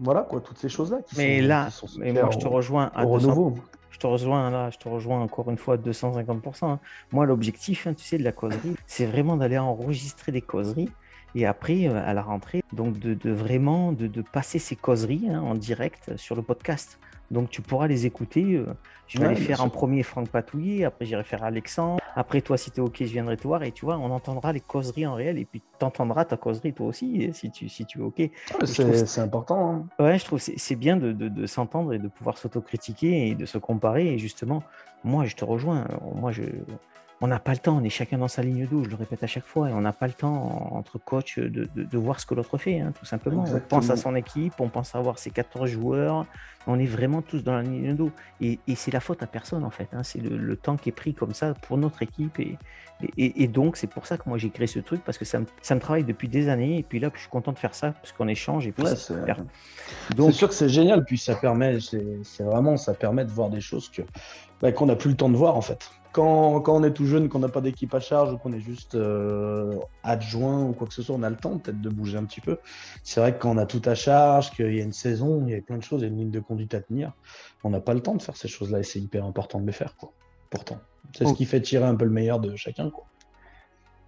Voilà, 0.00 0.22
quoi, 0.22 0.40
toutes 0.40 0.58
ces 0.58 0.68
choses-là. 0.68 0.98
Mais 1.16 1.40
là, 1.42 1.68
mais 1.98 2.12
moi, 2.12 2.30
je 2.32 2.38
te 2.38 2.48
rejoins 2.48 2.90
à 2.94 3.04
renouveau 3.04 3.54
je 3.92 3.98
te 3.98 4.06
rejoins 4.06 4.50
là, 4.50 4.70
je 4.70 4.78
te 4.78 4.88
rejoins 4.88 5.20
encore 5.20 5.50
une 5.50 5.58
fois 5.58 5.74
à 5.74 5.76
250%. 5.76 6.64
Hein. 6.64 6.80
Moi, 7.12 7.26
l'objectif, 7.26 7.86
hein, 7.86 7.94
tu 7.94 8.04
sais, 8.04 8.18
de 8.18 8.24
la 8.24 8.32
causerie, 8.32 8.74
c'est 8.86 9.06
vraiment 9.06 9.36
d'aller 9.36 9.58
enregistrer 9.58 10.32
des 10.32 10.42
causeries 10.42 10.90
et 11.34 11.46
après, 11.46 11.86
euh, 11.86 12.02
à 12.04 12.14
la 12.14 12.22
rentrée, 12.22 12.62
donc 12.72 12.98
de, 12.98 13.30
vraiment 13.30 13.92
de, 13.92 14.08
passer 14.22 14.58
ces 14.58 14.76
causeries 14.76 15.28
hein, 15.30 15.40
en 15.40 15.54
direct 15.54 16.16
sur 16.16 16.34
le 16.34 16.42
podcast. 16.42 16.98
Donc 17.32 17.48
tu 17.48 17.62
pourras 17.62 17.88
les 17.88 18.06
écouter. 18.06 18.54
Euh, 18.54 18.66
je 19.08 19.18
vais 19.18 19.26
aller 19.26 19.36
faire 19.36 19.62
en 19.62 19.68
premier 19.68 20.02
Franck 20.02 20.28
Patouillet, 20.28 20.84
après 20.84 21.06
j'irai 21.06 21.24
faire 21.24 21.42
Alexandre. 21.42 22.00
Après 22.14 22.42
toi, 22.42 22.56
si 22.56 22.70
tu 22.70 22.80
es 22.80 22.82
OK, 22.82 22.96
je 23.00 23.04
viendrai 23.04 23.36
te 23.36 23.42
voir 23.42 23.62
et 23.62 23.72
tu 23.72 23.84
vois, 23.86 23.96
on 23.96 24.10
entendra 24.10 24.52
les 24.52 24.60
causeries 24.60 25.06
en 25.06 25.14
réel 25.14 25.38
et 25.38 25.44
puis 25.46 25.62
tu 25.78 25.84
entendras 25.84 26.26
ta 26.26 26.36
causerie 26.36 26.74
toi 26.74 26.86
aussi 26.86 27.30
si 27.32 27.50
tu, 27.50 27.68
si 27.68 27.86
tu 27.86 28.00
es 28.00 28.02
OK. 28.02 28.30
c'est 28.64 29.20
important. 29.20 29.70
Hein. 29.70 29.86
Ouais, 29.98 30.18
je 30.18 30.24
trouve 30.24 30.40
c'est 30.40 30.76
bien 30.76 30.96
de, 30.96 31.12
de, 31.12 31.46
s'entendre 31.46 31.94
et 31.94 31.98
de 31.98 32.08
pouvoir 32.08 32.36
s'autocritiquer 32.36 33.28
et 33.28 33.34
de 33.34 33.46
se 33.46 33.58
comparer. 33.58 34.12
Et 34.12 34.18
justement, 34.18 34.62
moi, 35.02 35.24
je 35.24 35.34
te 35.34 35.44
rejoins. 35.44 35.86
Moi, 36.14 36.32
je, 36.32 36.42
on 37.22 37.28
n'a 37.28 37.38
pas 37.38 37.52
le 37.52 37.58
temps, 37.58 37.76
on 37.76 37.84
est 37.84 37.88
chacun 37.88 38.18
dans 38.18 38.26
sa 38.26 38.42
ligne 38.42 38.66
d'eau, 38.66 38.82
je 38.82 38.90
le 38.90 38.96
répète 38.96 39.22
à 39.22 39.28
chaque 39.28 39.46
fois, 39.46 39.70
et 39.70 39.72
on 39.72 39.80
n'a 39.80 39.92
pas 39.92 40.08
le 40.08 40.12
temps 40.12 40.72
entre 40.72 40.98
coach 40.98 41.38
de, 41.38 41.68
voir 41.96 42.18
ce 42.18 42.26
que 42.26 42.34
l'autre 42.34 42.58
fait, 42.58 42.80
hein, 42.80 42.92
tout 42.98 43.06
simplement. 43.06 43.44
On 43.48 43.60
pense 43.60 43.90
à 43.90 43.96
son 43.96 44.16
équipe, 44.16 44.54
on 44.58 44.68
pense 44.68 44.96
à 44.96 44.98
avoir 44.98 45.20
ses 45.20 45.30
14 45.30 45.70
joueurs, 45.70 46.26
on 46.66 46.80
est 46.80 46.86
vraiment 46.86 47.22
tous 47.22 47.44
dans 47.44 47.54
la 47.54 47.62
ligne 47.62 47.94
d'eau. 47.94 48.10
Et, 48.40 48.58
c'est 48.74 48.90
la 48.90 48.98
faute 48.98 49.22
à 49.22 49.28
personne, 49.28 49.62
en 49.62 49.70
fait. 49.70 49.88
Hein. 49.92 50.02
c'est 50.02 50.20
le, 50.20 50.56
temps 50.56 50.76
qui 50.76 50.88
est 50.88 50.92
pris 50.92 51.14
comme 51.14 51.32
ça 51.32 51.54
pour 51.54 51.78
notre 51.78 52.02
équipe. 52.02 52.40
Et, 52.40 52.58
et, 53.16 53.46
donc, 53.46 53.76
c'est 53.76 53.86
pour 53.86 54.06
ça 54.06 54.16
que 54.16 54.28
moi 54.28 54.36
j'ai 54.36 54.50
créé 54.50 54.66
ce 54.66 54.80
truc, 54.80 55.04
parce 55.04 55.16
que 55.16 55.24
ça 55.24 55.38
me, 55.38 55.78
travaille 55.78 56.04
depuis 56.04 56.28
des 56.28 56.48
années, 56.48 56.78
et 56.78 56.82
puis 56.82 56.98
là, 56.98 57.08
je 57.14 57.20
suis 57.20 57.30
content 57.30 57.52
de 57.52 57.58
faire 57.58 57.76
ça, 57.76 57.92
parce 57.92 58.10
qu'on 58.10 58.26
échange, 58.26 58.66
et 58.66 58.72
puis 58.72 58.84
c'est 58.96 59.14
Donc... 60.16 60.32
sûr 60.32 60.48
que 60.48 60.54
c'est 60.54 60.68
génial, 60.68 61.04
puis 61.04 61.18
ça 61.18 61.36
permet, 61.36 61.78
c'est 61.80 62.42
vraiment, 62.42 62.76
ça 62.76 62.94
permet 62.94 63.24
de 63.24 63.30
voir 63.30 63.48
des 63.48 63.60
choses 63.60 63.88
que 63.88 64.02
bah, 64.60 64.72
qu'on 64.72 64.86
n'a 64.86 64.96
plus 64.96 65.10
le 65.10 65.16
temps 65.16 65.30
de 65.30 65.36
voir, 65.36 65.56
en 65.56 65.62
fait 65.62 65.88
quand, 66.12 66.68
on 66.68 66.84
est 66.84 66.92
tout 66.92 67.06
jeune, 67.06 67.28
qu'on 67.28 67.38
n'a 67.38 67.48
pas 67.48 67.60
d'équipe 67.60 67.92
à 67.94 68.00
charge 68.00 68.32
ou 68.32 68.38
qu'on 68.38 68.52
est 68.52 68.60
juste 68.60 68.94
euh, 68.94 69.74
adjoint 70.02 70.62
ou 70.62 70.72
quoi 70.72 70.86
que 70.86 70.94
ce 70.94 71.02
soit, 71.02 71.14
on 71.14 71.22
a 71.22 71.30
le 71.30 71.36
temps 71.36 71.58
peut-être 71.58 71.80
de 71.80 71.88
bouger 71.88 72.18
un 72.18 72.24
petit 72.24 72.40
peu. 72.40 72.58
C'est 73.02 73.20
vrai 73.20 73.34
que 73.34 73.40
quand 73.40 73.50
on 73.50 73.58
a 73.58 73.66
tout 73.66 73.82
à 73.84 73.94
charge, 73.94 74.50
qu'il 74.50 74.74
y 74.74 74.80
a 74.80 74.84
une 74.84 74.92
saison, 74.92 75.42
il 75.46 75.52
y 75.52 75.56
a 75.56 75.62
plein 75.62 75.78
de 75.78 75.82
choses, 75.82 76.02
il 76.02 76.04
y 76.04 76.06
a 76.06 76.10
une 76.10 76.18
ligne 76.18 76.30
de 76.30 76.40
conduite 76.40 76.74
à 76.74 76.80
tenir, 76.80 77.12
on 77.64 77.70
n'a 77.70 77.80
pas 77.80 77.94
le 77.94 78.00
temps 78.00 78.14
de 78.14 78.22
faire 78.22 78.36
ces 78.36 78.48
choses-là 78.48 78.80
et 78.80 78.82
c'est 78.82 79.00
hyper 79.00 79.24
important 79.24 79.60
de 79.60 79.66
les 79.66 79.72
faire. 79.72 79.96
Quoi. 79.96 80.12
Pourtant, 80.50 80.78
c'est 81.16 81.26
ce 81.26 81.34
qui 81.34 81.46
fait 81.46 81.60
tirer 81.60 81.84
un 81.84 81.94
peu 81.94 82.04
le 82.04 82.10
meilleur 82.10 82.40
de 82.40 82.54
chacun. 82.56 82.90
Quoi. 82.90 83.06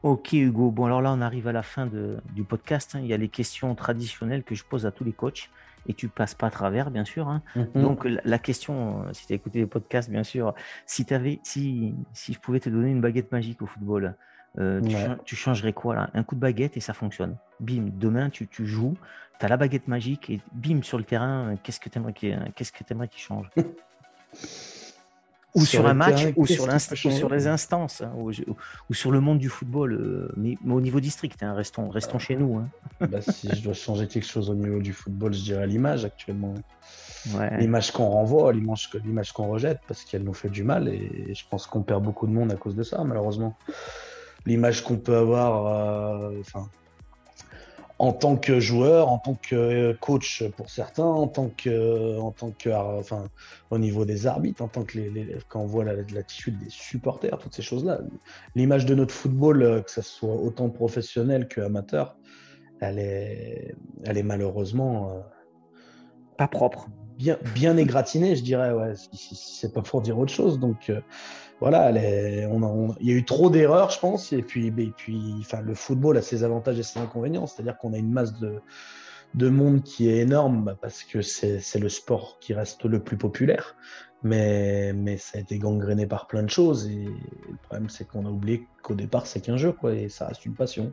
Ok 0.03 0.35
Hugo, 0.35 0.71
bon 0.71 0.85
alors 0.85 1.01
là 1.01 1.14
on 1.14 1.23
arrive 1.23 1.49
à 1.49 1.53
la 1.53 1.62
fin 1.62 1.87
du 1.87 2.45
podcast. 2.45 2.95
Hein. 2.95 3.01
Il 3.03 3.07
y 3.07 3.14
a 3.14 3.17
les 3.17 3.31
questions 3.31 3.75
traditionnelles 3.75 4.45
que 4.45 4.55
je 4.55 4.62
pose 4.62 4.85
à 4.85 4.90
tous 4.90 5.05
les 5.05 5.14
coachs 5.14 5.49
et 5.87 5.94
tu 5.94 6.09
passes 6.09 6.35
pas 6.35 6.49
à 6.49 6.51
travers, 6.51 6.90
bien 6.90 7.05
sûr. 7.05 7.29
Hein. 7.29 7.42
Mhm. 7.57 7.66
Donc 7.75 8.05
la, 8.05 8.38
question, 8.38 9.03
euh, 9.03 9.12
si 9.12 9.27
tu 9.27 9.33
as 9.33 9.37
écouté 9.37 9.61
les 9.61 9.66
podcasts, 9.66 10.11
bien 10.11 10.25
sûr, 10.25 10.55
si, 10.87 11.07
avais, 11.12 11.40
si, 11.42 11.94
si 12.12 12.33
je 12.33 12.38
pouvais 12.38 12.61
te 12.61 12.68
donner 12.68 12.90
une 12.90 13.01
baguette 13.01 13.33
magique 13.33 13.62
au 13.62 13.66
football, 13.66 14.14
euh, 14.59 14.81
tu, 15.25 15.35
changerais 15.35 15.73
quoi 15.73 15.94
là? 15.97 16.11
Un 16.14 16.23
coup 16.23 16.37
de 16.37 16.40
baguette 16.40 16.77
et 16.77 16.81
ça 16.81 16.92
fonctionne. 16.92 17.37
Bim, 17.61 17.88
demain 17.92 18.31
tu, 18.31 18.47
tu 18.47 18.66
joues, 18.66 18.94
tu 19.38 19.47
as 19.47 19.49
la 19.49 19.57
baguette 19.57 19.88
magique 19.88 20.31
et 20.31 20.40
bim 20.53 20.83
sur 20.83 20.99
le 20.99 21.05
terrain, 21.05 21.57
qu'est-ce 21.62 21.81
que 21.81 21.88
tu 21.88 21.99
aimerais 21.99 23.09
qu'il 23.09 23.23
change? 23.23 23.51
ou 25.55 25.64
sur, 25.64 25.87
un 25.87 25.95
match, 25.95 26.27
ou 26.35 26.47
sur, 26.47 26.69
sur, 26.81 27.29
les 27.29 27.47
instances, 27.47 28.01
hein, 28.01 28.12
ou, 28.17 28.95
sur 28.95 29.11
le 29.12 29.21
monde 29.21 29.38
du 29.38 29.49
football, 29.49 29.93
euh, 29.93 30.33
mais, 30.37 30.59
au 30.69 30.81
niveau 30.81 30.99
district, 30.99 31.43
hein, 31.43 31.55
restons, 31.55 31.88
restons 31.88 32.19
chez 32.19 32.35
nous. 32.35 32.57
Hein. 32.59 32.69
Bah, 33.09 33.21
si 33.21 33.49
je 33.55 33.62
dois 33.62 33.73
changer 33.73 34.09
quelque 34.09 34.27
chose 34.27 34.51
au 34.51 34.55
niveau 34.55 34.81
du 34.81 34.93
football, 34.93 35.33
je 35.33 35.43
dirais 35.43 35.67
l'image 35.67 36.05
actuellement. 36.05 36.55
L'image 37.59 37.93
qu'on 37.93 38.09
renvoie, 38.09 38.53
l'image 38.53 39.33
qu'on 39.33 39.49
rejette, 39.49 39.79
parce 39.87 40.05
qu'elle 40.05 40.25
nous 40.25 40.35
fait 40.35 40.51
du 40.51 40.64
mal, 40.64 40.88
et 40.88 41.33
je 41.35 41.45
pense 41.49 41.67
qu'on 41.67 41.83
perd 41.83 42.03
beaucoup 42.03 42.27
de 42.27 42.33
monde 42.33 42.53
à 42.53 42.57
cause 42.57 42.75
de 42.75 42.83
ça, 42.83 43.03
malheureusement. 43.05 43.57
L'image 44.47 44.83
qu'on 44.83 44.99
peut 44.99 45.17
avoir, 45.17 46.21
euh, 46.21 46.43
en 48.05 48.12
tant 48.12 48.37
que 48.37 48.61
joueur, 48.61 49.09
en 49.09 49.19
tant 49.19 49.35
que 49.35 49.93
coach 49.95 50.45
pour 50.59 50.69
certains, 50.69 51.07
en 51.07 51.27
tant 51.27 51.49
que, 51.49 52.19
en 52.19 52.33
tant 52.33 52.51
que, 52.51 52.69
enfin, 52.69 53.29
au 53.71 53.79
niveau 53.79 54.05
des 54.05 54.27
arbitres, 54.27 54.62
en 54.62 54.69
tant 54.69 54.85
que 54.85 54.99
les, 54.99 55.38
quand 55.49 55.61
on 55.61 55.67
voit 55.67 55.85
l'attitude 55.85 56.59
des 56.59 56.69
supporters, 56.69 57.38
toutes 57.38 57.55
ces 57.55 57.62
choses-là, 57.62 58.01
l'image 58.55 58.85
de 58.85 58.95
notre 58.95 59.14
football, 59.14 59.62
euh, 59.62 59.81
que 59.81 59.90
ce 59.90 60.03
soit 60.03 60.35
autant 60.35 60.69
professionnel 60.69 61.49
que 61.49 61.62
amateur, 61.62 62.19
elle 62.81 62.99
est, 62.99 63.75
elle 64.05 64.19
est 64.19 64.23
malheureusement 64.23 65.11
euh, 65.11 65.21
pas 66.37 66.49
propre, 66.49 66.88
bien, 67.17 67.38
bien 67.55 67.79
égratignée, 67.79 68.37
je 68.37 68.43
dirais. 68.43 68.73
Ouais, 68.73 68.93
si, 69.14 69.35
c'est 69.35 69.73
pas 69.73 69.81
pour 69.81 70.03
dire 70.03 70.19
autre 70.19 70.33
chose, 70.33 70.59
donc. 70.59 70.90
Euh, 70.90 71.01
voilà, 71.61 71.90
on 72.51 72.95
il 73.01 73.09
y 73.09 73.12
a 73.12 73.14
eu 73.14 73.25
trop 73.25 73.49
d'erreurs, 73.51 73.90
je 73.90 73.99
pense. 73.99 74.33
Et 74.33 74.43
puis, 74.43 74.71
le 74.71 75.75
football 75.75 76.17
a 76.17 76.23
ses 76.23 76.45
avantages 76.45 76.79
et 76.79 76.83
ses 76.83 76.99
inconvénients. 76.99 77.47
C'est-à-dire 77.47 77.79
qu'on 77.79 77.93
a 77.93 77.99
une 77.99 78.11
masse 78.11 78.38
de, 78.38 78.61
de 79.35 79.49
monde 79.49 79.83
qui 79.83 80.09
est 80.09 80.19
énorme 80.19 80.64
bah, 80.64 80.77
parce 80.81 81.03
que 81.05 81.23
c'est 81.23 81.79
le 81.79 81.88
sport 81.88 82.38
qui 82.40 82.55
reste 82.55 82.85
le 82.85 83.03
plus 83.03 83.17
populaire. 83.17 83.77
Mais, 84.23 85.17
ça 85.19 85.38
a 85.38 85.40
été 85.43 85.59
gangréné 85.59 86.07
par 86.07 86.27
plein 86.27 86.43
de 86.43 86.51
choses. 86.51 86.87
Et 86.88 87.05
le 87.05 87.57
problème, 87.62 87.88
c'est 87.88 88.07
qu'on 88.07 88.27
a 88.27 88.31
oublié 88.31 88.67
qu'au 88.83 88.95
départ, 88.95 89.27
c'est 89.27 89.40
qu'un 89.40 89.57
jeu, 89.57 89.73
quoi, 89.73 89.95
et 89.95 90.09
ça 90.09 90.27
reste 90.27 90.45
une 90.47 90.55
passion. 90.55 90.93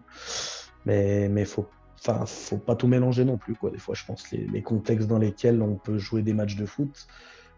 Mais 0.86 1.26
il 1.26 1.46
faut, 1.46 1.68
faut 2.26 2.58
pas 2.58 2.76
tout 2.76 2.88
mélanger 2.88 3.26
non 3.26 3.38
plus. 3.38 3.56
Des 3.72 3.78
fois, 3.78 3.96
je 3.96 4.06
pense 4.06 4.30
les, 4.32 4.48
les 4.48 4.62
contextes 4.62 5.08
dans 5.08 5.20
lesquels 5.20 5.62
on 5.62 5.76
peut 5.76 5.98
jouer 5.98 6.22
des 6.22 6.34
matchs 6.34 6.56
de 6.56 6.66
foot, 6.66 7.08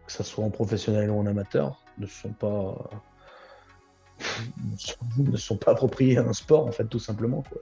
que 0.06 0.12
ce 0.12 0.22
soit 0.22 0.44
en 0.44 0.50
professionnel 0.50 1.10
ou 1.10 1.18
en 1.18 1.26
amateur, 1.26 1.80
ne 1.98 2.06
sont 2.06 2.32
pas 2.32 2.90
ne 5.18 5.36
sont 5.36 5.56
pas 5.56 5.72
appropriés 5.72 6.18
à 6.18 6.22
un 6.22 6.32
sport 6.32 6.66
en 6.66 6.72
fait 6.72 6.86
tout 6.86 6.98
simplement 6.98 7.42
quoi. 7.42 7.60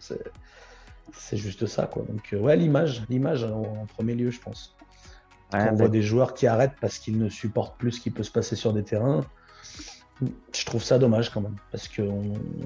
C'est 1.12 1.37
juste 1.37 1.66
ça 1.66 1.87
quoi. 1.87 2.05
Donc 2.05 2.33
euh, 2.33 2.38
ouais 2.38 2.57
l'image 2.57 3.02
l'image 3.09 3.44
en, 3.44 3.87
premier 3.87 4.14
lieu 4.14 4.31
je 4.31 4.40
pense. 4.40 4.76
On 5.55 5.74
voit 5.74 5.88
des 5.88 6.02
joueurs 6.02 6.33
qui 6.33 6.46
arrêtent 6.46 6.76
parce 6.81 6.98
qu'ils 6.98 7.18
ne 7.18 7.28
supportent 7.28 7.78
plus 7.78 7.92
ce 7.92 8.00
qui 8.00 8.11
peut 8.11 8.22
se 8.22 8.31
passer 8.31 8.57
sur 8.57 8.72
des 8.72 8.85
terrains 8.85 9.26
je 10.55 10.64
trouve 10.64 10.83
ça 10.83 10.98
dommage 10.98 11.31
quand 11.31 11.40
même. 11.40 11.57
Parce 11.70 11.88
que 11.88 12.02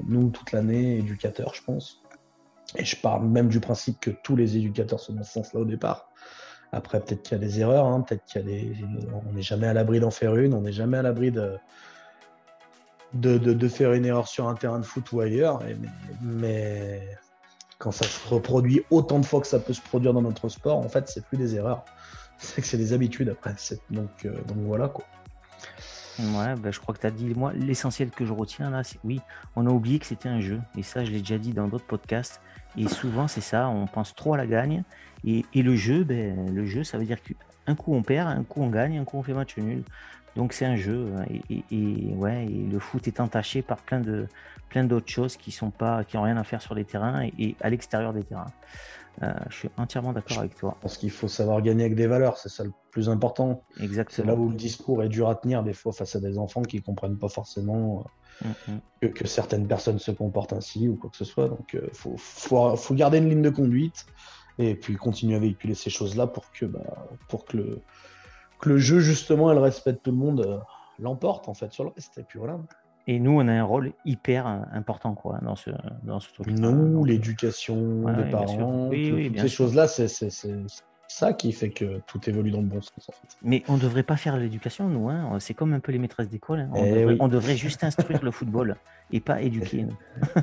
nous 0.07 0.31
toute 0.31 0.53
l'année 0.53 0.99
éducateurs 0.99 1.55
je 1.55 1.63
pense 1.63 2.03
et 2.77 2.85
je 2.85 2.97
parle 2.97 3.27
même 3.27 3.49
du 3.49 3.61
principe 3.61 4.01
que 4.01 4.11
tous 4.11 4.37
les 4.37 4.57
éducateurs 4.57 5.01
sont 5.01 5.15
dans 5.15 5.23
ce 5.23 5.33
sens 5.33 5.55
là 5.55 5.61
au 5.61 5.65
départ 5.65 6.11
après, 6.77 7.01
peut-être 7.01 7.23
qu'il 7.23 7.33
y 7.39 7.41
a 7.41 7.45
des 7.45 7.61
erreurs, 7.61 7.87
hein, 7.87 8.03
peut-être 8.03 8.25
qu'il 8.25 8.43
y 8.43 8.45
a 8.45 8.47
des. 8.47 8.77
On 9.29 9.33
n'est 9.33 9.43
jamais 9.43 9.67
à 9.67 9.73
l'abri 9.73 9.99
d'en 10.01 10.11
faire 10.11 10.37
une, 10.37 10.55
on 10.55 10.61
n'est 10.61 10.73
jamais 10.73 10.99
à 10.99 11.03
l'abri 11.03 11.31
de... 11.31 11.57
De, 13.15 13.69
faire 13.69 13.95
une 13.95 14.05
erreur 14.05 14.29
sur 14.29 14.47
un 14.47 14.55
terrain 14.55 14.79
de 14.79 14.85
foot 14.85 15.11
ou 15.13 15.21
ailleurs. 15.21 15.63
mais, 16.21 17.01
quand 17.79 17.91
ça 17.91 18.05
se 18.05 18.29
reproduit 18.29 18.83
autant 18.91 19.19
de 19.19 19.27
fois 19.27 19.41
que 19.41 19.47
ça 19.47 19.59
peut 19.59 19.73
se 19.73 19.81
produire 19.81 20.13
dans 20.13 20.23
notre 20.23 20.49
sport, 20.49 20.79
en 20.79 20.89
fait, 20.89 21.09
c'est 21.09 21.25
plus 21.25 21.39
des 21.39 21.57
erreurs. 21.57 21.85
C'est 22.39 22.61
que 22.61 22.67
c'est 22.67 22.77
des 22.77 22.93
habitudes 22.93 23.31
après. 23.31 23.55
Donc, 23.89 24.11
euh, 24.27 24.31
donc 24.47 24.59
voilà 24.59 24.89
quoi. 24.89 25.07
Ouais, 26.19 26.55
bah, 26.57 26.71
je 26.71 26.79
crois 26.81 26.95
que 26.95 27.01
tu 27.01 27.07
as 27.07 27.11
dit, 27.11 27.35
moi, 27.35 27.53
l'essentiel 27.55 28.11
que 28.11 28.27
je 28.27 28.33
retiens 28.33 28.69
là, 28.69 28.85
c'est 28.85 28.99
oui, 29.05 29.21
on 29.55 29.67
a 29.67 29.71
oublié 29.71 29.99
que 29.99 30.05
c'était 30.05 30.29
un 30.29 30.41
jeu. 30.41 30.61
Et 30.77 30.83
ça, 30.83 31.03
je 31.03 31.11
l'ai 31.11 31.21
déjà 31.21 31.39
dit 31.39 31.53
dans 31.53 31.67
d'autres 31.67 31.87
podcasts. 31.87 32.43
Et 32.77 32.89
souvent, 32.89 33.29
c'est 33.29 33.41
ça, 33.41 33.69
on 33.69 33.87
pense 33.87 34.15
trop 34.15 34.35
à 34.35 34.37
la 34.37 34.47
gagne. 34.47 34.83
Et, 35.25 35.45
le 35.55 35.75
jeu, 35.75 36.05
ben, 36.05 36.55
le 36.55 36.67
jeu, 36.67 36.85
ça 36.85 36.99
veut 36.99 37.05
dire 37.05 37.19
qu'un 37.23 37.75
coup 37.75 37.95
on 37.95 38.03
perd, 38.03 38.29
un 38.29 38.45
coup 38.45 38.63
on 38.63 38.69
gagne, 38.69 38.99
un 38.99 39.05
coup 39.05 39.19
on 39.19 39.23
fait 39.23 39.35
match 39.35 39.57
nul. 39.57 39.83
Donc 40.37 40.53
c'est 40.53 40.67
un 40.67 40.77
jeu. 40.77 41.13
Et, 41.51 42.15
ouais, 42.15 42.47
et 42.47 42.69
le 42.71 42.79
foot 42.79 43.09
est 43.09 43.21
entaché 43.21 43.63
par 43.63 43.79
plein 43.79 44.01
de 44.01 44.27
plein 44.69 44.85
d'autres 44.85 45.09
choses 45.09 45.37
qui 45.37 45.53
sont 45.53 45.71
pas, 45.71 46.05
qui 46.05 46.17
ont 46.17 46.23
rien 46.23 46.37
à 46.37 46.45
faire 46.45 46.61
sur 46.61 46.75
les 46.75 46.85
terrains 46.85 47.29
et, 47.39 47.57
à 47.61 47.71
l'extérieur 47.71 48.13
des 48.13 48.25
terrains. 48.25 48.53
Euh, 49.23 49.33
je 49.49 49.55
suis 49.55 49.71
entièrement 49.79 50.13
d'accord 50.13 50.41
avec 50.41 50.57
toi. 50.57 50.77
Parce 50.83 50.99
qu'il 50.99 51.11
faut 51.11 51.29
savoir 51.29 51.63
gagner 51.63 51.85
avec 51.85 51.97
des 51.97 52.07
valeurs, 52.07 52.37
c'est 52.37 52.51
ça 52.51 52.65
le 52.65 52.73
plus 52.91 53.09
important. 53.09 53.63
Exactement. 53.81 54.27
C'est 54.27 54.27
là 54.27 54.35
où 54.35 54.51
le 54.51 54.55
discours 54.55 55.03
est 55.03 55.09
dur 55.09 55.29
à 55.29 55.37
tenir 55.37 55.63
des 55.63 55.73
fois 55.73 55.93
face 55.93 56.17
à 56.17 56.21
des 56.21 56.37
enfants 56.37 56.63
qui 56.63 56.83
comprennent 56.83 57.17
pas 57.17 57.29
forcément 57.29 58.05
euh, 58.45 58.49
mm-hmm. 59.03 59.13
que, 59.13 59.27
certaines 59.27 59.67
personnes 59.67 59.99
se 59.99 60.11
comportent 60.11 60.53
ainsi 60.53 60.89
ou 60.89 60.97
quoi 60.97 61.11
que 61.11 61.17
ce 61.17 61.25
soit. 61.25 61.49
Donc 61.49 61.71
il 61.73 61.81
euh, 61.81 61.89
faut, 61.93 62.15
faut, 62.17 62.77
faut, 62.77 62.95
garder 62.95 63.19
une 63.19 63.29
ligne 63.29 63.43
de 63.43 63.51
conduite 63.51 64.07
et 64.59 64.75
puis 64.75 64.97
continuer 64.97 65.37
à 65.37 65.39
véhiculer 65.39 65.75
ces 65.75 65.91
choses-là 65.91 66.27
pour 66.27 66.51
que, 66.51 66.67
bah, 66.67 67.09
pour 67.29 67.45
que 67.45 67.57
le, 67.57 67.83
que 68.59 68.69
le 68.71 68.79
jeu, 68.79 69.01
justement, 69.01 69.51
et 69.51 69.55
le 69.55 69.61
respect 69.61 69.93
de 69.93 69.99
tout 69.99 70.11
le 70.11 70.17
monde 70.17 70.41
euh, 70.41 70.59
l'emporte, 70.99 71.49
en 71.49 71.55
fait, 71.55 71.73
sur 71.73 71.85
le 71.85 71.91
reste. 71.91 72.19
Et 72.19 72.23
puis 72.23 72.39
voilà. 72.39 72.59
Et 73.09 73.21
nous, 73.21 73.33
on 73.33 73.47
a 73.47 73.53
un 73.53 73.63
rôle 73.63 73.93
hyper 74.05 74.47
euh, 74.47 74.59
important 74.73 75.15
quoi, 75.15 75.39
dans 75.43 75.55
ce, 75.55 75.71
dans 76.03 76.19
ce 76.19 76.33
truc. 76.33 76.49
Nous, 76.49 77.05
l'éducation, 77.05 78.07
les 78.09 78.31
parents, 78.31 78.91
toutes 78.91 79.39
ces 79.39 79.49
choses-là, 79.49 79.87
c'est 79.87 80.09
ça 81.09 81.33
qui 81.33 81.53
fait 81.53 81.71
que 81.71 82.01
tout 82.07 82.29
évolue 82.29 82.51
dans 82.51 82.61
le 82.61 82.67
bon 82.67 82.81
sens. 82.81 83.09
En 83.09 83.13
fait. 83.13 83.37
Mais 83.43 83.63
on 83.69 83.75
ne 83.75 83.81
devrait 83.81 84.03
pas 84.03 84.17
faire 84.17 84.37
l'éducation, 84.37 84.89
nous. 84.89 85.09
Hein. 85.09 85.39
C'est 85.41 85.55
comme 85.55 85.73
un 85.73 85.81
peu 85.81 85.93
les 85.93 85.99
maîtresses 85.99 86.29
d'école. 86.29 86.61
Hein. 86.61 86.71
On, 86.73 86.85
eh 86.85 87.17
on, 87.21 87.29
devrait 87.29 87.57
juste 87.57 87.85
instruire 87.85 88.23
le 88.23 88.31
football 88.31 88.77
et 89.13 89.21
pas 89.21 89.41
éduquer. 89.41 89.87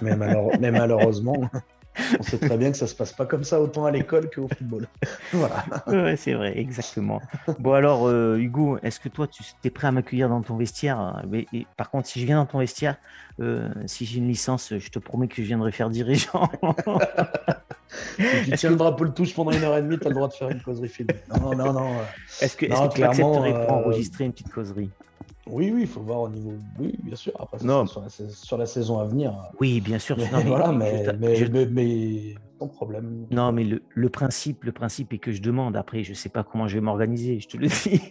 mais, 0.02 0.15
mais 0.15 0.71
malheureusement, 0.71 1.49
on 2.19 2.23
sait 2.23 2.39
très 2.39 2.58
bien 2.58 2.71
que 2.71 2.78
ça 2.78 2.88
se 2.88 2.95
passe 2.95 3.13
pas 3.13 3.26
comme 3.26 3.43
ça 3.43 3.62
autant 3.62 3.86
à 3.86 3.91
l'école 3.91 4.30
qu'au 4.30 4.47
football. 4.47 4.88
voilà. 5.34 6.15
c'est 6.15 6.34
vrai, 6.34 6.58
exactement. 6.58 7.21
Bon 7.60 7.73
alors, 7.73 8.08
euh, 8.08 8.38
Hugo, 8.38 8.78
est-ce 8.84 8.99
que 8.99 9.10
toi, 9.10 9.28
tu 9.28 9.43
es 9.64 9.70
prêt 9.70 9.88
à 9.88 9.91
m'accueillir 9.91 10.30
dans 10.30 10.41
ton 10.41 10.57
vestiaire? 10.57 11.24
Mais, 11.30 11.45
Par 11.78 11.89
contre, 11.89 12.07
si 12.07 12.20
je 12.20 12.26
viens 12.26 12.38
dans 12.38 12.45
ton 12.45 12.59
vestiaire, 12.59 12.97
euh, 13.39 13.70
si 13.86 14.05
j'ai 14.05 14.20
une 14.20 14.28
licence, 14.28 14.74
je 14.78 14.89
te 14.89 14.99
promets 14.99 15.28
que 15.28 15.36
je 15.36 15.47
viendrai 15.47 15.72
faire 15.72 15.89
dirigeant. 15.89 16.49
si 18.18 18.52
tu 18.52 18.58
tiens 18.58 18.70
le 18.70 18.76
drapeau 18.76 19.04
le 19.04 19.14
touche 19.14 19.34
pendant 19.34 19.52
une 19.52 19.64
heure 19.64 19.78
et 19.78 19.82
demie, 19.82 19.98
tu 20.00 20.08
as 20.08 20.10
le 20.10 20.16
droit 20.16 20.28
de 20.28 20.34
faire 20.34 20.50
une 20.50 20.62
causerie 20.62 20.89
filmée. 20.89 21.16
Non, 21.39 21.56
non, 21.56 21.74
non. 21.74 21.91
Est-ce 22.41 22.58
que, 22.58 22.66
est 22.66 22.89
tu 22.89 23.04
accepterais 23.04 23.54
pour 23.66 23.76
euh, 23.76 23.80
enregistrer 23.80 24.26
une 24.26 24.32
petite 24.32 24.52
causerie? 24.52 24.89
Oui, 25.48 25.72
oui, 25.74 25.82
il 25.82 25.88
faut 25.88 26.00
voir 26.00 26.22
au 26.22 26.30
niveau. 26.30 26.54
Oui, 26.80 26.96
bien 27.04 27.16
sûr. 27.16 27.34
Après, 27.38 27.58
non. 27.64 27.86
Sur, 27.86 28.58
la, 28.58 28.66
saison 28.66 29.00
à 29.00 29.06
venir. 29.06 29.34
Oui, 29.60 29.82
bien 29.82 30.00
sûr. 30.00 30.18
Mais, 30.18 30.44
voilà, 30.46 30.72
mais, 30.72 31.06
mais, 31.20 31.66
mais, 31.70 32.36
sans 32.60 32.68
problème. 32.70 33.28
Non, 33.30 33.52
mais 33.52 33.66
le, 33.66 34.10
principe, 34.10 34.64
le 34.64 34.72
principe 34.72 35.12
est 35.12 35.18
que 35.18 35.34
je 35.34 35.41
demande. 35.41 35.76
Après, 35.76 36.04
je 36.04 36.14
sais 36.14 36.30
pas 36.30 36.44
comment 36.44 36.70
je 36.70 36.76
vais 36.76 36.82
m'organiser, 36.82 37.41
je 37.41 37.48
te 37.50 37.58
le 37.58 37.68
dis. 37.68 38.02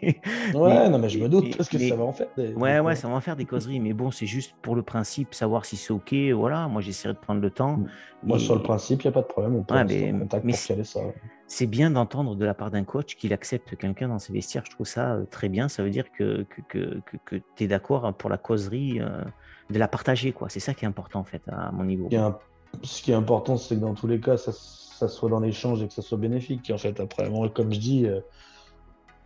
Ouais, 0.54 0.88
non, 0.90 0.98
mais 0.98 1.08
je 1.08 1.18
me 1.18 1.28
doute 1.28 1.56
parce 1.56 1.70
que 1.70 1.78
ça 1.78 1.96
va 1.96 2.04
en 2.04 2.12
faire. 2.12 2.28
Des, 2.36 2.52
ouais, 2.52 2.80
ouais, 2.80 2.96
ça 2.96 3.08
va 3.08 3.14
en 3.14 3.20
faire 3.20 3.36
des 3.36 3.46
causeries. 3.46 3.80
mais 3.80 3.94
bon, 3.94 4.10
c'est 4.10 4.26
juste 4.26 4.54
pour 4.60 4.76
le 4.76 4.82
principe, 4.82 5.32
savoir 5.34 5.64
si 5.64 5.76
c'est 5.76 5.92
OK. 5.92 6.14
Voilà, 6.34 6.68
moi, 6.68 6.82
j'essaierai 6.82 7.14
de 7.14 7.18
prendre 7.18 7.40
le 7.40 7.50
temps. 7.50 7.80
Moi, 8.22 8.38
sur 8.38 8.54
le 8.54 8.62
principe, 8.62 9.02
il 9.02 9.06
n'y 9.06 9.10
a 9.10 9.12
pas 9.12 9.22
de 9.22 9.26
problème. 9.26 9.56
On 9.56 9.62
peut 9.62 9.74
ouais, 9.74 9.84
mais, 9.84 10.12
contact 10.12 10.46
pour 10.46 10.84
ça. 10.84 11.00
C'est 11.52 11.66
bien 11.66 11.90
d'entendre 11.90 12.34
de 12.34 12.46
la 12.46 12.54
part 12.54 12.70
d'un 12.70 12.82
coach 12.82 13.14
qu'il 13.14 13.34
accepte 13.34 13.76
quelqu'un 13.76 14.08
dans 14.08 14.18
ses 14.18 14.32
vestiaires. 14.32 14.64
Je 14.64 14.70
trouve 14.70 14.86
ça 14.86 15.12
euh, 15.12 15.24
très 15.30 15.50
bien. 15.50 15.68
Ça 15.68 15.82
veut 15.82 15.90
dire 15.90 16.10
que, 16.10 16.46
que, 16.70 16.98
que, 17.26 17.36
tu 17.56 17.64
es 17.64 17.66
d'accord 17.66 18.10
pour 18.14 18.30
la 18.30 18.38
causerie. 18.38 19.02
Euh, 19.02 19.22
de 19.68 19.78
la 19.78 19.86
partager, 19.86 20.32
quoi. 20.32 20.48
C'est 20.48 20.60
ça 20.60 20.72
qui 20.72 20.86
est 20.86 20.88
important, 20.88 21.20
en 21.20 21.24
fait, 21.24 21.42
à 21.48 21.70
mon 21.72 21.84
niveau. 21.84 22.08
Ce 22.82 23.02
qui 23.02 23.10
est 23.12 23.14
important, 23.14 23.58
c'est 23.58 23.76
que 23.76 23.80
dans 23.80 23.92
tous 23.92 24.06
les 24.06 24.18
cas, 24.18 24.38
ça, 24.38 24.50
ça 24.52 25.08
soit 25.08 25.28
dans 25.28 25.40
l'échange 25.40 25.82
et 25.82 25.88
que 25.88 25.92
ça 25.92 26.00
soit 26.00 26.16
bénéfique. 26.16 26.70
En 26.72 26.78
fait, 26.78 26.98
après, 27.00 27.28
moi, 27.28 27.50
comme 27.50 27.70
je 27.70 27.78
dis, 27.78 28.06
euh, 28.06 28.20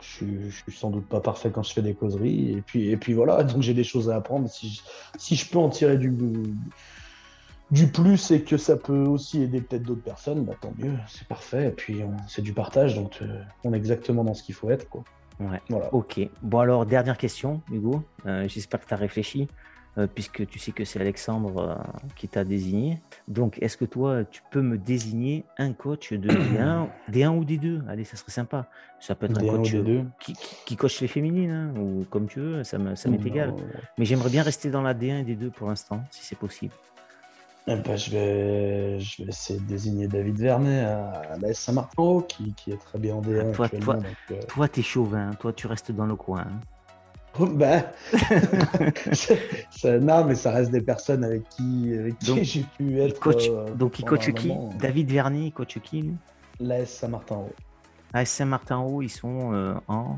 je, 0.01 0.27
je, 0.49 0.57
suis 0.57 0.73
sans 0.73 0.91
doute 0.91 1.07
pas 1.07 1.21
parfait 1.21 1.53
quand 1.53 1.63
je 1.63 1.73
fais 1.73 1.83
des 1.83 1.95
causeries. 1.95 2.51
Et 2.51 2.61
puis, 2.61 2.91
et 2.91 2.97
puis 2.97 3.13
voilà, 3.13 3.45
donc 3.45 3.63
j'ai 3.63 3.75
des 3.75 3.85
choses 3.85 4.11
à 4.11 4.17
apprendre. 4.17 4.49
Si 4.51 4.69
je, 4.69 4.83
si 5.17 5.37
je 5.37 5.49
peux 5.49 5.59
en 5.59 5.69
tirer 5.69 5.97
du, 5.97 6.13
du 7.71 7.89
plus 7.89 8.31
et 8.31 8.43
que 8.43 8.57
ça 8.57 8.77
peut 8.77 9.05
aussi 9.05 9.43
aider 9.43 9.61
peut-être 9.61 9.83
d'autres 9.83 10.03
personnes, 10.03 10.45
bah, 10.45 10.55
tant 10.61 10.73
mieux, 10.79 10.93
c'est 11.09 11.27
parfait. 11.27 11.69
Et 11.69 11.71
puis, 11.71 12.03
c'est 12.29 12.43
du 12.43 12.53
partage, 12.53 12.95
donc 12.95 13.19
euh, 13.23 13.43
on 13.65 13.73
est 13.73 13.77
exactement 13.77 14.25
dans 14.25 14.35
ce 14.35 14.43
qu'il 14.43 14.55
faut 14.55 14.71
être, 14.71 14.89
quoi. 14.89 15.05
Ouais. 15.41 15.61
Voilà. 15.69 15.93
Ok. 15.93 16.21
Bon, 16.43 16.61
alors, 16.61 16.87
dernière 16.87 17.19
question, 17.19 17.61
Hugo. 17.71 18.03
Euh, 18.27 18.49
j'espère 18.49 18.81
que 18.81 18.87
tu 18.87 18.95
as 18.95 18.99
réfléchi. 18.99 19.49
Euh, 19.99 20.07
puisque 20.07 20.47
tu 20.47 20.59
sais 20.59 20.73
que 20.73 20.85
c'est 20.85 21.01
Alexandre 21.01 21.83
qui 22.17 22.29
t'a 22.29 22.45
désigné. 22.45 23.01
Donc, 23.29 23.57
est-ce 23.63 23.79
que 23.79 23.87
toi, 23.87 24.25
tu 24.25 24.43
peux 24.51 24.61
me 24.61 24.77
désigner 24.77 25.47
un 25.57 25.73
coach 25.73 26.13
de 26.13 26.29
D1, 26.29 26.89
D1 27.11 27.29
ou 27.29 27.45
D2 27.47 27.81
Allez, 27.89 28.05
ça 28.05 28.19
serait 28.19 28.31
sympa. 28.31 28.69
Ça 29.01 29.15
peut 29.15 29.25
être 29.25 29.39
un 29.39 29.47
coach 29.47 29.75
qui, 30.21 30.35
qui, 30.67 30.77
coach 30.77 31.01
les 31.01 31.09
féminines, 31.09 31.51
hein, 31.51 31.81
ou 31.81 32.05
comme 32.11 32.27
tu 32.27 32.41
veux, 32.41 32.63
ça 32.63 32.77
m'est 32.77 33.27
égal. 33.27 33.55
Mais 33.97 34.05
j'aimerais 34.05 34.29
bien 34.29 34.43
rester 34.43 34.69
dans 34.69 34.83
la 34.83 34.93
D1 34.93 35.27
et 35.27 35.35
D2 35.35 35.51
pour 35.51 35.69
l'instant, 35.69 36.05
si 36.11 36.23
c'est 36.27 36.39
possible. 36.39 36.75
Eh 37.69 37.75
ben, 37.75 37.97
je, 37.97 38.11
vais, 38.13 39.01
je 39.01 39.23
vais 39.23 39.29
essayer 39.29 39.59
de 39.59 39.65
désigner 39.65 40.07
David 40.07 40.39
Vernet 40.39 40.85
à, 40.85 41.37
la 41.41 41.53
Saint-Martin, 41.53 42.23
qui, 42.29 42.55
qui, 42.55 42.71
est 42.71 42.77
très 42.77 42.99
bien 42.99 43.17
en 43.17 43.23
D1. 43.23 43.53
toi, 43.53 43.69
toi, 43.69 43.99
euh, 44.31 44.41
toi, 44.47 44.69
t'es 44.69 44.83
chauvin, 44.83 45.33
toi, 45.41 45.53
tu 45.53 45.67
restes 45.67 45.91
dans 45.91 46.07
le 46.07 46.15
coin. 46.15 46.43
Hein. 46.43 46.61
Bah, 47.39 47.93
non, 49.85 50.25
mais 50.25 50.37
ça 50.37 50.53
reste 50.53 50.71
des 50.71 50.81
personnes 50.81 51.25
avec 51.25 51.49
qui, 51.51 51.93
j'ai 52.43 52.65
pu 52.79 53.01
être. 53.01 53.19
Coach, 53.19 53.49
euh, 53.49 53.75
donc, 53.75 53.99
il 53.99 54.05
coach 54.05 54.33
qui? 54.33 54.53
David 54.79 55.11
Verny, 55.11 55.47
il 55.47 55.53
coach 55.53 55.79
qui 55.81 56.13
L'AS 56.61 56.87
Saint-Martin-Haut. 56.87 57.53
L'AS 58.15 58.31
Saint-Martin-Haut, 58.31 59.03
ils 59.03 59.11
sont 59.11 59.53
euh, 59.53 59.75
en. 59.89 60.17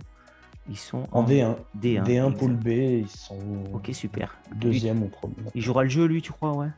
Ils 0.68 0.76
sont 0.76 1.07
en, 1.12 1.24
D1. 1.24 1.57
D1, 1.80 2.05
D1 2.05 2.36
poule 2.36 2.55
B, 2.55 2.68
ils 2.68 3.09
sont. 3.09 3.38
Ok, 3.72 3.88
super. 3.92 4.36
Deuxième 4.55 5.03
ou 5.03 5.09
premier. 5.09 5.34
Il 5.55 5.62
jouera 5.62 5.84
le 5.84 5.88
jeu, 5.88 6.05
lui, 6.05 6.20
tu 6.20 6.30
crois, 6.30 6.53
ouais? 6.53 6.68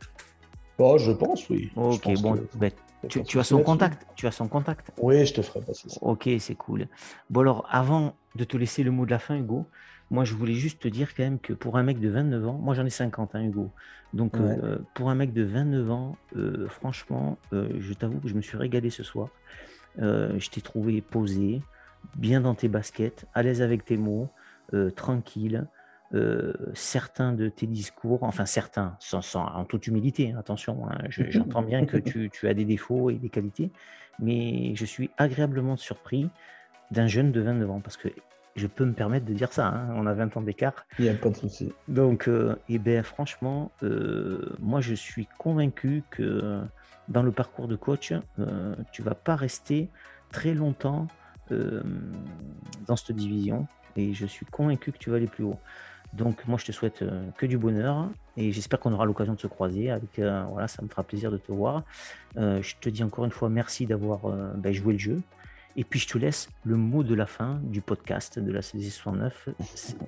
Oh, 0.81 0.99
Je 0.99 1.13
pense, 1.13 1.49
oui. 1.49 1.71
Ok, 1.77 2.13
bon. 2.21 2.39
Bah, 2.57 2.69
tu, 3.09 3.39
as 3.39 3.45
son 3.45 3.63
contact 3.63 4.07
Tu 4.17 4.27
as 4.27 4.33
son 4.33 4.49
contact 4.49 4.93
Oui, 4.99 5.25
je 5.25 5.35
te 5.35 5.43
ferai 5.43 5.61
passer 5.61 5.89
ça. 5.89 5.99
Ok, 6.03 6.29
c'est 6.39 6.55
cool. 6.55 6.87
Bon, 7.31 7.41
alors, 7.41 7.67
avant 7.71 8.15
de 8.35 8.45
te 8.45 8.57
laisser 8.57 8.83
le 8.83 8.91
mot 8.91 9.07
de 9.07 9.11
la 9.11 9.19
fin, 9.19 9.37
Hugo, 9.37 9.67
moi, 10.11 10.25
je 10.25 10.35
voulais 10.35 10.55
juste 10.55 10.83
te 10.83 10.89
dire 10.89 11.15
quand 11.15 11.23
même 11.23 11.39
que 11.39 11.53
pour 11.53 11.79
un 11.79 11.83
mec 11.83 12.01
de 12.01 12.09
29 12.09 12.49
ans, 12.49 12.59
moi 12.61 12.75
j'en 12.75 12.85
ai 12.85 12.91
50, 12.91 13.35
hein, 13.35 13.45
Hugo. 13.45 13.71
Donc, 14.13 14.37
euh, 14.37 14.79
pour 14.95 15.09
un 15.09 15.15
mec 15.15 15.33
de 15.33 15.45
29 15.45 15.91
ans, 15.91 16.17
euh, 16.37 16.69
franchement, 16.69 17.39
euh, 17.53 17.69
je 17.79 17.93
t'avoue 17.95 18.19
que 18.19 18.29
je 18.29 18.35
me 18.35 18.43
suis 18.43 18.57
régalé 18.57 18.91
ce 18.91 19.05
soir. 19.05 19.29
je 19.99 20.51
t'ai 20.51 20.61
trouvé 20.61 21.01
posé, 21.01 21.63
bien 22.17 22.41
dans 22.41 22.55
tes 22.55 22.69
baskets, 22.69 23.27
à 23.35 23.43
l'aise 23.43 23.63
avec 23.63 23.85
tes 23.85 23.97
mots, 23.97 24.29
tranquille. 24.97 25.67
Certains 26.75 27.33
de 27.33 27.49
tes 27.49 27.67
discours, 27.67 28.25
enfin 28.25 28.47
certains, 28.47 28.97
sans, 28.99 29.23
en 29.37 29.65
toute 29.65 29.87
humilité, 29.87 30.33
hein, 30.33 30.39
attention, 30.39 30.89
hein, 30.89 30.99
j'entends 31.09 31.63
bien 31.63 31.87
que 31.87 31.97
tu, 31.97 32.31
tu, 32.31 32.49
as 32.49 32.55
des 32.55 32.65
défauts 32.65 33.11
et 33.11 33.15
des 33.15 33.29
qualités, 33.29 33.71
mais 34.19 34.75
je 34.75 34.85
suis 34.85 35.11
agréablement 35.19 35.77
surpris 35.77 36.29
d'un 36.91 37.07
jeune 37.07 37.31
de 37.31 37.41
29 37.41 37.71
ans, 37.71 37.81
parce 37.81 37.97
que 37.97 38.09
je 38.57 38.67
peux 38.67 38.85
me 38.85 38.93
permettre 38.93 39.27
de 39.27 39.33
dire 39.33 39.53
ça. 39.53 39.69
Hein. 39.69 39.95
On 39.95 40.07
a 40.07 40.13
20 40.13 40.37
ans 40.37 40.43
d'écart. 40.43 40.87
Il 40.99 41.05
n'y 41.05 41.11
a 41.11 41.15
pas 41.15 41.31
de 41.31 41.37
souci. 41.37 41.73
Donc, 41.87 42.29
euh, 42.29 42.57
eh 42.69 42.79
ben, 42.79 43.03
franchement, 43.03 43.71
euh, 43.83 44.57
moi, 44.59 44.81
je 44.81 44.95
suis 44.95 45.29
convaincu 45.39 46.03
que 46.11 46.61
dans 47.09 47.23
le 47.23 47.33
parcours 47.33 47.69
de 47.69 47.77
coach, 47.77 48.13
euh, 48.39 48.75
tu 48.93 49.03
vas 49.03 49.15
pas 49.15 49.37
rester 49.37 49.89
très 50.31 50.55
longtemps 50.55 51.09
euh, 51.51 51.83
dans 52.87 52.97
cette 52.97 53.17
division. 53.17 53.67
Et 53.97 54.15
je 54.15 54.27
suis 54.27 54.47
convaincu 54.47 54.93
que 54.93 54.99
tu 54.99 55.11
vas 55.11 55.17
aller 55.17 55.27
plus 55.27 55.45
haut. 55.45 55.59
Donc, 56.13 56.47
moi, 56.47 56.59
je 56.59 56.67
te 56.67 56.73
souhaite 56.73 57.05
que 57.37 57.47
du 57.47 57.57
bonheur 57.57 58.09
et 58.37 58.53
j'espère 58.53 58.81
qu'on 58.81 58.93
aura 58.93 59.05
l'occasion 59.05 59.35
de 59.35 59.41
se 59.41 59.47
croiser. 59.47 59.91
Avec, 59.91 60.19
voilà, 60.19 60.67
ça 60.67 60.83
me 60.83 60.89
fera 60.89 61.03
plaisir 61.03 61.31
de 61.31 61.37
te 61.37 61.53
voir. 61.53 61.85
je 62.37 62.75
te 62.81 62.89
dis 62.89 63.05
encore 63.05 63.25
une 63.25 63.31
fois 63.31 63.49
merci 63.49 63.87
d'avoir 63.87 64.21
ben, 64.57 64.73
joué 64.73 64.95
le 64.95 64.99
jeu. 64.99 65.23
Et 65.77 65.85
puis 65.85 66.01
je 66.01 66.09
te 66.09 66.19
laisse 66.19 66.49
le 66.65 66.77
mot 66.77 67.03
de 67.03 67.15
la 67.15 67.27
fin 67.27 67.61
du 67.63 67.81
podcast 67.81 68.39
de 68.39 68.53
la 68.53 68.61
CDC 68.61 68.91
69. 68.91 69.49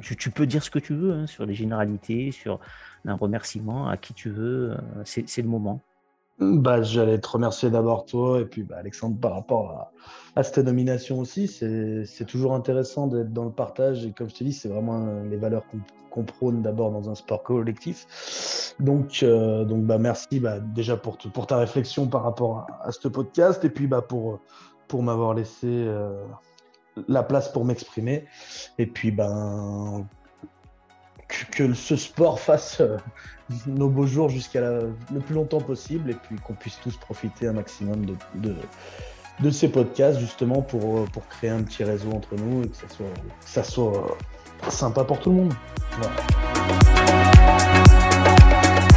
Tu, 0.00 0.30
peux 0.30 0.46
dire 0.46 0.62
ce 0.62 0.70
que 0.70 0.78
tu 0.78 0.94
veux 0.94 1.12
hein, 1.12 1.26
sur 1.26 1.46
les 1.46 1.54
généralités, 1.54 2.32
sur 2.32 2.58
un 3.04 3.14
remerciement 3.14 3.88
à 3.88 3.96
qui 3.96 4.12
tu 4.12 4.28
veux. 4.30 4.72
Euh, 4.72 5.02
c'est 5.04 5.42
le 5.42 5.48
moment. 5.48 5.80
Bah, 6.42 6.82
J'allais 6.82 7.18
te 7.18 7.28
remercier 7.28 7.70
d'abord 7.70 8.04
toi 8.04 8.40
et 8.40 8.44
puis 8.44 8.62
bah, 8.62 8.76
Alexandre 8.78 9.18
par 9.18 9.34
rapport 9.34 9.92
à, 10.34 10.42
cette 10.42 10.58
nomination 10.58 11.18
aussi. 11.18 11.46
C'est 11.48 12.26
toujours 12.26 12.54
intéressant 12.54 13.06
d'être 13.06 13.32
dans 13.32 13.44
le 13.44 13.52
partage 13.52 14.06
et 14.06 14.12
comme 14.12 14.28
je 14.28 14.34
te 14.34 14.44
dis, 14.44 14.52
c'est 14.52 14.68
vraiment 14.68 15.22
les 15.30 15.36
valeurs 15.36 15.64
qu'on 16.10 16.24
prône 16.24 16.62
d'abord 16.62 16.90
dans 16.90 17.10
un 17.10 17.14
sport 17.14 17.42
collectif. 17.42 18.74
Donc, 18.80 19.22
euh, 19.22 19.64
donc 19.64 19.84
bah, 19.84 19.98
merci 19.98 20.40
bah, 20.40 20.58
déjà 20.60 20.96
pour, 20.96 21.18
ta 21.46 21.56
réflexion 21.56 22.06
par 22.06 22.22
rapport 22.22 22.66
à, 22.82 22.92
ce 22.92 23.08
podcast 23.08 23.64
et 23.64 23.70
puis 23.70 23.86
bah, 23.86 24.02
pour, 24.02 24.40
m'avoir 24.92 25.32
laissé 25.34 25.66
euh, 25.66 26.22
la 27.08 27.22
place 27.22 27.50
pour 27.50 27.64
m'exprimer. 27.64 28.26
Et 28.78 28.86
puis, 28.86 29.10
ben, 29.10 30.06
que, 31.28 31.72
ce 31.72 31.96
sport 31.96 32.40
fasse 32.40 32.80
euh, 32.80 32.98
nos 33.66 33.88
beaux 33.88 34.06
jours 34.06 34.28
jusqu'à 34.28 34.60
le 34.60 35.20
plus 35.24 35.34
longtemps 35.34 35.60
possible 35.60 36.10
et 36.10 36.14
puis 36.14 36.36
qu'on 36.36 36.54
puisse 36.54 36.78
tous 36.82 36.96
profiter 36.96 37.48
un 37.48 37.52
maximum 37.52 38.04
de, 38.06 38.54
de, 39.40 39.50
ces 39.50 39.68
podcasts 39.68 40.18
justement 40.20 40.62
pour, 40.62 41.04
pour 41.06 41.26
créer 41.28 41.50
un 41.50 41.62
petit 41.62 41.84
réseau 41.84 42.10
entre 42.12 42.36
nous 42.36 42.62
et 42.62 42.68
que 42.68 42.76
ça 42.76 42.88
soit, 42.88 43.06
ça 43.40 43.62
soit 43.64 44.16
sympa 44.68 45.04
pour 45.04 45.18
tout 45.20 45.30
le 45.30 45.36
monde. 45.36 45.54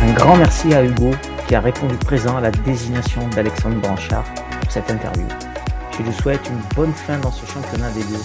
Un 0.01 0.13
grand 0.13 0.37
merci 0.37 0.73
à 0.73 0.83
Hugo 0.83 1.11
qui 1.47 1.55
a 1.55 1.61
répondu 1.61 1.95
présent 1.97 2.37
à 2.37 2.41
la 2.41 2.51
désignation 2.51 3.27
d'Alexandre 3.29 3.79
Branchard 3.81 4.25
pour 4.61 4.71
cette 4.71 4.89
interview. 4.89 5.27
Je 5.97 6.03
lui 6.03 6.13
souhaite 6.13 6.47
une 6.49 6.75
bonne 6.75 6.91
fin 6.91 7.17
dans 7.19 7.31
ce 7.31 7.45
championnat 7.45 7.91
des 7.91 8.03
deux 8.03 8.23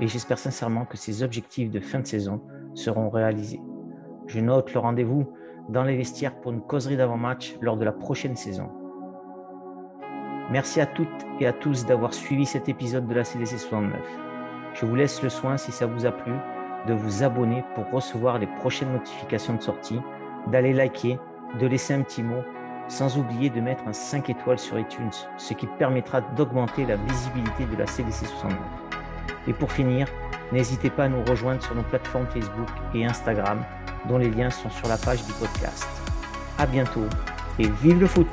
et 0.00 0.08
j'espère 0.08 0.38
sincèrement 0.38 0.84
que 0.84 0.96
ses 0.96 1.22
objectifs 1.22 1.70
de 1.70 1.80
fin 1.80 2.00
de 2.00 2.06
saison 2.06 2.40
seront 2.74 3.10
réalisés. 3.10 3.60
Je 4.26 4.40
note 4.40 4.72
le 4.72 4.80
rendez-vous 4.80 5.32
dans 5.68 5.84
les 5.84 5.96
vestiaires 5.96 6.34
pour 6.40 6.52
une 6.52 6.60
causerie 6.60 6.96
d'avant-match 6.96 7.56
lors 7.60 7.76
de 7.76 7.84
la 7.84 7.92
prochaine 7.92 8.36
saison. 8.36 8.70
Merci 10.50 10.80
à 10.80 10.86
toutes 10.86 11.08
et 11.40 11.46
à 11.46 11.52
tous 11.52 11.86
d'avoir 11.86 12.12
suivi 12.12 12.44
cet 12.46 12.68
épisode 12.68 13.06
de 13.06 13.14
la 13.14 13.24
CDC 13.24 13.58
69. 13.58 14.00
Je 14.74 14.86
vous 14.86 14.94
laisse 14.94 15.22
le 15.22 15.28
soin, 15.28 15.56
si 15.56 15.72
ça 15.72 15.86
vous 15.86 16.06
a 16.06 16.12
plu, 16.12 16.32
de 16.86 16.94
vous 16.94 17.22
abonner 17.22 17.64
pour 17.74 17.88
recevoir 17.90 18.38
les 18.38 18.46
prochaines 18.46 18.92
notifications 18.92 19.54
de 19.54 19.62
sortie, 19.62 20.00
d'aller 20.48 20.72
liker, 20.72 21.18
de 21.60 21.66
laisser 21.66 21.94
un 21.94 22.02
petit 22.02 22.22
mot 22.22 22.42
sans 22.88 23.16
oublier 23.16 23.48
de 23.48 23.60
mettre 23.60 23.86
un 23.86 23.92
5 23.92 24.28
étoiles 24.30 24.58
sur 24.58 24.78
iTunes, 24.78 25.10
ce 25.38 25.54
qui 25.54 25.66
permettra 25.66 26.20
d'augmenter 26.20 26.84
la 26.84 26.96
visibilité 26.96 27.64
de 27.64 27.76
la 27.76 27.86
CDC 27.86 28.26
69. 28.26 28.58
Et 29.46 29.52
pour 29.52 29.70
finir, 29.70 30.08
n'hésitez 30.52 30.90
pas 30.90 31.04
à 31.04 31.08
nous 31.08 31.22
rejoindre 31.24 31.62
sur 31.62 31.74
nos 31.74 31.82
plateformes 31.82 32.26
Facebook 32.26 32.68
et 32.94 33.06
Instagram, 33.06 33.64
dont 34.08 34.18
les 34.18 34.30
liens 34.30 34.50
sont 34.50 34.70
sur 34.70 34.88
la 34.88 34.96
page 34.96 35.24
du 35.24 35.32
podcast. 35.32 35.86
À 36.58 36.66
bientôt 36.66 37.06
et 37.58 37.68
vive 37.82 38.00
le 38.00 38.06
foot! 38.06 38.26